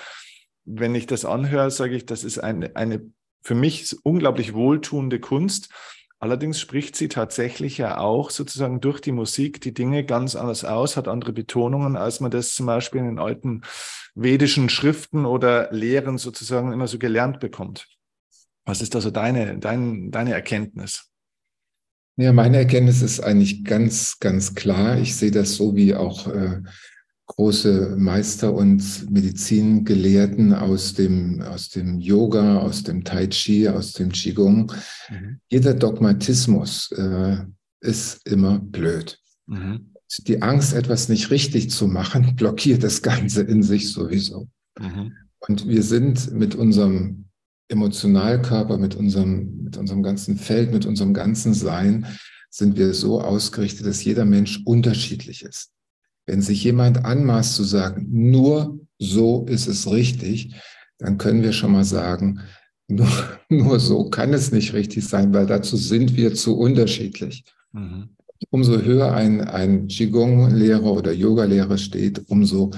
Wenn 0.64 0.94
ich 0.94 1.06
das 1.06 1.24
anhöre, 1.24 1.70
sage 1.70 1.94
ich, 1.94 2.06
das 2.06 2.24
ist 2.24 2.38
eine, 2.38 2.74
eine 2.74 3.12
für 3.42 3.54
mich 3.54 3.94
unglaublich 4.02 4.54
wohltuende 4.54 5.20
Kunst. 5.20 5.70
Allerdings 6.18 6.58
spricht 6.58 6.96
sie 6.96 7.08
tatsächlich 7.08 7.76
ja 7.76 7.98
auch 7.98 8.30
sozusagen 8.30 8.80
durch 8.80 9.00
die 9.00 9.12
Musik 9.12 9.60
die 9.60 9.74
Dinge 9.74 10.04
ganz 10.04 10.34
anders 10.34 10.64
aus, 10.64 10.96
hat 10.96 11.08
andere 11.08 11.32
Betonungen, 11.32 11.96
als 11.96 12.20
man 12.20 12.30
das 12.30 12.54
zum 12.54 12.66
Beispiel 12.66 13.00
in 13.00 13.06
den 13.06 13.18
alten 13.18 13.62
vedischen 14.14 14.70
Schriften 14.70 15.26
oder 15.26 15.70
Lehren 15.72 16.16
sozusagen 16.16 16.72
immer 16.72 16.88
so 16.88 16.98
gelernt 16.98 17.38
bekommt. 17.38 17.86
Was 18.64 18.80
ist 18.80 18.96
also 18.96 19.10
deine, 19.10 19.58
dein, 19.58 20.10
deine 20.10 20.32
Erkenntnis? 20.32 21.12
Ja, 22.16 22.32
meine 22.32 22.56
Erkenntnis 22.56 23.02
ist 23.02 23.20
eigentlich 23.20 23.64
ganz, 23.64 24.18
ganz 24.20 24.54
klar. 24.54 24.98
Ich 24.98 25.16
sehe 25.16 25.30
das 25.30 25.56
so 25.56 25.76
wie 25.76 25.94
auch 25.94 26.26
äh, 26.28 26.62
große 27.26 27.96
Meister 27.98 28.54
und 28.54 29.10
Medizingelehrten 29.10 30.54
aus 30.54 30.94
dem, 30.94 31.42
aus 31.42 31.68
dem 31.68 31.98
Yoga, 31.98 32.60
aus 32.60 32.84
dem 32.84 33.04
Tai 33.04 33.26
Chi, 33.26 33.68
aus 33.68 33.92
dem 33.92 34.12
Qigong. 34.12 34.72
Mhm. 35.10 35.40
Jeder 35.50 35.74
Dogmatismus 35.74 36.90
äh, 36.92 37.38
ist 37.80 38.26
immer 38.26 38.60
blöd. 38.60 39.18
Mhm. 39.46 39.92
Die 40.26 40.40
Angst, 40.40 40.72
etwas 40.72 41.08
nicht 41.10 41.30
richtig 41.30 41.70
zu 41.70 41.86
machen, 41.86 42.34
blockiert 42.36 42.82
das 42.82 43.02
Ganze 43.02 43.42
in 43.42 43.62
sich 43.62 43.92
sowieso. 43.92 44.48
Mhm. 44.78 45.12
Und 45.40 45.68
wir 45.68 45.82
sind 45.82 46.32
mit 46.32 46.54
unserem 46.54 47.26
Emotionalkörper, 47.68 48.78
mit 48.78 48.94
unserem, 48.94 49.64
mit 49.64 49.76
unserem 49.76 50.02
ganzen 50.02 50.36
Feld, 50.36 50.72
mit 50.72 50.86
unserem 50.86 51.14
ganzen 51.14 51.54
Sein, 51.54 52.06
sind 52.50 52.76
wir 52.76 52.94
so 52.94 53.20
ausgerichtet, 53.20 53.86
dass 53.86 54.04
jeder 54.04 54.24
Mensch 54.24 54.62
unterschiedlich 54.64 55.42
ist. 55.42 55.70
Wenn 56.26 56.42
sich 56.42 56.64
jemand 56.64 57.04
anmaßt 57.04 57.54
zu 57.54 57.64
sagen, 57.64 58.06
nur 58.10 58.80
so 58.98 59.44
ist 59.48 59.66
es 59.66 59.90
richtig, 59.90 60.54
dann 60.98 61.18
können 61.18 61.42
wir 61.42 61.52
schon 61.52 61.72
mal 61.72 61.84
sagen, 61.84 62.40
nur, 62.88 63.08
nur 63.48 63.80
so 63.80 64.08
kann 64.10 64.32
es 64.32 64.52
nicht 64.52 64.72
richtig 64.72 65.06
sein, 65.06 65.34
weil 65.34 65.46
dazu 65.46 65.76
sind 65.76 66.16
wir 66.16 66.34
zu 66.34 66.58
unterschiedlich. 66.58 67.44
Mhm. 67.72 68.10
Umso 68.50 68.80
höher 68.80 69.14
ein, 69.14 69.40
ein 69.40 69.88
Qigong-Lehrer 69.88 70.92
oder 70.92 71.12
Yoga-Lehrer 71.12 71.78
steht, 71.78 72.28
umso 72.28 72.70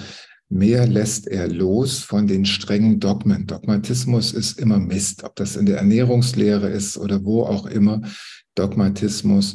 mehr 0.48 0.86
lässt 0.86 1.26
er 1.26 1.48
los 1.48 1.98
von 1.98 2.26
den 2.26 2.44
strengen 2.44 3.00
Dogmen. 3.00 3.46
Dogmatismus 3.46 4.32
ist 4.32 4.58
immer 4.58 4.78
Mist, 4.78 5.24
ob 5.24 5.36
das 5.36 5.56
in 5.56 5.66
der 5.66 5.78
Ernährungslehre 5.78 6.68
ist 6.68 6.96
oder 6.96 7.24
wo 7.24 7.42
auch 7.42 7.66
immer. 7.66 8.02
Dogmatismus 8.54 9.54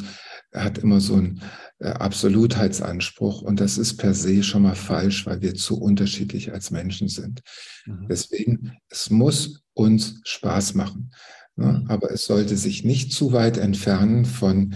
hat 0.54 0.78
immer 0.78 1.00
so 1.00 1.16
einen 1.16 1.41
äh, 1.80 1.88
Absolutheitsanspruch 1.88 3.41
und 3.41 3.60
das 3.60 3.78
ist 3.78 3.98
per 3.98 4.14
se 4.14 4.44
schon 4.44 4.64
mal 4.64 4.76
falsch, 4.76 5.26
weil 5.26 5.41
wir 5.41 5.56
zu 5.56 5.80
unterschiedlich 5.80 6.54
als 6.54 6.72
Menschen 6.72 7.08
sind. 7.08 7.41
Mhm. 7.86 8.08
Deswegen, 8.10 8.78
es 8.89 9.10
muss 9.10 9.64
uns 9.74 10.22
Spaß 10.24 10.76
machen, 10.76 11.12
ne? 11.56 11.82
Mhm. 11.82 11.89
aber 11.89 12.12
es 12.12 12.26
sollte 12.26 12.56
sich 12.56 12.84
nicht 12.84 13.12
zu 13.12 13.34
weit 13.34 13.58
entfernen 13.58 14.26
von, 14.26 14.76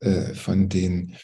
äh, 0.00 0.34
von 0.34 0.68
den 0.68 1.16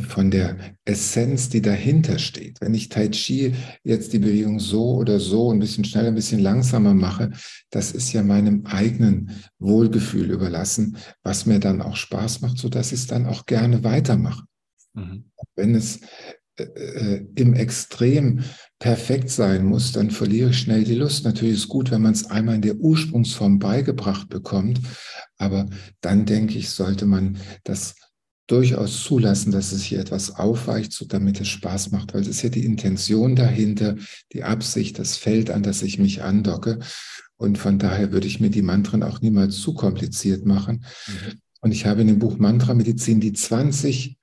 von 0.00 0.30
der 0.30 0.56
Essenz, 0.84 1.48
die 1.48 1.60
dahinter 1.60 2.18
steht. 2.18 2.60
Wenn 2.60 2.74
ich 2.74 2.88
Tai 2.88 3.08
Chi 3.08 3.54
jetzt 3.84 4.12
die 4.12 4.18
Bewegung 4.18 4.58
so 4.60 4.94
oder 4.94 5.20
so 5.20 5.52
ein 5.52 5.58
bisschen 5.58 5.84
schneller, 5.84 6.08
ein 6.08 6.14
bisschen 6.14 6.40
langsamer 6.40 6.94
mache, 6.94 7.30
das 7.70 7.92
ist 7.92 8.12
ja 8.12 8.22
meinem 8.22 8.64
eigenen 8.66 9.30
Wohlgefühl 9.58 10.30
überlassen, 10.30 10.96
was 11.22 11.46
mir 11.46 11.58
dann 11.58 11.82
auch 11.82 11.96
Spaß 11.96 12.40
macht, 12.40 12.58
so 12.58 12.68
dass 12.68 12.92
ich 12.92 13.00
es 13.00 13.06
dann 13.06 13.26
auch 13.26 13.46
gerne 13.46 13.84
weitermache. 13.84 14.44
Mhm. 14.94 15.24
Wenn 15.56 15.74
es 15.74 16.00
äh, 16.58 16.64
äh, 16.64 17.26
im 17.36 17.54
Extrem 17.54 18.40
perfekt 18.78 19.30
sein 19.30 19.64
muss, 19.64 19.92
dann 19.92 20.10
verliere 20.10 20.50
ich 20.50 20.58
schnell 20.58 20.84
die 20.84 20.94
Lust. 20.94 21.24
Natürlich 21.24 21.54
ist 21.54 21.60
es 21.60 21.68
gut, 21.68 21.90
wenn 21.90 22.02
man 22.02 22.12
es 22.12 22.30
einmal 22.30 22.56
in 22.56 22.62
der 22.62 22.76
Ursprungsform 22.76 23.58
beigebracht 23.58 24.28
bekommt, 24.28 24.80
aber 25.38 25.66
dann 26.00 26.26
denke 26.26 26.58
ich, 26.58 26.70
sollte 26.70 27.06
man 27.06 27.38
das 27.64 27.94
durchaus 28.52 29.02
zulassen, 29.02 29.50
dass 29.50 29.72
es 29.72 29.82
hier 29.82 29.98
etwas 29.98 30.36
aufweicht, 30.36 30.92
so 30.92 31.06
damit 31.06 31.40
es 31.40 31.48
Spaß 31.48 31.90
macht, 31.90 32.12
weil 32.12 32.20
es 32.20 32.28
ist 32.28 32.42
ja 32.42 32.50
die 32.50 32.66
Intention 32.66 33.34
dahinter, 33.34 33.96
die 34.32 34.44
Absicht, 34.44 34.98
das 34.98 35.16
Feld, 35.16 35.50
an 35.50 35.62
das 35.62 35.80
ich 35.80 35.98
mich 35.98 36.22
andocke. 36.22 36.78
Und 37.36 37.56
von 37.56 37.78
daher 37.78 38.12
würde 38.12 38.26
ich 38.26 38.40
mir 38.40 38.50
die 38.50 38.62
Mantren 38.62 39.02
auch 39.02 39.22
niemals 39.22 39.58
zu 39.58 39.72
kompliziert 39.72 40.44
machen. 40.44 40.84
Mhm. 41.08 41.40
Und 41.62 41.72
ich 41.72 41.86
habe 41.86 42.02
in 42.02 42.08
dem 42.08 42.18
Buch 42.18 42.38
Mantra 42.38 42.74
Medizin 42.74 43.20
die 43.20 43.32
20, 43.32 44.18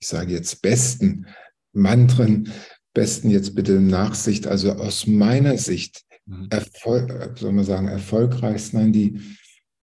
ich 0.00 0.06
sage 0.06 0.32
jetzt 0.32 0.62
besten 0.62 1.26
Mantren, 1.72 2.52
besten 2.92 3.30
jetzt 3.30 3.54
bitte 3.54 3.74
in 3.74 3.86
Nachsicht, 3.86 4.48
also 4.48 4.72
aus 4.72 5.06
meiner 5.06 5.56
Sicht, 5.58 6.02
mhm. 6.26 6.48
Erfolg, 6.50 7.38
soll 7.38 7.52
man 7.52 7.64
sagen, 7.64 7.86
erfolgreichsten, 7.86 8.80
nein, 8.80 8.92
die 8.92 9.20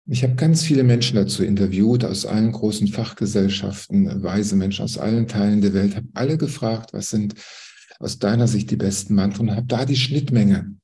ich 0.07 0.25
habe 0.25 0.35
ganz 0.35 0.63
viele 0.63 0.83
Menschen 0.83 1.17
dazu 1.17 1.45
interviewt, 1.45 2.05
aus 2.05 2.27
allen 2.27 2.53
großen 2.53 2.89
Fachgesellschaften, 2.89 4.23
weise 4.23 4.57
Menschen 4.57 4.85
aus 4.85 4.99
allen 4.99 5.29
Teilen 5.29 5.61
der 5.61 5.75
Welt, 5.75 5.97
habe 5.97 6.09
alle 6.15 6.37
gefragt, 6.37 6.93
was 6.93 7.11
sind 7.11 7.35
aus 8.01 8.19
deiner 8.19 8.49
Sicht 8.49 8.71
die 8.71 8.77
besten 8.77 9.15
Mantren 9.15 9.49
und 9.49 9.57
habe 9.57 9.67
da 9.67 9.85
die 9.85 9.97
Schnittmenge, 9.97 10.75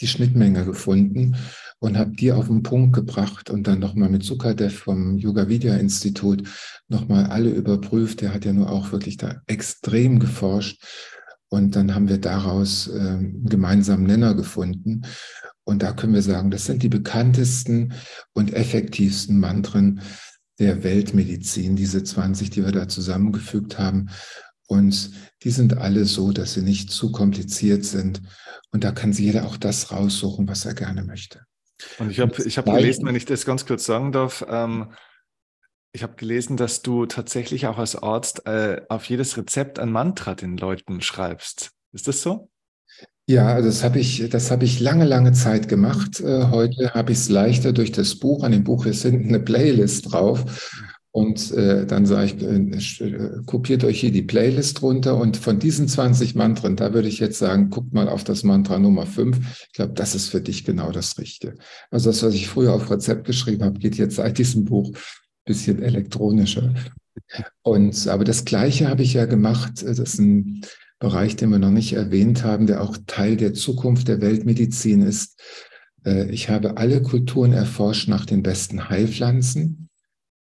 die 0.00 0.08
Schnittmenge 0.08 0.64
gefunden 0.64 1.36
und 1.78 1.96
habe 1.96 2.10
die 2.12 2.32
auf 2.32 2.48
den 2.48 2.64
Punkt 2.64 2.94
gebracht 2.94 3.50
und 3.50 3.68
dann 3.68 3.78
nochmal 3.78 4.08
mit 4.08 4.24
Sukadev 4.24 4.76
vom 4.76 5.16
Yoga 5.16 5.48
Vidya 5.48 5.76
Institut 5.76 6.42
nochmal 6.88 7.26
alle 7.26 7.50
überprüft. 7.50 8.20
Der 8.20 8.34
hat 8.34 8.44
ja 8.44 8.52
nur 8.52 8.70
auch 8.70 8.90
wirklich 8.90 9.16
da 9.16 9.42
extrem 9.46 10.18
geforscht. 10.18 10.82
Und 11.48 11.76
dann 11.76 11.94
haben 11.94 12.08
wir 12.08 12.18
daraus 12.18 12.88
äh, 12.88 12.98
einen 12.98 13.46
gemeinsamen 13.46 14.04
Nenner 14.04 14.34
gefunden. 14.34 15.02
Und 15.64 15.82
da 15.82 15.92
können 15.92 16.14
wir 16.14 16.22
sagen, 16.22 16.50
das 16.50 16.64
sind 16.64 16.82
die 16.82 16.88
bekanntesten 16.88 17.94
und 18.34 18.52
effektivsten 18.52 19.38
Mantren 19.38 20.00
der 20.58 20.82
Weltmedizin, 20.82 21.76
diese 21.76 22.02
20, 22.02 22.50
die 22.50 22.64
wir 22.64 22.72
da 22.72 22.88
zusammengefügt 22.88 23.78
haben. 23.78 24.10
Und 24.68 25.10
die 25.42 25.50
sind 25.50 25.78
alle 25.78 26.04
so, 26.04 26.32
dass 26.32 26.54
sie 26.54 26.62
nicht 26.62 26.90
zu 26.90 27.12
kompliziert 27.12 27.84
sind. 27.84 28.22
Und 28.72 28.84
da 28.84 28.92
kann 28.92 29.12
sich 29.12 29.26
jeder 29.26 29.46
auch 29.46 29.56
das 29.56 29.92
raussuchen, 29.92 30.48
was 30.48 30.64
er 30.64 30.74
gerne 30.74 31.04
möchte. 31.04 31.40
Und 31.98 32.10
ich 32.10 32.20
habe 32.20 32.42
ich 32.42 32.58
hab 32.58 32.64
gelesen, 32.64 33.04
wenn 33.06 33.14
ich 33.14 33.26
das 33.26 33.44
ganz 33.44 33.66
kurz 33.66 33.84
sagen 33.84 34.10
darf, 34.10 34.44
ähm, 34.48 34.92
ich 35.96 36.02
habe 36.02 36.14
gelesen, 36.16 36.58
dass 36.58 36.82
du 36.82 37.06
tatsächlich 37.06 37.66
auch 37.66 37.78
als 37.78 37.96
Arzt 37.96 38.46
äh, 38.46 38.82
auf 38.90 39.06
jedes 39.06 39.36
Rezept 39.38 39.78
ein 39.78 39.90
Mantra 39.90 40.34
den 40.34 40.58
Leuten 40.58 41.00
schreibst. 41.00 41.70
Ist 41.92 42.06
das 42.06 42.20
so? 42.20 42.50
Ja, 43.26 43.62
das 43.62 43.82
habe 43.82 43.98
ich, 43.98 44.28
das 44.28 44.50
ich 44.60 44.78
lange, 44.78 45.06
lange 45.06 45.32
Zeit 45.32 45.68
gemacht. 45.68 46.20
Äh, 46.20 46.48
heute 46.50 46.92
habe 46.92 47.12
ich 47.12 47.18
es 47.18 47.28
leichter 47.30 47.72
durch 47.72 47.92
das 47.92 48.14
Buch. 48.16 48.44
An 48.44 48.52
dem 48.52 48.62
Buch 48.62 48.84
ist 48.84 49.02
hinten 49.02 49.28
eine 49.28 49.40
Playlist 49.40 50.12
drauf. 50.12 50.44
Und 51.12 51.50
äh, 51.52 51.86
dann 51.86 52.04
sage 52.04 52.26
ich, 52.26 52.42
äh, 52.42 53.06
äh, 53.06 53.42
kopiert 53.46 53.82
euch 53.82 53.98
hier 53.98 54.12
die 54.12 54.22
Playlist 54.22 54.82
runter. 54.82 55.16
Und 55.16 55.38
von 55.38 55.58
diesen 55.58 55.88
20 55.88 56.34
Mantren, 56.34 56.76
da 56.76 56.92
würde 56.92 57.08
ich 57.08 57.20
jetzt 57.20 57.38
sagen, 57.38 57.70
guckt 57.70 57.94
mal 57.94 58.10
auf 58.10 58.22
das 58.22 58.42
Mantra 58.42 58.78
Nummer 58.78 59.06
5. 59.06 59.66
Ich 59.68 59.72
glaube, 59.72 59.94
das 59.94 60.14
ist 60.14 60.28
für 60.28 60.42
dich 60.42 60.66
genau 60.66 60.92
das 60.92 61.18
Richtige. 61.18 61.54
Also 61.90 62.10
das, 62.10 62.22
was 62.22 62.34
ich 62.34 62.48
früher 62.48 62.74
auf 62.74 62.90
Rezept 62.90 63.24
geschrieben 63.24 63.64
habe, 63.64 63.78
geht 63.78 63.96
jetzt 63.96 64.16
seit 64.16 64.36
diesem 64.36 64.66
Buch 64.66 64.92
bisschen 65.46 65.82
elektronischer. 65.82 66.74
Und 67.62 68.08
aber 68.08 68.24
das 68.24 68.44
Gleiche 68.44 68.88
habe 68.88 69.02
ich 69.02 69.14
ja 69.14 69.24
gemacht. 69.24 69.82
Das 69.82 69.98
ist 69.98 70.18
ein 70.18 70.60
Bereich, 70.98 71.36
den 71.36 71.50
wir 71.50 71.58
noch 71.58 71.70
nicht 71.70 71.94
erwähnt 71.94 72.44
haben, 72.44 72.66
der 72.66 72.82
auch 72.82 72.96
Teil 73.06 73.36
der 73.36 73.54
Zukunft 73.54 74.08
der 74.08 74.20
Weltmedizin 74.20 75.02
ist. 75.02 75.40
Äh, 76.04 76.30
ich 76.30 76.48
habe 76.48 76.76
alle 76.76 77.02
Kulturen 77.02 77.52
erforscht 77.52 78.08
nach 78.08 78.26
den 78.26 78.42
besten 78.42 78.88
Heilpflanzen, 78.88 79.88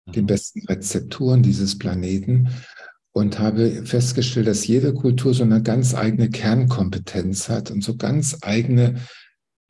den 0.08 0.24
mhm. 0.24 0.28
besten 0.28 0.66
Rezepturen 0.66 1.44
dieses 1.44 1.78
Planeten 1.78 2.50
und 3.14 3.40
habe 3.40 3.86
festgestellt, 3.86 4.48
dass 4.48 4.68
jede 4.68 4.94
Kultur 4.94 5.34
so 5.34 5.44
eine 5.44 5.62
ganz 5.62 5.94
eigene 5.94 6.30
Kernkompetenz 6.30 7.50
hat 7.50 7.72
und 7.72 7.84
so 7.84 7.98
ganz 7.98 8.38
eigene 8.42 8.96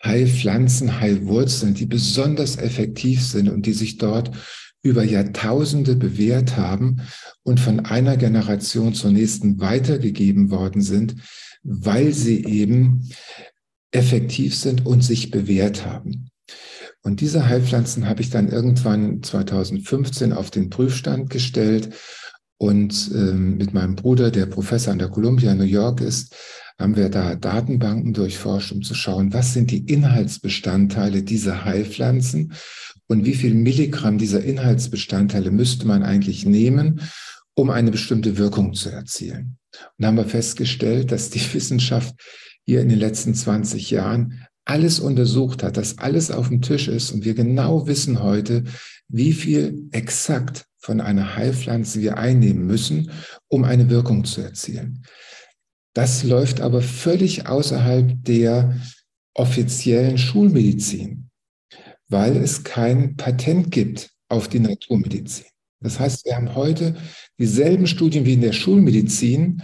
Heilpflanzen, 0.04 1.00
Heilwurzeln, 1.00 1.74
die 1.74 1.86
besonders 1.86 2.58
effektiv 2.58 3.24
sind 3.24 3.50
und 3.50 3.66
die 3.66 3.74
sich 3.74 3.98
dort 3.98 4.32
über 4.84 5.04
Jahrtausende 5.04 5.96
bewährt 5.96 6.58
haben 6.58 7.02
und 7.44 7.60
von 7.60 7.82
einer 7.82 8.18
Generation 8.18 8.94
zur 8.94 9.12
nächsten 9.12 9.60
weitergegeben 9.60 10.52
worden 10.52 10.82
sind, 10.82 11.16
weil 11.64 12.14
sie 12.14 12.46
eben 12.46 13.10
effektiv 13.92 14.56
sind 14.56 14.86
und 14.86 15.04
sich 15.04 15.32
bewährt 15.32 15.86
haben. 15.86 16.30
Und 17.04 17.22
diese 17.22 17.48
Heilpflanzen 17.48 18.08
habe 18.08 18.22
ich 18.22 18.30
dann 18.30 18.50
irgendwann 18.50 19.24
2015 19.24 20.34
auf 20.34 20.52
den 20.52 20.70
Prüfstand 20.70 21.30
gestellt 21.30 21.90
Und 22.62 23.10
ähm, 23.16 23.58
mit 23.58 23.74
meinem 23.74 23.96
Bruder, 23.96 24.30
der 24.30 24.46
Professor 24.46 24.94
an 24.94 25.00
der 25.00 25.10
Columbia 25.10 25.56
New 25.56 25.64
York 25.64 26.00
ist, 26.00 26.36
haben 26.82 26.96
wir 26.96 27.10
da 27.10 27.36
Datenbanken 27.36 28.14
durchforscht, 28.14 28.72
um 28.72 28.82
zu 28.82 28.96
schauen, 28.96 29.34
was 29.34 29.54
sind 29.54 29.72
die 29.72 29.86
Inhaltsbestandteile 29.86 31.24
dieser 31.24 31.64
Heilpflanzen 31.64 32.54
und 33.08 33.26
wie 33.26 33.36
viel 33.36 33.54
Milligramm 33.54 34.18
dieser 34.18 34.44
Inhaltsbestandteile 34.44 35.52
müsste 35.52 35.86
man 35.86 36.04
eigentlich 36.04 36.46
nehmen, 36.46 37.02
um 37.54 37.70
eine 37.70 37.92
bestimmte 37.92 38.38
Wirkung 38.38 38.74
zu 38.74 38.90
erzielen. 38.90 39.58
Und 39.98 40.06
haben 40.06 40.18
wir 40.18 40.26
festgestellt, 40.26 41.12
dass 41.12 41.30
die 41.30 41.54
Wissenschaft 41.54 42.16
hier 42.66 42.82
in 42.82 42.90
den 42.90 43.00
letzten 43.00 43.34
20 43.34 43.92
Jahren 43.92 44.46
alles 44.66 45.00
untersucht 45.00 45.64
hat, 45.64 45.78
dass 45.78 45.98
alles 45.98 46.32
auf 46.32 46.48
dem 46.48 46.62
Tisch 46.62 46.88
ist 46.88 47.12
und 47.12 47.26
wir 47.26 47.34
genau 47.34 47.88
wissen 47.88 48.22
heute, 48.22 48.64
wie 49.08 49.34
viel 49.34 49.88
exakt 49.92 50.66
von 50.78 51.02
einer 51.02 51.36
Heilpflanze 51.36 52.02
wir 52.02 52.18
einnehmen 52.18 52.66
müssen, 52.66 53.12
um 53.48 53.64
eine 53.64 53.90
Wirkung 53.90 54.24
zu 54.24 54.42
erzielen. 54.42 55.04
Das 55.94 56.24
läuft 56.24 56.62
aber 56.62 56.82
völlig 56.82 57.48
außerhalb 57.48 58.24
der 58.24 58.80
offiziellen 59.34 60.18
Schulmedizin, 60.18 61.30
weil 62.08 62.38
es 62.38 62.64
kein 62.64 63.16
Patent 63.18 63.72
gibt 63.72 64.12
auf 64.30 64.48
die 64.48 64.60
Naturmedizin. 64.60 65.46
Das 65.82 66.00
heißt, 66.00 66.26
wir 66.26 66.36
haben 66.36 66.56
heute 66.56 66.96
dieselben 67.40 67.88
Studien 67.88 68.26
wie 68.26 68.34
in 68.34 68.42
der 68.42 68.54
Schulmedizin 68.54 69.62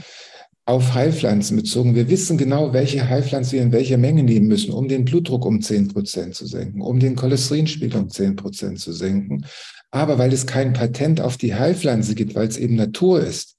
auf 0.65 0.93
Heilpflanzen 0.93 1.55
bezogen. 1.55 1.95
Wir 1.95 2.09
wissen 2.09 2.37
genau, 2.37 2.73
welche 2.73 3.07
Heilpflanze 3.07 3.53
wir 3.53 3.61
in 3.61 3.71
welcher 3.71 3.97
Menge 3.97 4.23
nehmen 4.23 4.47
müssen, 4.47 4.73
um 4.73 4.89
den 4.89 5.05
Blutdruck 5.05 5.45
um 5.45 5.61
10 5.61 5.89
Prozent 5.89 6.35
zu 6.35 6.45
senken, 6.45 6.81
um 6.81 6.99
den 6.99 7.15
Cholesterinspiegel 7.15 8.01
um 8.01 8.09
10 8.09 8.35
Prozent 8.35 8.79
zu 8.79 8.91
senken. 8.91 9.45
Aber 9.91 10.17
weil 10.17 10.33
es 10.33 10.45
kein 10.45 10.73
Patent 10.73 11.21
auf 11.21 11.37
die 11.37 11.55
Heilpflanze 11.55 12.15
gibt, 12.15 12.35
weil 12.35 12.49
es 12.49 12.57
eben 12.57 12.75
Natur 12.75 13.21
ist, 13.21 13.56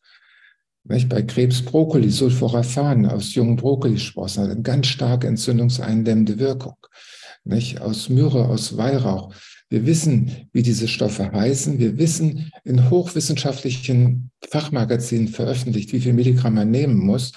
nicht? 0.89 1.09
bei 1.09 1.23
Krebs 1.23 1.63
Brokkoli, 1.63 2.11
Sulforaphan 2.11 3.07
aus 3.07 3.35
jungen 3.35 3.57
Brokkolisprossen 3.57 4.45
hat 4.45 4.51
eine 4.51 4.63
ganz 4.63 4.87
stark 4.87 5.25
entzündungseindämmende 5.25 6.39
Wirkung. 6.39 6.77
Nicht? 7.45 7.81
Aus 7.81 8.09
Myrrhe, 8.09 8.47
aus 8.47 8.77
Weihrauch. 8.77 9.35
Wir 9.71 9.85
wissen, 9.85 10.49
wie 10.53 10.63
diese 10.63 10.89
Stoffe 10.89 11.31
heißen. 11.31 11.79
Wir 11.79 11.99
wissen 11.99 12.51
in 12.65 12.89
hochwissenschaftlichen 12.89 14.31
Fachmagazinen 14.49 15.29
veröffentlicht, 15.29 15.93
wie 15.93 16.01
viel 16.01 16.15
Milligramm 16.15 16.55
man 16.55 16.71
nehmen 16.71 16.97
muss. 16.97 17.33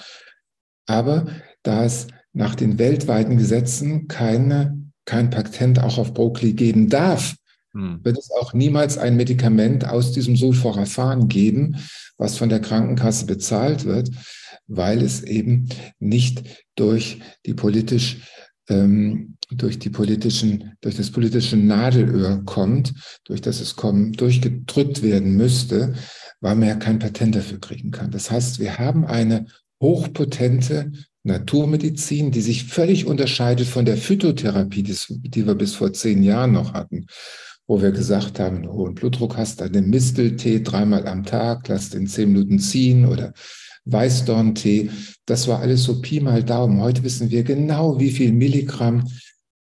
Aber 0.85 1.27
da 1.63 1.83
es 1.83 2.07
nach 2.33 2.55
den 2.55 2.79
weltweiten 2.79 3.37
Gesetzen 3.37 4.07
keine, 4.07 4.81
kein 5.05 5.29
Patent 5.29 5.79
auch 5.79 5.97
auf 5.97 6.13
Brokkoli 6.13 6.53
geben 6.53 6.89
darf, 6.89 7.35
hm. 7.73 7.99
wird 8.03 8.17
es 8.17 8.29
auch 8.31 8.53
niemals 8.53 8.97
ein 8.97 9.15
Medikament 9.15 9.87
aus 9.87 10.11
diesem 10.11 10.35
Sulforaphan 10.35 11.27
geben, 11.27 11.77
was 12.17 12.37
von 12.37 12.49
der 12.49 12.59
Krankenkasse 12.59 13.25
bezahlt 13.25 13.85
wird, 13.85 14.09
weil 14.67 15.01
es 15.01 15.23
eben 15.23 15.69
nicht 15.99 16.43
durch 16.75 17.19
die 17.45 17.53
politisch 17.53 18.17
ähm, 18.69 19.37
durch 19.51 19.79
die 19.79 19.89
politischen, 19.89 20.73
durch 20.81 20.95
das 20.95 21.11
politische 21.11 21.57
Nadelöhr 21.57 22.43
kommt, 22.45 22.93
durch 23.25 23.41
das 23.41 23.59
es 23.59 23.75
kommen, 23.75 24.13
durchgedrückt 24.13 25.03
werden 25.03 25.35
müsste, 25.35 25.93
weil 26.39 26.55
man 26.55 26.69
ja 26.69 26.75
kein 26.75 26.99
Patent 26.99 27.35
dafür 27.35 27.59
kriegen 27.59 27.91
kann. 27.91 28.11
Das 28.11 28.31
heißt, 28.31 28.59
wir 28.59 28.77
haben 28.77 29.05
eine 29.05 29.45
hochpotente 29.81 30.91
Naturmedizin, 31.23 32.31
die 32.31 32.41
sich 32.41 32.65
völlig 32.65 33.05
unterscheidet 33.05 33.67
von 33.67 33.85
der 33.85 33.97
Phytotherapie, 33.97 34.83
die 34.83 35.45
wir 35.45 35.55
bis 35.55 35.75
vor 35.75 35.91
zehn 35.93 36.23
Jahren 36.23 36.53
noch 36.53 36.73
hatten 36.73 37.07
wo 37.67 37.81
wir 37.81 37.91
gesagt 37.91 38.39
haben, 38.39 38.57
wenn 38.57 38.63
du 38.63 38.73
hohen 38.73 38.95
Blutdruck 38.95 39.37
hast, 39.37 39.61
dann 39.61 39.71
nimm 39.71 39.89
Misteltee 39.89 40.61
dreimal 40.61 41.07
am 41.07 41.23
Tag, 41.23 41.67
lass 41.67 41.89
den 41.89 42.07
zehn 42.07 42.31
Minuten 42.31 42.59
ziehen 42.59 43.05
oder 43.05 43.33
Weißdorntee. 43.85 44.89
Das 45.25 45.47
war 45.47 45.59
alles 45.59 45.83
so 45.83 46.01
Pi 46.01 46.19
mal 46.19 46.43
Daumen. 46.43 46.81
Heute 46.81 47.03
wissen 47.03 47.31
wir 47.31 47.43
genau, 47.43 47.99
wie 47.99 48.11
viel 48.11 48.31
Milligramm 48.31 49.07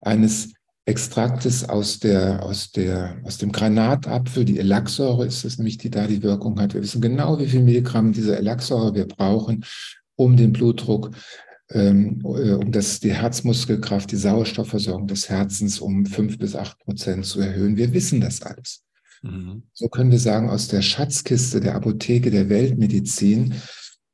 eines 0.01 0.53
Extraktes 0.85 1.67
aus, 1.67 1.99
der, 1.99 2.43
aus, 2.43 2.71
der, 2.71 3.17
aus 3.23 3.39
dem 3.39 3.51
Granatapfel, 3.51 4.45
die 4.45 4.59
Elaxsäure 4.59 5.25
ist 5.25 5.43
es 5.43 5.57
nämlich, 5.57 5.79
die 5.79 5.89
da 5.89 6.05
die 6.05 6.21
Wirkung 6.21 6.59
hat. 6.59 6.75
Wir 6.75 6.83
wissen 6.83 7.01
genau, 7.01 7.39
wie 7.39 7.47
viel 7.47 7.63
Milligramm 7.63 8.13
dieser 8.13 8.37
Elaxsäure 8.37 8.93
wir 8.93 9.07
brauchen, 9.07 9.65
um 10.15 10.37
den 10.37 10.53
Blutdruck 10.53 11.09
ähm, 11.71 12.21
äh, 12.23 12.51
um 12.51 12.71
das, 12.71 12.99
die 12.99 13.13
Herzmuskelkraft, 13.13 14.11
die 14.11 14.17
Sauerstoffversorgung 14.17 15.07
des 15.07 15.29
Herzens 15.29 15.79
um 15.79 16.05
fünf 16.05 16.37
bis 16.37 16.55
acht 16.55 16.79
Prozent 16.79 17.25
zu 17.25 17.39
erhöhen. 17.39 17.77
Wir 17.77 17.93
wissen 17.93 18.21
das 18.21 18.41
alles. 18.41 18.83
Mhm. 19.23 19.63
So 19.73 19.87
können 19.87 20.11
wir 20.11 20.19
sagen, 20.19 20.49
aus 20.49 20.67
der 20.67 20.81
Schatzkiste 20.81 21.59
der 21.59 21.75
Apotheke 21.75 22.29
der 22.29 22.49
Weltmedizin, 22.49 23.55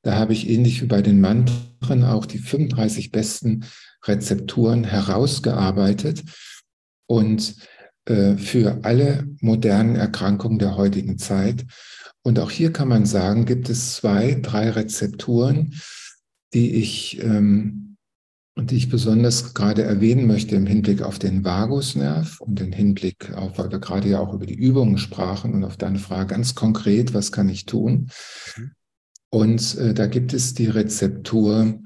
da 0.03 0.15
habe 0.15 0.33
ich 0.33 0.49
ähnlich 0.49 0.81
wie 0.81 0.87
bei 0.87 1.01
den 1.01 1.19
Mantren 1.19 2.03
auch 2.03 2.25
die 2.25 2.39
35 2.39 3.11
besten 3.11 3.65
Rezepturen 4.03 4.83
herausgearbeitet 4.83 6.23
und 7.05 7.55
äh, 8.05 8.35
für 8.37 8.79
alle 8.83 9.27
modernen 9.41 9.95
Erkrankungen 9.95 10.57
der 10.57 10.75
heutigen 10.75 11.17
Zeit. 11.17 11.65
Und 12.23 12.39
auch 12.39 12.49
hier 12.49 12.71
kann 12.71 12.87
man 12.87 13.05
sagen, 13.05 13.45
gibt 13.45 13.69
es 13.69 13.95
zwei, 13.95 14.39
drei 14.41 14.69
Rezepturen, 14.69 15.73
die 16.53 16.75
ich, 16.75 17.21
ähm, 17.23 17.97
die 18.57 18.75
ich 18.75 18.89
besonders 18.89 19.53
gerade 19.53 19.83
erwähnen 19.83 20.27
möchte 20.27 20.55
im 20.55 20.65
Hinblick 20.65 21.01
auf 21.01 21.19
den 21.19 21.45
Vagusnerv 21.45 22.41
und 22.41 22.59
im 22.59 22.71
Hinblick 22.71 23.33
auf, 23.33 23.57
weil 23.57 23.71
wir 23.71 23.79
gerade 23.79 24.09
ja 24.09 24.19
auch 24.19 24.33
über 24.33 24.45
die 24.45 24.55
Übungen 24.55 24.97
sprachen 24.97 25.53
und 25.53 25.63
auf 25.63 25.77
deine 25.77 25.99
Frage 25.99 26.35
ganz 26.35 26.55
konkret, 26.55 27.13
was 27.13 27.31
kann 27.31 27.49
ich 27.49 27.65
tun? 27.65 28.09
Und 29.29 29.77
äh, 29.77 29.93
da 29.93 30.07
gibt 30.07 30.33
es 30.33 30.53
die 30.53 30.67
Rezeptur 30.67 31.79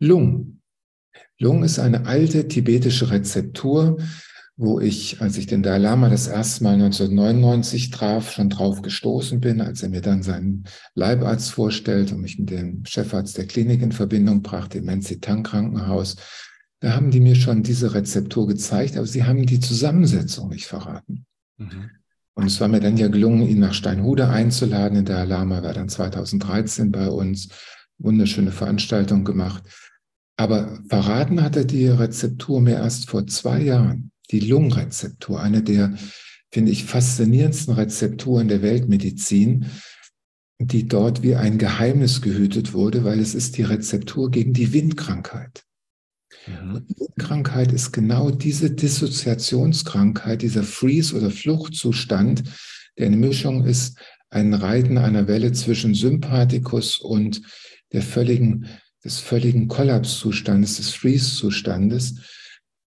Lung. 0.00 0.60
Lung 1.38 1.62
ist 1.62 1.78
eine 1.78 2.06
alte 2.06 2.48
tibetische 2.48 3.10
Rezeptur, 3.10 3.98
wo 4.60 4.80
ich, 4.80 5.20
als 5.20 5.38
ich 5.38 5.46
den 5.46 5.62
Dalai 5.62 5.78
Lama 5.78 6.08
das 6.08 6.26
erste 6.26 6.64
Mal 6.64 6.74
1999 6.74 7.90
traf, 7.90 8.32
schon 8.32 8.50
drauf 8.50 8.82
gestoßen 8.82 9.40
bin, 9.40 9.60
als 9.60 9.84
er 9.84 9.88
mir 9.88 10.00
dann 10.00 10.24
seinen 10.24 10.64
Leibarzt 10.96 11.52
vorstellt 11.52 12.10
und 12.10 12.20
mich 12.20 12.40
mit 12.40 12.50
dem 12.50 12.84
Chefarzt 12.84 13.38
der 13.38 13.46
Klinik 13.46 13.82
in 13.82 13.92
Verbindung 13.92 14.42
brachte, 14.42 14.78
im 14.78 14.86
Menzitan 14.86 15.44
Krankenhaus. 15.44 16.16
Da 16.80 16.92
haben 16.92 17.12
die 17.12 17.20
mir 17.20 17.36
schon 17.36 17.62
diese 17.62 17.94
Rezeptur 17.94 18.48
gezeigt, 18.48 18.96
aber 18.96 19.06
sie 19.06 19.22
haben 19.22 19.46
die 19.46 19.60
Zusammensetzung 19.60 20.48
nicht 20.48 20.66
verraten. 20.66 21.24
Mhm. 21.56 21.90
Und 22.34 22.46
es 22.46 22.60
war 22.60 22.66
mir 22.66 22.80
dann 22.80 22.96
ja 22.96 23.06
gelungen, 23.06 23.48
ihn 23.48 23.60
nach 23.60 23.74
Steinhude 23.74 24.28
einzuladen. 24.28 25.04
Der 25.04 25.24
Lama 25.24 25.62
war 25.62 25.72
dann 25.72 25.88
2013 25.88 26.90
bei 26.90 27.08
uns. 27.08 27.48
Wunderschöne 27.98 28.50
Veranstaltung 28.50 29.22
gemacht. 29.22 29.62
Aber 30.36 30.80
verraten 30.88 31.42
hat 31.42 31.54
er 31.54 31.64
die 31.64 31.86
Rezeptur 31.86 32.60
mir 32.60 32.74
erst 32.74 33.08
vor 33.08 33.26
zwei 33.28 33.62
Jahren 33.62 34.10
die 34.30 34.40
Lungenrezeptur, 34.40 35.40
eine 35.40 35.62
der, 35.62 35.96
finde 36.50 36.72
ich, 36.72 36.84
faszinierendsten 36.84 37.74
Rezepturen 37.74 38.48
der 38.48 38.62
Weltmedizin, 38.62 39.66
die 40.58 40.88
dort 40.88 41.22
wie 41.22 41.36
ein 41.36 41.58
Geheimnis 41.58 42.20
gehütet 42.20 42.72
wurde, 42.72 43.04
weil 43.04 43.20
es 43.20 43.34
ist 43.34 43.56
die 43.56 43.62
Rezeptur 43.62 44.30
gegen 44.30 44.52
die 44.52 44.72
Windkrankheit. 44.72 45.64
Mhm. 46.46 46.86
Die 46.88 47.00
Windkrankheit 47.00 47.72
ist 47.72 47.92
genau 47.92 48.30
diese 48.30 48.70
Dissoziationskrankheit, 48.70 50.42
dieser 50.42 50.64
Freeze- 50.64 51.16
oder 51.16 51.30
Fluchtzustand, 51.30 52.42
der 52.98 53.06
eine 53.06 53.16
Mischung 53.16 53.64
ist, 53.64 53.98
ein 54.30 54.52
Reiten 54.52 54.98
einer 54.98 55.26
Welle 55.26 55.52
zwischen 55.52 55.94
Sympathikus 55.94 56.98
und 56.98 57.40
der 57.92 58.02
völligen, 58.02 58.66
des 59.04 59.18
völligen 59.20 59.68
Kollapszustandes, 59.68 60.76
des 60.76 60.90
Freeze-Zustandes. 60.90 62.16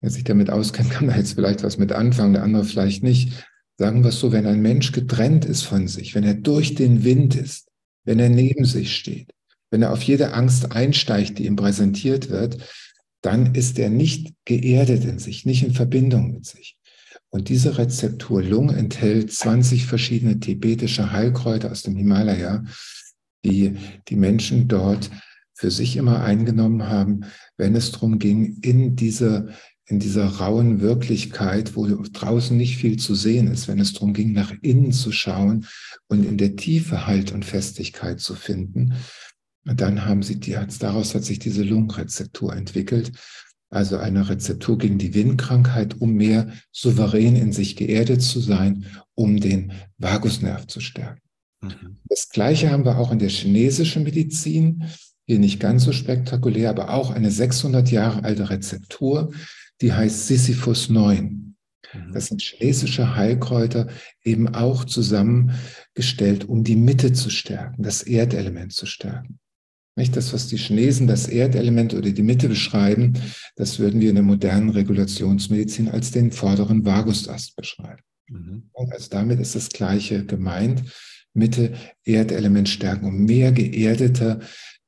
Wer 0.02 0.10
sich 0.10 0.24
damit 0.24 0.50
auskennt, 0.50 0.90
kann 0.92 1.08
da 1.08 1.16
jetzt 1.16 1.34
vielleicht 1.34 1.64
was 1.64 1.78
mit 1.78 1.92
anfangen, 1.92 2.34
der 2.34 2.44
andere 2.44 2.66
vielleicht 2.66 3.04
nicht. 3.04 3.48
Sagen 3.78 4.04
wir 4.04 4.10
es 4.10 4.20
so, 4.20 4.32
wenn 4.32 4.46
ein 4.46 4.62
Mensch 4.62 4.92
getrennt 4.92 5.46
ist 5.46 5.64
von 5.64 5.88
sich, 5.88 6.14
wenn 6.14 6.24
er 6.24 6.34
durch 6.34 6.76
den 6.76 7.04
Wind 7.04 7.36
ist, 7.36 7.70
wenn 8.04 8.20
er 8.20 8.30
neben 8.30 8.66
sich 8.66 8.96
steht, 8.96 9.32
wenn 9.72 9.82
er 9.82 9.94
auf 9.94 10.02
jede 10.02 10.34
Angst 10.34 10.74
einsteigt, 10.74 11.40
die 11.40 11.46
ihm 11.46 11.56
präsentiert 11.56 12.30
wird, 12.30 12.58
dann 13.22 13.54
ist 13.56 13.80
er 13.80 13.90
nicht 13.90 14.34
geerdet 14.46 15.06
in 15.06 15.20
sich, 15.20 15.46
nicht 15.46 15.64
in 15.64 15.74
Verbindung 15.74 16.32
mit 16.32 16.46
sich. 16.46 16.78
Und 17.30 17.50
diese 17.50 17.78
Rezeptur 17.78 18.42
Lung 18.42 18.70
enthält 18.70 19.32
20 19.32 19.86
verschiedene 19.86 20.40
tibetische 20.40 21.12
Heilkräuter 21.12 21.72
aus 21.72 21.84
dem 21.84 21.96
Himalaya, 21.96 22.64
die 23.46 23.78
die 24.08 24.16
Menschen 24.16 24.68
dort 24.68 25.10
für 25.54 25.72
sich 25.72 25.98
immer 25.98 26.24
eingenommen 26.24 26.88
haben, 26.88 27.26
wenn 27.58 27.76
es 27.76 27.92
darum 27.92 28.18
ging, 28.18 28.60
in 28.62 28.96
diese 28.96 29.50
in 29.90 30.00
dieser 30.00 30.26
rauen 30.26 30.82
Wirklichkeit, 30.82 31.76
wo 31.76 31.88
draußen 31.88 32.56
nicht 32.56 32.78
viel 32.78 32.98
zu 32.98 33.16
sehen 33.16 33.48
ist, 33.48 33.68
wenn 33.68 33.80
es 33.80 33.94
darum 33.94 34.14
ging, 34.14 34.34
nach 34.34 34.54
innen 34.62 34.92
zu 34.92 35.12
schauen 35.12 35.66
und 36.08 36.24
in 36.24 36.38
der 36.38 36.56
Tiefe 36.56 37.08
Halt 37.08 37.32
und 37.32 37.44
Festigkeit 37.44 38.20
zu 38.20 38.36
finden. 38.36 38.94
dann 39.66 40.06
haben 40.06 40.22
sie 40.22 40.40
die, 40.40 40.56
daraus 40.80 41.16
hat 41.16 41.24
sich 41.24 41.40
diese 41.40 41.64
Lungenrezeptur 41.64 42.56
entwickelt. 42.56 43.12
Also 43.72 43.98
eine 43.98 44.30
Rezeptur 44.30 44.78
gegen 44.78 45.00
die 45.00 45.14
Windkrankheit, 45.16 46.00
um 46.00 46.14
mehr 46.14 46.52
souverän 46.72 47.36
in 47.36 47.52
sich 47.52 47.76
geerdet 47.76 48.22
zu 48.22 48.40
sein, 48.40 48.86
um 49.16 49.40
den 49.40 49.74
Vagusnerv 49.98 50.68
zu 50.68 50.82
stärken. 50.82 51.22
Mhm. 51.62 51.98
Das 52.08 52.30
Gleiche 52.30 52.72
haben 52.72 52.86
wir 52.86 52.98
auch 52.98 53.12
in 53.12 53.20
der 53.20 53.30
chinesischen 53.30 54.04
Medizin. 54.04 54.86
Hier 55.26 55.40
nicht 55.40 55.60
ganz 55.60 55.84
so 55.84 55.92
spektakulär, 55.92 56.70
aber 56.70 56.92
auch 56.94 57.12
eine 57.12 57.30
600 57.30 57.92
Jahre 57.92 58.24
alte 58.24 58.50
Rezeptur, 58.50 59.32
die 59.82 59.94
heißt 59.94 60.28
Sisyphus 60.28 60.90
9. 60.90 61.56
Mhm. 61.94 62.14
Das 62.14 62.28
sind 62.28 62.42
chinesische 62.42 63.16
Heilkräuter 63.16 63.88
eben 64.24 64.50
auch 64.50 64.86
zusammengestellt, 64.86 66.48
um 66.48 66.64
die 66.64 66.76
Mitte 66.76 67.14
zu 67.14 67.30
stärken, 67.30 67.84
das 67.84 68.04
Erdelement 68.04 68.74
zu 68.74 68.86
stärken. 68.86 69.40
Nicht 69.96 70.16
das, 70.16 70.32
was 70.34 70.48
die 70.48 70.58
Chinesen 70.58 71.08
das 71.08 71.28
Erdelement 71.28 71.94
oder 71.94 72.12
die 72.12 72.24
Mitte 72.24 72.48
beschreiben, 72.48 73.14
das 73.56 73.80
würden 73.80 74.00
wir 74.00 74.10
in 74.10 74.16
der 74.16 74.24
modernen 74.24 74.70
Regulationsmedizin 74.70 75.90
als 75.90 76.12
den 76.12 76.32
vorderen 76.32 76.86
Vagusast 76.86 77.56
beschreiben. 77.56 78.02
Mhm. 78.30 78.70
Also 78.92 79.10
damit 79.10 79.40
ist 79.40 79.56
das 79.56 79.70
Gleiche 79.70 80.26
gemeint. 80.26 80.84
Mitte, 81.34 81.74
Erdelement 82.06 82.70
stärken, 82.70 83.06
um 83.06 83.26
mehr 83.26 83.52
geerdeter 83.52 84.40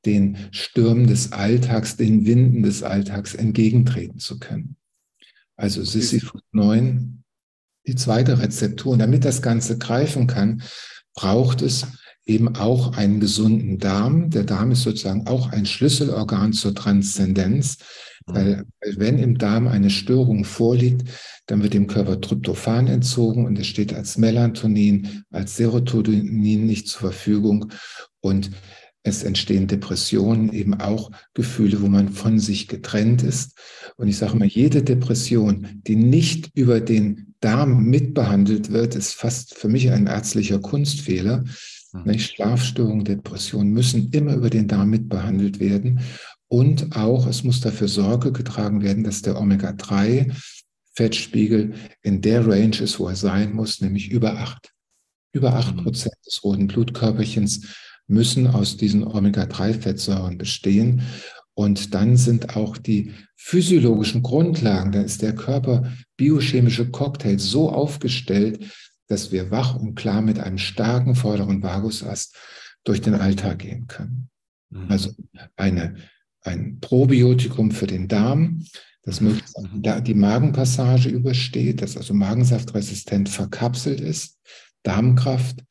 den 0.04 0.36
Stürmen 0.50 1.06
des 1.06 1.32
Alltags, 1.32 1.96
den 1.96 2.26
Winden 2.26 2.62
des 2.62 2.82
Alltags 2.82 3.34
entgegentreten 3.34 4.18
zu 4.18 4.38
können. 4.38 4.76
Also 5.56 5.84
Sisyphus 5.84 6.42
9, 6.52 7.22
die 7.86 7.94
zweite 7.94 8.38
Rezeptur. 8.38 8.92
Und 8.92 8.98
damit 9.00 9.24
das 9.24 9.42
Ganze 9.42 9.78
greifen 9.78 10.26
kann, 10.26 10.62
braucht 11.14 11.62
es 11.62 11.86
eben 12.24 12.54
auch 12.56 12.96
einen 12.96 13.20
gesunden 13.20 13.78
Darm. 13.78 14.30
Der 14.30 14.44
Darm 14.44 14.70
ist 14.70 14.82
sozusagen 14.82 15.26
auch 15.26 15.50
ein 15.50 15.66
Schlüsselorgan 15.66 16.52
zur 16.52 16.74
Transzendenz, 16.74 17.78
mhm. 18.26 18.34
weil, 18.34 18.64
weil 18.80 18.98
wenn 18.98 19.18
im 19.18 19.38
Darm 19.38 19.66
eine 19.66 19.90
Störung 19.90 20.44
vorliegt, 20.44 21.08
dann 21.46 21.62
wird 21.62 21.74
dem 21.74 21.88
Körper 21.88 22.20
Tryptophan 22.20 22.86
entzogen 22.86 23.46
und 23.46 23.58
es 23.58 23.66
steht 23.66 23.92
als 23.92 24.16
Melatonin, 24.16 25.24
als 25.30 25.56
Serotonin 25.56 26.66
nicht 26.66 26.88
zur 26.88 27.00
Verfügung 27.00 27.72
und 28.20 28.50
es 29.04 29.24
entstehen 29.24 29.66
Depressionen, 29.66 30.52
eben 30.52 30.74
auch 30.74 31.10
Gefühle, 31.34 31.82
wo 31.82 31.88
man 31.88 32.10
von 32.10 32.38
sich 32.38 32.68
getrennt 32.68 33.22
ist. 33.22 33.58
Und 33.96 34.08
ich 34.08 34.16
sage 34.16 34.36
mal, 34.36 34.46
jede 34.46 34.82
Depression, 34.82 35.66
die 35.86 35.96
nicht 35.96 36.50
über 36.54 36.80
den 36.80 37.34
Darm 37.40 37.84
mitbehandelt 37.84 38.72
wird, 38.72 38.94
ist 38.94 39.14
fast 39.14 39.54
für 39.54 39.68
mich 39.68 39.90
ein 39.90 40.06
ärztlicher 40.06 40.60
Kunstfehler. 40.60 41.44
Mhm. 41.92 42.18
Schlafstörungen, 42.18 43.04
Depressionen 43.04 43.72
müssen 43.72 44.10
immer 44.10 44.34
über 44.34 44.50
den 44.50 44.68
Darm 44.68 44.90
mitbehandelt 44.90 45.58
werden. 45.58 46.00
Und 46.48 46.94
auch, 46.94 47.26
es 47.26 47.42
muss 47.42 47.60
dafür 47.60 47.88
Sorge 47.88 48.30
getragen 48.30 48.82
werden, 48.82 49.04
dass 49.04 49.22
der 49.22 49.40
Omega-3 49.40 50.32
Fettspiegel 50.94 51.74
in 52.02 52.20
der 52.20 52.46
Range 52.46 52.76
ist, 52.76 53.00
wo 53.00 53.08
er 53.08 53.16
sein 53.16 53.52
muss, 53.54 53.80
nämlich 53.80 54.10
über 54.10 54.38
acht. 54.38 54.72
Über 55.32 55.54
acht 55.54 55.74
mhm. 55.74 55.84
Prozent 55.84 56.14
des 56.26 56.44
roten 56.44 56.66
Blutkörperchens 56.66 57.66
müssen 58.06 58.46
aus 58.46 58.76
diesen 58.76 59.04
Omega-3-Fettsäuren 59.06 60.38
bestehen. 60.38 61.02
Und 61.54 61.94
dann 61.94 62.16
sind 62.16 62.56
auch 62.56 62.78
die 62.78 63.12
physiologischen 63.36 64.22
Grundlagen, 64.22 64.92
da 64.92 65.02
ist 65.02 65.22
der 65.22 65.34
Körper 65.34 65.92
biochemische 66.16 66.90
Cocktail 66.90 67.38
so 67.38 67.70
aufgestellt, 67.70 68.72
dass 69.08 69.32
wir 69.32 69.50
wach 69.50 69.76
und 69.76 69.94
klar 69.94 70.22
mit 70.22 70.38
einem 70.38 70.58
starken 70.58 71.14
vorderen 71.14 71.62
Vagusast 71.62 72.36
durch 72.84 73.00
den 73.00 73.14
Alltag 73.14 73.58
gehen 73.58 73.86
können. 73.86 74.30
Mhm. 74.70 74.86
Also 74.88 75.10
eine, 75.56 75.96
ein 76.40 76.78
Probiotikum 76.80 77.70
für 77.70 77.86
den 77.86 78.08
Darm, 78.08 78.64
das 79.02 79.20
mhm. 79.20 79.28
möglichst 79.28 79.56
die 80.06 80.14
Magenpassage 80.14 81.08
übersteht, 81.08 81.82
das 81.82 81.96
also 81.96 82.14
magensaftresistent 82.14 83.28
verkapselt 83.28 84.00
ist, 84.00 84.38
Darmkraft, 84.82 85.62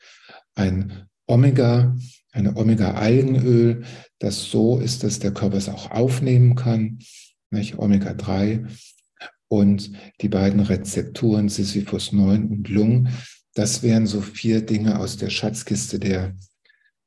ein 0.55 1.07
Omega, 1.25 1.95
eine 2.31 2.55
Omega-Algenöl, 2.55 3.83
das 4.19 4.45
so 4.45 4.79
ist, 4.79 5.03
dass 5.03 5.19
der 5.19 5.33
Körper 5.33 5.57
es 5.57 5.69
auch 5.69 5.91
aufnehmen 5.91 6.55
kann, 6.55 6.99
Omega-3 7.51 8.67
und 9.49 9.91
die 10.21 10.29
beiden 10.29 10.61
Rezepturen 10.61 11.49
Sisyphus 11.49 12.13
9 12.13 12.47
und 12.47 12.69
Lung. 12.69 13.09
Das 13.53 13.83
wären 13.83 14.07
so 14.07 14.21
vier 14.21 14.61
Dinge 14.61 14.97
aus 14.99 15.17
der 15.17 15.29
Schatzkiste 15.29 15.99
der, 15.99 16.33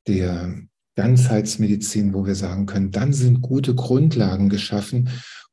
der 0.07 0.55
Ganzheitsmedizin, 0.95 2.13
wo 2.13 2.25
wir 2.25 2.35
sagen 2.35 2.67
können, 2.67 2.91
dann 2.91 3.13
sind 3.13 3.41
gute 3.41 3.73
Grundlagen 3.73 4.49
geschaffen, 4.49 5.09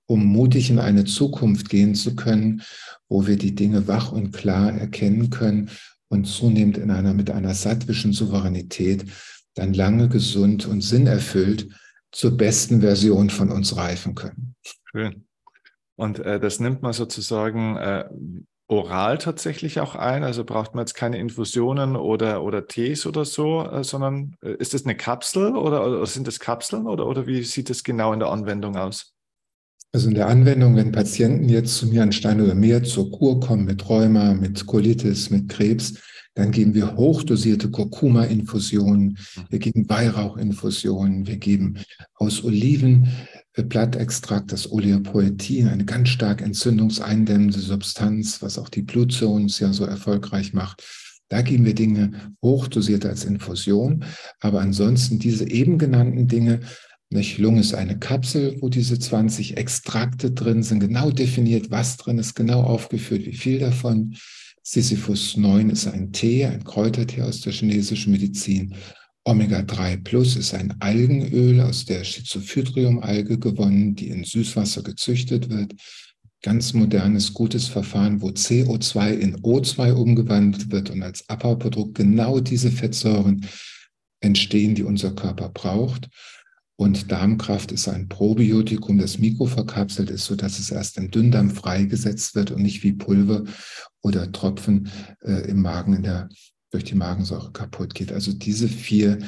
um 0.07 0.25
mutig 0.25 0.68
in 0.68 0.79
eine 0.79 1.05
Zukunft 1.05 1.70
gehen 1.70 1.95
zu 1.95 2.14
können, 2.14 2.62
wo 3.09 3.27
wir 3.27 3.37
die 3.37 3.55
Dinge 3.55 3.89
wach 3.89 4.12
und 4.12 4.33
klar 4.33 4.73
erkennen 4.73 5.31
können 5.31 5.70
und 6.09 6.27
zunehmend 6.27 6.77
in 6.77 6.91
einer, 6.91 7.14
mit 7.14 7.31
einer 7.31 7.55
sattwischen 7.55 8.12
Souveränität 8.12 9.07
dann 9.55 9.74
lange 9.74 10.09
gesund 10.09 10.66
und 10.66 10.80
sinnerfüllt 10.80 11.68
zur 12.11 12.36
besten 12.36 12.80
Version 12.80 13.30
von 13.30 13.50
uns 13.50 13.76
reifen 13.76 14.14
können. 14.14 14.55
Schön. 14.90 15.24
Und 15.96 16.18
äh, 16.20 16.40
das 16.40 16.61
nimmt 16.61 16.82
man 16.82 16.92
sozusagen 16.92 17.76
äh, 17.76 18.05
oral 18.66 19.18
tatsächlich 19.18 19.80
auch 19.80 19.94
ein. 19.94 20.24
Also 20.24 20.44
braucht 20.44 20.74
man 20.74 20.82
jetzt 20.82 20.94
keine 20.94 21.18
Infusionen 21.18 21.96
oder, 21.96 22.42
oder 22.42 22.66
Tees 22.66 23.07
oder 23.07 23.24
so, 23.24 23.66
äh, 23.66 23.84
sondern 23.84 24.36
äh, 24.42 24.55
ist 24.55 24.74
das 24.74 24.84
eine 24.84 24.96
Kapsel 24.96 25.55
oder, 25.57 25.86
oder 25.86 26.07
sind 26.07 26.26
das 26.26 26.40
Kapseln 26.40 26.86
oder, 26.86 27.07
oder 27.07 27.26
wie 27.26 27.42
sieht 27.42 27.70
das 27.70 27.82
genau 27.82 28.12
in 28.12 28.20
der 28.20 28.30
Anwendung 28.30 28.76
aus? 28.76 29.14
Also 29.94 30.09
in 30.09 30.14
der 30.14 30.28
Anwendung, 30.28 30.74
wenn 30.74 30.90
Patienten 30.90 31.50
jetzt 31.50 31.76
zu 31.76 31.86
mir 31.86 32.03
an 32.03 32.12
Stein 32.12 32.40
oder 32.40 32.55
Meer 32.55 32.82
zur 32.82 33.11
Kur 33.11 33.40
kommen 33.40 33.66
mit 33.66 33.86
Rheuma, 33.88 34.32
mit 34.32 34.66
Colitis, 34.66 35.28
mit 35.28 35.50
Krebs, 35.50 36.00
dann 36.35 36.51
geben 36.51 36.74
wir 36.74 36.97
hochdosierte 36.97 37.70
Kurkuma-Infusionen, 37.70 39.09
mhm. 39.09 39.16
wir 39.51 39.59
geben 39.59 39.89
Weihrauchinfusionen, 39.89 41.26
wir 41.26 41.37
geben 41.37 41.74
aus 42.14 42.43
Olivenblattextrakt 42.45 44.53
das 44.53 44.70
Oleopoetin, 44.70 45.68
eine 45.68 45.85
ganz 45.85 46.09
stark 46.09 46.41
entzündungseindämmende 46.41 47.59
Substanz, 47.59 48.41
was 48.43 48.59
auch 48.59 48.68
die 48.68 48.83
Blutzonen 48.83 49.49
ja 49.49 49.72
so 49.72 49.85
erfolgreich 49.85 50.53
macht. 50.53 50.85
Da 51.28 51.43
geben 51.43 51.64
wir 51.64 51.74
Dinge 51.74 52.35
hochdosiert 52.43 53.07
als 53.07 53.24
Infusion, 53.24 54.05
aber 54.41 54.61
ansonsten 54.61 55.18
diese 55.18 55.49
eben 55.49 55.78
genannten 55.78 56.28
Dinge 56.28 56.61
nicht? 57.12 57.39
Lung 57.39 57.59
ist 57.59 57.74
eine 57.74 57.99
Kapsel, 57.99 58.57
wo 58.61 58.70
diese 58.70 58.99
20 58.99 59.59
Extrakte 59.59 60.30
drin 60.30 60.62
sind, 60.62 60.80
genau 60.80 61.11
definiert, 61.11 61.70
was 61.70 61.99
drin 61.99 62.18
ist, 62.18 62.35
genau 62.35 62.62
aufgeführt, 62.62 63.26
wie 63.26 63.37
viel 63.37 63.59
davon. 63.59 64.16
Sisyphus 64.65 65.37
9 65.37 65.71
ist 65.71 65.89
ein 65.89 66.13
Tee, 66.13 66.47
ein 66.47 66.63
Kräutertee 66.63 67.23
aus 67.23 67.41
der 67.41 67.53
chinesischen 67.53 68.13
Medizin. 68.13 68.75
Omega-3 69.25 70.03
Plus 70.03 70.37
ist 70.37 70.55
ein 70.55 70.75
Algenöl 70.81 71.61
aus 71.61 71.85
der 71.85 72.05
Schizophytrium-Alge 72.05 73.39
gewonnen, 73.39 73.97
die 73.97 74.09
in 74.09 74.25
Süßwasser 74.25 74.83
gezüchtet 74.83 75.49
wird. 75.49 75.75
Ganz 76.43 76.75
modernes, 76.75 77.35
gutes 77.35 77.69
Verfahren, 77.69 78.21
wo 78.21 78.29
CO2 78.29 79.13
in 79.15 79.37
O2 79.39 79.93
umgewandelt 79.93 80.71
wird 80.71 80.91
und 80.91 81.03
als 81.03 81.29
Abbauprodukt 81.29 81.97
genau 81.97 82.41
diese 82.41 82.71
Fettsäuren 82.71 83.47
entstehen, 84.21 84.75
die 84.75 84.83
unser 84.85 85.13
Körper 85.13 85.49
braucht. 85.49 86.09
Und 86.77 87.13
Darmkraft 87.13 87.71
ist 87.71 87.87
ein 87.87 88.09
Probiotikum, 88.09 88.99
das 88.99 89.19
mikroverkapselt 89.19 90.11
ist, 90.11 90.25
sodass 90.25 90.59
es 90.59 90.71
erst 90.71 90.99
im 90.99 91.11
Dünndarm 91.11 91.51
freigesetzt 91.51 92.35
wird 92.35 92.51
und 92.51 92.63
nicht 92.63 92.83
wie 92.83 92.93
Pulver 92.93 93.45
oder 94.03 94.30
Tropfen 94.32 94.90
äh, 95.22 95.48
im 95.48 95.62
Magen 95.62 95.94
in 95.94 96.03
der, 96.03 96.28
durch 96.70 96.84
die 96.84 96.94
Magensäure 96.94 97.53
kaputt 97.53 97.94
geht. 97.94 98.12
Also 98.12 98.32
diese 98.32 98.68
vier 98.68 99.18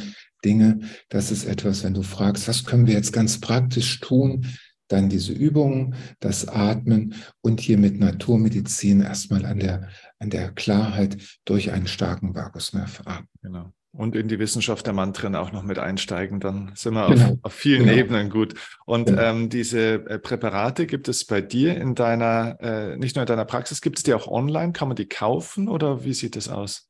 Dinge, 0.45 0.81
das 1.09 1.31
ist 1.31 1.45
etwas, 1.45 1.85
wenn 1.85 1.95
du 1.95 2.03
fragst, 2.03 2.49
was 2.49 2.65
können 2.65 2.87
wir 2.87 2.95
jetzt 2.95 3.13
ganz 3.13 3.41
praktisch 3.41 4.01
tun, 4.01 4.47
dann 4.89 5.09
diese 5.09 5.33
Übungen, 5.33 5.95
das 6.21 6.47
Atmen 6.47 7.15
und 7.41 7.61
hier 7.61 7.79
mit 7.79 7.99
Naturmedizin 7.99 9.01
erstmal 9.01 9.47
an 9.47 9.59
der, 9.59 9.89
an 10.19 10.29
der 10.29 10.53
Klarheit 10.53 11.17
durch 11.47 11.73
einen 11.73 11.87
starken 11.87 12.35
Vagusnerv 12.35 13.01
atmen. 13.07 13.29
Genau 13.41 13.73
und 13.95 14.17
in 14.17 14.29
die 14.29 14.39
Wissenschaft 14.39 14.87
der 14.87 14.93
Mantren 14.93 15.35
auch 15.37 15.53
noch 15.53 15.63
mit 15.63 15.79
einsteigen, 15.79 16.41
dann 16.41 16.73
sind 16.75 16.95
wir 16.95 17.09
genau. 17.09 17.25
auf, 17.25 17.39
auf, 17.43 17.53
vielen 17.53 17.85
genau. 17.85 17.97
Ebenen 17.97 18.29
gut. 18.29 18.55
Und 18.87 19.07
genau. 19.07 19.23
ähm, 19.23 19.49
diese 19.49 20.05
äh, 20.07 20.19
Präparate 20.19 20.87
gibt 20.87 21.07
es 21.09 21.25
bei 21.25 21.41
dir 21.41 21.77
in 21.77 21.95
deiner, 21.95 22.59
äh, 22.61 22.97
nicht 22.97 23.15
nur 23.15 23.23
in 23.23 23.29
deiner 23.29 23.45
Praxis, 23.45 23.81
gibt 23.81 23.99
es 23.99 24.03
die 24.03 24.15
auch 24.15 24.27
online? 24.27 24.73
Kann 24.73 24.89
man 24.89 24.97
die 24.97 25.09
kaufen 25.09 25.69
oder 25.69 26.05
wie 26.05 26.13
sieht 26.13 26.35
das 26.35 26.49
aus? 26.49 26.89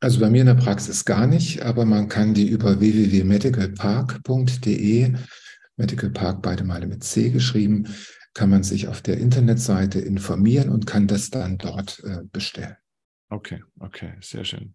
Also 0.00 0.20
bei 0.20 0.30
mir 0.30 0.40
in 0.40 0.46
der 0.46 0.54
Praxis 0.54 1.04
gar 1.04 1.26
nicht, 1.26 1.60
aber 1.62 1.84
man 1.84 2.08
kann 2.08 2.32
die 2.34 2.48
über 2.48 2.80
www.medicalpark.de, 2.80 5.12
Medical 5.76 6.10
Park 6.10 6.42
beide 6.42 6.64
Male 6.64 6.86
mit 6.86 7.04
C 7.04 7.28
geschrieben, 7.30 7.86
kann 8.34 8.50
man 8.50 8.62
sich 8.62 8.88
auf 8.88 9.02
der 9.02 9.18
Internetseite 9.18 10.00
informieren 10.00 10.70
und 10.70 10.86
kann 10.86 11.06
das 11.06 11.30
dann 11.30 11.58
dort 11.58 12.02
äh, 12.04 12.22
bestellen. 12.32 12.76
Okay, 13.28 13.62
okay, 13.78 14.14
sehr 14.20 14.44
schön. 14.44 14.74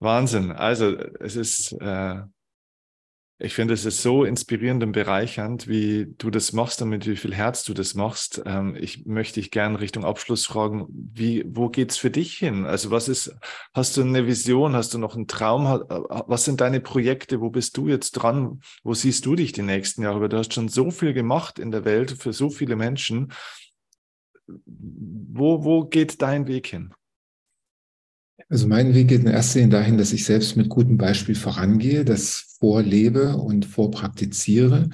Wahnsinn. 0.00 0.52
Also 0.52 0.96
es 1.20 1.36
ist 1.36 1.72
äh, 1.80 2.22
Ich 3.40 3.54
finde, 3.54 3.74
es 3.74 3.84
ist 3.84 4.02
so 4.02 4.24
inspirierend 4.24 4.82
und 4.82 4.90
bereichernd, 4.90 5.68
wie 5.68 6.12
du 6.18 6.28
das 6.28 6.52
machst 6.52 6.82
und 6.82 6.88
mit 6.88 7.06
wie 7.06 7.14
viel 7.14 7.32
Herz 7.32 7.62
du 7.62 7.72
das 7.72 7.94
machst. 7.94 8.42
Ähm, 8.46 8.74
ich 8.76 9.06
möchte 9.06 9.38
dich 9.38 9.52
gerne 9.52 9.78
Richtung 9.78 10.04
Abschluss 10.04 10.44
fragen, 10.44 10.86
wie, 10.90 11.44
wo 11.46 11.68
geht's 11.68 11.96
für 11.96 12.10
dich 12.10 12.36
hin? 12.36 12.66
Also 12.66 12.90
was 12.90 13.08
ist, 13.08 13.36
hast 13.74 13.96
du 13.96 14.00
eine 14.02 14.26
Vision? 14.26 14.74
Hast 14.74 14.92
du 14.92 14.98
noch 14.98 15.14
einen 15.14 15.28
Traum? 15.28 15.66
Was 15.66 16.44
sind 16.46 16.60
deine 16.60 16.80
Projekte? 16.80 17.40
Wo 17.40 17.50
bist 17.50 17.76
du 17.76 17.86
jetzt 17.86 18.12
dran? 18.12 18.60
Wo 18.82 18.94
siehst 18.94 19.24
du 19.24 19.36
dich 19.36 19.52
die 19.52 19.62
nächsten 19.62 20.02
Jahre? 20.02 20.20
Weil 20.20 20.28
du 20.30 20.38
hast 20.38 20.52
schon 20.52 20.68
so 20.68 20.90
viel 20.90 21.12
gemacht 21.12 21.60
in 21.60 21.70
der 21.70 21.84
Welt 21.84 22.10
für 22.20 22.32
so 22.32 22.50
viele 22.50 22.74
Menschen. 22.74 23.32
Wo, 24.46 25.62
wo 25.62 25.84
geht 25.84 26.22
dein 26.22 26.48
Weg 26.48 26.66
hin? 26.66 26.92
Also 28.50 28.66
mein 28.66 28.94
Weg 28.94 29.08
geht 29.08 29.20
in 29.20 29.26
erster 29.26 29.60
Linie 29.60 29.78
dahin, 29.78 29.98
dass 29.98 30.12
ich 30.12 30.24
selbst 30.24 30.56
mit 30.56 30.68
gutem 30.68 30.96
Beispiel 30.96 31.34
vorangehe, 31.34 32.04
das 32.04 32.56
vorlebe 32.58 33.36
und 33.36 33.66
vorpraktiziere. 33.66 34.88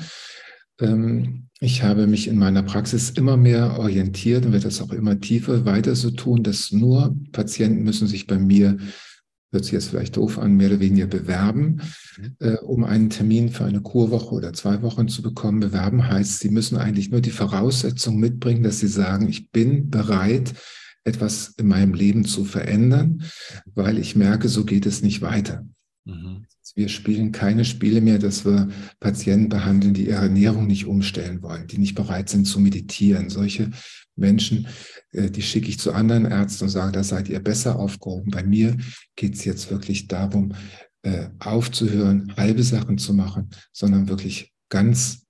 Ähm, 0.80 1.48
ich 1.60 1.82
habe 1.82 2.06
mich 2.06 2.26
in 2.26 2.36
meiner 2.36 2.64
Praxis 2.64 3.10
immer 3.10 3.36
mehr 3.36 3.78
orientiert 3.78 4.44
und 4.44 4.52
werde 4.52 4.64
das 4.64 4.82
auch 4.82 4.92
immer 4.92 5.20
tiefer 5.20 5.64
weiter 5.64 5.94
so 5.94 6.10
tun, 6.10 6.42
dass 6.42 6.72
nur 6.72 7.16
Patienten 7.30 7.84
müssen 7.84 8.08
sich 8.08 8.26
bei 8.26 8.38
mir, 8.38 8.76
hört 9.52 9.64
sich 9.64 9.72
jetzt 9.72 9.88
vielleicht 9.88 10.16
doof 10.16 10.38
an, 10.38 10.56
mehr 10.56 10.70
oder 10.70 10.80
weniger 10.80 11.06
bewerben, 11.06 11.80
mhm. 12.18 12.36
äh, 12.40 12.56
um 12.56 12.82
einen 12.82 13.08
Termin 13.08 13.50
für 13.50 13.64
eine 13.64 13.82
Kurwoche 13.82 14.34
oder 14.34 14.52
zwei 14.52 14.82
Wochen 14.82 15.06
zu 15.06 15.22
bekommen. 15.22 15.60
Bewerben 15.60 16.08
heißt, 16.08 16.40
sie 16.40 16.50
müssen 16.50 16.76
eigentlich 16.76 17.12
nur 17.12 17.20
die 17.20 17.30
Voraussetzung 17.30 18.18
mitbringen, 18.18 18.64
dass 18.64 18.80
sie 18.80 18.88
sagen, 18.88 19.28
ich 19.28 19.50
bin 19.52 19.90
bereit, 19.90 20.54
etwas 21.04 21.54
in 21.58 21.68
meinem 21.68 21.94
Leben 21.94 22.24
zu 22.24 22.44
verändern, 22.44 23.22
weil 23.74 23.98
ich 23.98 24.16
merke, 24.16 24.48
so 24.48 24.64
geht 24.64 24.86
es 24.86 25.02
nicht 25.02 25.22
weiter. 25.22 25.66
Mhm. 26.04 26.46
Wir 26.74 26.88
spielen 26.88 27.30
keine 27.30 27.64
Spiele 27.64 28.00
mehr, 28.00 28.18
dass 28.18 28.44
wir 28.44 28.68
Patienten 28.98 29.48
behandeln, 29.48 29.94
die 29.94 30.08
ihre 30.08 30.22
Ernährung 30.22 30.66
nicht 30.66 30.86
umstellen 30.86 31.42
wollen, 31.42 31.66
die 31.66 31.78
nicht 31.78 31.94
bereit 31.94 32.28
sind 32.28 32.46
zu 32.46 32.58
meditieren. 32.58 33.30
Solche 33.30 33.70
Menschen, 34.16 34.66
äh, 35.12 35.30
die 35.30 35.42
schicke 35.42 35.68
ich 35.68 35.78
zu 35.78 35.92
anderen 35.92 36.24
Ärzten 36.24 36.64
und 36.64 36.70
sage, 36.70 36.92
da 36.92 37.04
seid 37.04 37.28
ihr 37.28 37.40
besser 37.40 37.78
aufgehoben. 37.78 38.30
Bei 38.30 38.42
mir 38.42 38.76
geht 39.14 39.34
es 39.34 39.44
jetzt 39.44 39.70
wirklich 39.70 40.08
darum, 40.08 40.54
äh, 41.02 41.28
aufzuhören, 41.38 42.34
halbe 42.36 42.62
Sachen 42.62 42.98
zu 42.98 43.12
machen, 43.14 43.50
sondern 43.72 44.08
wirklich 44.08 44.52
ganz, 44.70 45.26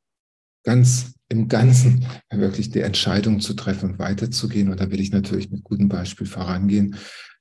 ganz 0.62 1.13
im 1.34 1.48
Ganzen 1.48 2.06
wirklich 2.30 2.70
die 2.70 2.80
Entscheidung 2.80 3.40
zu 3.40 3.54
treffen 3.54 3.92
und 3.92 3.98
weiterzugehen. 3.98 4.70
Und 4.70 4.80
da 4.80 4.90
will 4.90 5.00
ich 5.00 5.10
natürlich 5.10 5.50
mit 5.50 5.64
gutem 5.64 5.88
Beispiel 5.88 6.26
vorangehen. 6.26 6.96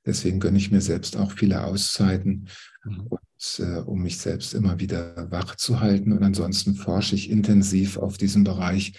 Deswegen 0.05 0.39
gönne 0.39 0.57
ich 0.57 0.71
mir 0.71 0.81
selbst 0.81 1.15
auch 1.15 1.31
viele 1.31 1.63
Auszeiten, 1.63 2.49
mhm. 2.83 3.07
und, 3.07 3.59
äh, 3.59 3.79
um 3.79 4.01
mich 4.01 4.17
selbst 4.17 4.53
immer 4.53 4.79
wieder 4.79 5.27
wach 5.31 5.55
zu 5.55 5.79
halten. 5.79 6.11
Und 6.11 6.23
ansonsten 6.23 6.75
forsche 6.75 7.15
ich 7.15 7.29
intensiv 7.29 7.97
auf 7.97 8.17
diesem 8.17 8.43
Bereich. 8.43 8.93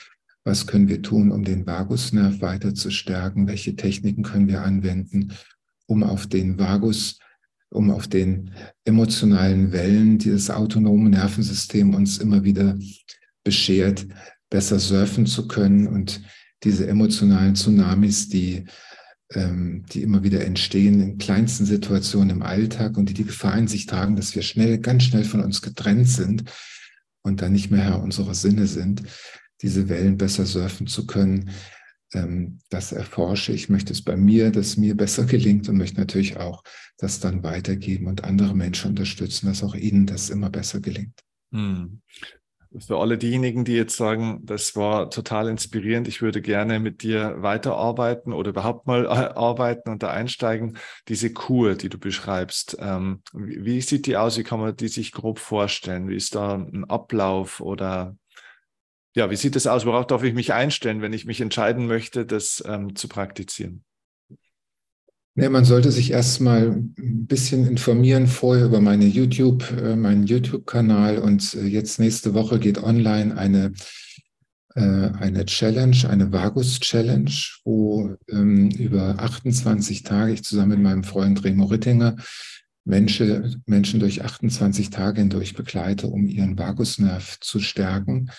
Was 0.45 0.67
können 0.67 0.89
wir 0.89 1.03
tun, 1.03 1.33
um 1.33 1.45
den 1.45 1.67
Vagusnerv 1.67 2.41
weiter 2.41 2.75
zu 2.75 2.91
stärken? 2.91 3.49
Welche 3.49 3.77
Techniken 3.77 4.23
können 4.23 4.49
wir 4.49 4.63
anwenden, 4.63 5.33
um 5.87 6.03
auf 6.03 6.27
den 6.27 6.59
Vagus, 6.59 7.19
um 7.71 7.91
auf 7.91 8.07
den 8.07 8.53
emotionalen 8.85 9.73
Wellen, 9.73 10.19
die 10.19 10.31
das 10.31 10.51
autonome 10.51 11.11
Nervensystem 11.11 11.95
uns 11.95 12.19
immer 12.19 12.45
wieder 12.45 12.79
beschert, 13.43 14.07
besser 14.55 14.79
surfen 14.79 15.27
zu 15.27 15.49
können 15.49 15.89
und 15.89 16.23
diese 16.63 16.87
emotionalen 16.87 17.57
Tsunamis, 17.57 18.29
die, 18.29 18.67
ähm, 19.33 19.85
die 19.93 20.03
immer 20.03 20.23
wieder 20.23 20.45
entstehen 20.45 21.01
in 21.01 21.19
kleinsten 21.19 21.67
Situationen 21.67 22.31
im 22.31 22.43
Alltag 22.43 22.97
und 22.97 23.09
die 23.09 23.15
die 23.15 23.25
Gefahr 23.25 23.59
in 23.59 23.67
sich 23.67 23.87
tragen, 23.87 24.15
dass 24.15 24.37
wir 24.37 24.43
schnell, 24.43 24.79
ganz 24.79 25.03
schnell 25.03 25.25
von 25.25 25.41
uns 25.41 25.61
getrennt 25.61 26.09
sind 26.09 26.45
und 27.23 27.43
dann 27.43 27.51
nicht 27.51 27.73
mehr 27.73 27.83
Herr 27.83 28.01
unserer 28.01 28.35
Sinne 28.35 28.69
sind, 28.69 29.03
diese 29.61 29.89
Wellen 29.89 30.19
besser 30.19 30.47
surfen 30.47 30.87
zu 30.87 31.05
können. 31.05 31.51
Ähm, 32.13 32.61
das 32.71 32.93
erforsche 32.93 33.53
ich, 33.53 33.69
möchte 33.69 33.93
es 33.93 34.03
bei 34.03 34.17
mir, 34.17 34.53
dass 34.53 34.77
mir 34.77 34.97
besser 34.97 35.25
gelingt 35.25 35.69
und 35.69 35.79
möchte 35.79 35.99
natürlich 35.99 36.37
auch 36.37 36.63
das 36.97 37.19
dann 37.19 37.43
weitergeben 37.43 38.07
und 38.07 38.23
andere 38.23 38.55
Menschen 38.55 38.91
unterstützen, 38.91 39.47
dass 39.47 39.65
auch 39.65 39.75
ihnen 39.75 40.07
das 40.07 40.31
immer 40.31 40.49
besser 40.49 40.79
gelingt. 40.79 41.19
Für 42.81 42.99
alle 42.99 43.19
diejenigen, 43.19 43.65
die 43.65 43.75
jetzt 43.75 43.97
sagen, 43.97 44.41
das 44.43 44.75
war 44.75 45.09
total 45.09 45.49
inspirierend, 45.49 46.09
ich 46.09 46.23
würde 46.23 46.43
gerne 46.43 46.81
mit 46.81 47.03
dir 47.03 47.37
weiterarbeiten 47.39 48.33
oder 48.33 48.51
überhaupt 48.51 48.89
mal 48.89 49.07
arbeiten 49.07 49.91
und 49.91 50.03
da 50.03 50.11
einsteigen, 50.11 50.79
diese 51.07 51.33
Kur, 51.33 51.77
die 51.77 51.89
du 51.89 51.99
beschreibst, 51.99 52.77
ähm, 52.81 53.23
wie, 53.33 53.65
wie, 53.65 53.81
sieht 53.81 54.07
die 54.07 54.17
aus? 54.17 54.39
Wie 54.39 54.43
kann 54.43 54.59
man 54.59 54.77
die 54.77 54.89
sich 54.89 55.13
grob 55.13 55.39
vorstellen? 55.39 56.09
Wie 56.09 56.17
ist 56.17 56.35
da 56.35 56.55
ein 56.55 56.85
Ablauf 56.89 57.61
oder 57.61 58.17
ja, 59.15 59.31
wie 59.31 59.37
sieht 59.37 59.55
das 59.55 59.69
aus? 59.69 59.87
Worauf 59.87 60.09
darf 60.09 60.25
ich 60.25 60.35
mich 60.35 60.53
einstellen, 60.53 61.01
wenn 61.01 61.13
ich 61.13 61.25
mich 61.25 61.41
entscheiden 61.41 61.87
möchte, 61.87 62.27
das 62.27 62.63
ähm, 62.67 62.97
zu 62.97 63.09
praktizieren? 63.09 63.85
Nee, 65.37 65.49
man 65.49 65.65
sollte 65.65 65.91
sich 65.91 66.13
erstmal 66.13 66.69
ein 66.69 67.27
bisschen 67.27 67.67
informieren 67.67 68.29
vorher 68.29 68.67
über 68.67 68.81
meine 68.81 69.07
YouTube, 69.07 69.69
äh, 69.73 69.97
meinen 69.97 70.27
YouTube-Kanal 70.29 71.19
und 71.19 71.55
äh, 71.55 71.65
jetzt 71.65 71.99
nächste 71.99 72.35
Woche 72.35 72.61
geht 72.61 72.81
online 72.81 73.37
eine, 73.37 73.73
äh, 74.77 74.81
eine 74.81 75.45
Challenge, 75.45 76.09
eine 76.09 76.31
Vagus-Challenge, 76.33 77.33
wo 77.65 78.15
ähm, 78.31 78.71
über 78.71 79.17
28 79.19 80.05
Tage 80.05 80.33
ich 80.35 80.45
zusammen 80.45 80.71
mit 80.71 80.81
meinem 80.81 81.03
Freund 81.03 81.43
Remo 81.43 81.65
Rittinger 81.65 82.15
Menschen, 82.85 83.61
Menschen 83.67 83.99
durch 83.99 84.23
28 84.23 84.91
Tage 84.91 85.21
hindurch 85.21 85.55
begleite, 85.55 86.07
um 86.07 86.29
ihren 86.29 86.57
Vagusnerv 86.57 87.41
zu 87.41 87.59
stärken. 87.59 88.31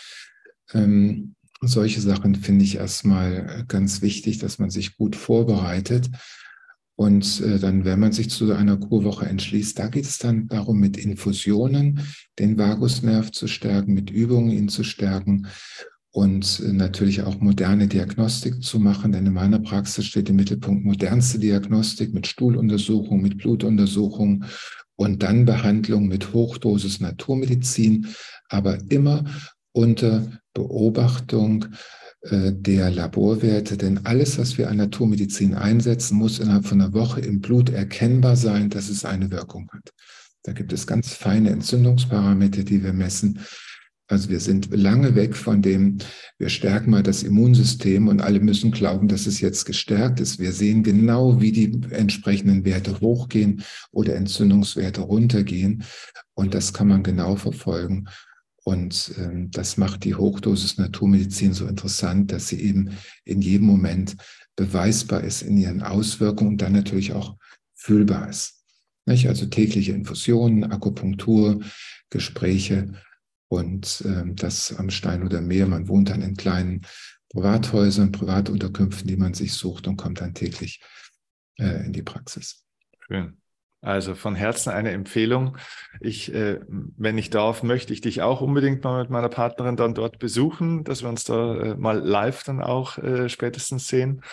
Ähm, 0.73 1.35
solche 1.59 1.99
Sachen 1.99 2.35
finde 2.35 2.63
ich 2.63 2.77
erstmal 2.77 3.65
ganz 3.67 4.01
wichtig, 4.01 4.37
dass 4.37 4.59
man 4.59 4.69
sich 4.69 4.95
gut 4.95 5.17
vorbereitet. 5.17 6.09
Und 6.95 7.41
äh, 7.41 7.59
dann, 7.59 7.83
wenn 7.83 7.99
man 7.99 8.13
sich 8.13 8.29
zu 8.29 8.53
einer 8.53 8.77
Kurwoche 8.77 9.25
entschließt, 9.25 9.77
da 9.77 9.87
geht 9.87 10.05
es 10.05 10.17
dann 10.17 10.47
darum, 10.47 10.79
mit 10.79 10.97
Infusionen 10.97 11.99
den 12.39 12.57
Vagusnerv 12.57 13.31
zu 13.31 13.47
stärken, 13.47 13.93
mit 13.93 14.09
Übungen 14.09 14.49
ihn 14.49 14.69
zu 14.69 14.83
stärken 14.83 15.47
und 16.11 16.61
äh, 16.65 16.71
natürlich 16.71 17.23
auch 17.23 17.41
moderne 17.41 17.87
Diagnostik 17.87 18.63
zu 18.63 18.79
machen. 18.79 19.11
Denn 19.11 19.25
in 19.25 19.33
meiner 19.33 19.59
Praxis 19.59 20.05
steht 20.05 20.29
im 20.29 20.37
Mittelpunkt 20.37 20.85
modernste 20.85 21.37
Diagnostik 21.37 22.13
mit 22.13 22.27
Stuhluntersuchung, 22.27 23.21
mit 23.21 23.39
Blutuntersuchung 23.39 24.45
und 24.95 25.23
dann 25.23 25.43
Behandlung 25.43 26.07
mit 26.07 26.33
Hochdosis 26.33 27.01
Naturmedizin, 27.01 28.07
aber 28.47 28.77
immer 28.89 29.25
unter 29.73 30.25
Beobachtung 30.53 31.65
der 32.31 32.89
Laborwerte, 32.89 33.77
denn 33.77 34.05
alles, 34.05 34.39
was 34.39 34.57
wir 34.57 34.69
an 34.69 34.77
Naturmedizin 34.77 35.53
einsetzen, 35.53 36.17
muss 36.17 36.39
innerhalb 36.39 36.65
von 36.65 36.81
einer 36.81 36.93
Woche 36.93 37.21
im 37.21 37.39
Blut 37.39 37.69
erkennbar 37.69 38.35
sein, 38.35 38.71
dass 38.71 38.89
es 38.89 39.05
eine 39.05 39.29
Wirkung 39.29 39.69
hat. 39.71 39.93
Da 40.41 40.53
gibt 40.53 40.73
es 40.73 40.87
ganz 40.87 41.13
feine 41.13 41.51
Entzündungsparameter, 41.51 42.63
die 42.63 42.83
wir 42.83 42.93
messen. 42.93 43.39
Also 44.07 44.29
wir 44.29 44.39
sind 44.39 44.69
lange 44.71 45.15
weg 45.15 45.35
von 45.35 45.63
dem, 45.63 45.97
wir 46.37 46.49
stärken 46.49 46.91
mal 46.91 47.01
das 47.01 47.23
Immunsystem 47.23 48.07
und 48.07 48.21
alle 48.21 48.39
müssen 48.39 48.69
glauben, 48.69 49.07
dass 49.07 49.25
es 49.25 49.41
jetzt 49.41 49.65
gestärkt 49.65 50.19
ist. 50.19 50.37
Wir 50.37 50.51
sehen 50.51 50.83
genau, 50.83 51.41
wie 51.41 51.51
die 51.51 51.81
entsprechenden 51.89 52.65
Werte 52.65 52.99
hochgehen 53.01 53.63
oder 53.91 54.15
Entzündungswerte 54.15 55.01
runtergehen. 55.01 55.83
Und 56.35 56.53
das 56.53 56.73
kann 56.73 56.87
man 56.87 57.01
genau 57.01 57.35
verfolgen. 57.35 58.07
Und 58.67 59.13
ähm, 59.19 59.51
das 59.51 59.77
macht 59.77 60.05
die 60.05 60.15
Hochdosis 60.15 60.79
Naturmedizin 60.79 61.53
so 61.53 61.67
interessant, 61.67 62.31
dass 62.31 62.47
sie 62.47 62.59
eben 62.61 62.97
in 63.23 63.41
jedem 63.41 63.67
Moment 63.67 64.17
beweisbar 64.55 65.23
ist 65.23 65.43
in 65.43 65.55
ihren 65.55 65.83
Auswirkungen 65.83 66.51
und 66.51 66.61
dann 66.63 66.73
natürlich 66.73 67.13
auch 67.13 67.37
fühlbar 67.75 68.27
ist. 68.27 68.63
Nicht? 69.05 69.27
Also 69.27 69.45
tägliche 69.45 69.91
Infusionen, 69.91 70.63
Akupunktur, 70.63 71.61
Gespräche 72.09 72.93
und 73.49 74.03
ähm, 74.03 74.35
das 74.35 74.75
am 74.75 74.89
Stein 74.89 75.21
oder 75.23 75.41
Meer. 75.41 75.67
Man 75.67 75.87
wohnt 75.87 76.09
dann 76.09 76.23
in 76.23 76.35
kleinen 76.35 76.81
Privathäusern, 77.29 78.11
Privatunterkünften, 78.11 79.07
die 79.07 79.17
man 79.17 79.35
sich 79.35 79.53
sucht 79.53 79.87
und 79.87 79.97
kommt 79.97 80.21
dann 80.21 80.33
täglich 80.33 80.81
äh, 81.59 81.85
in 81.85 81.93
die 81.93 82.01
Praxis. 82.03 82.65
Schön. 83.05 83.37
Also 83.85 84.15
von 84.15 84.33
Herzen 84.33 84.71
eine 84.71 84.89
Empfehlung. 84.89 85.57
Ich, 85.99 86.33
äh, 86.33 86.59
wenn 86.67 87.19
ich 87.19 87.29
darf, 87.29 87.61
möchte 87.61 87.93
ich 87.93 88.01
dich 88.01 88.23
auch 88.23 88.41
unbedingt 88.41 88.83
mal 88.83 89.01
mit 89.01 89.11
meiner 89.11 89.29
Partnerin 89.29 89.75
dann 89.75 89.93
dort 89.93 90.17
besuchen, 90.17 90.83
dass 90.83 91.03
wir 91.03 91.09
uns 91.09 91.23
da 91.23 91.55
äh, 91.55 91.75
mal 91.75 91.99
live 91.99 92.43
dann 92.43 92.61
auch 92.61 92.97
äh, 92.97 93.29
spätestens 93.29 93.87
sehen. 93.87 94.23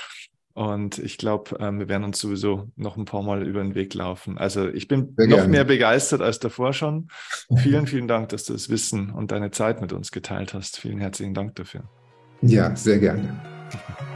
Und 0.55 0.98
ich 0.98 1.18
glaube, 1.18 1.57
ähm, 1.61 1.80
wir 1.80 1.88
werden 1.88 2.05
uns 2.05 2.18
sowieso 2.18 2.70
noch 2.76 2.96
ein 2.96 3.05
paar 3.05 3.22
Mal 3.22 3.46
über 3.46 3.62
den 3.62 3.74
Weg 3.74 3.92
laufen. 3.92 4.38
Also 4.38 4.68
ich 4.68 4.88
bin 4.88 5.14
sehr 5.16 5.26
noch 5.28 5.36
gerne. 5.36 5.50
mehr 5.50 5.64
begeistert 5.64 6.22
als 6.22 6.38
davor 6.38 6.72
schon. 6.72 7.09
vielen, 7.57 7.86
vielen 7.86 8.09
Dank, 8.09 8.30
dass 8.30 8.44
du 8.44 8.55
das 8.55 8.70
Wissen 8.70 9.11
und 9.11 9.32
deine 9.32 9.50
Zeit 9.50 9.82
mit 9.82 9.92
uns 9.92 10.12
geteilt 10.12 10.55
hast. 10.55 10.78
Vielen 10.78 10.98
herzlichen 10.98 11.34
Dank 11.34 11.57
dafür. 11.57 11.82
Ja, 12.40 12.74
sehr 12.74 12.98
gerne. 12.98 13.38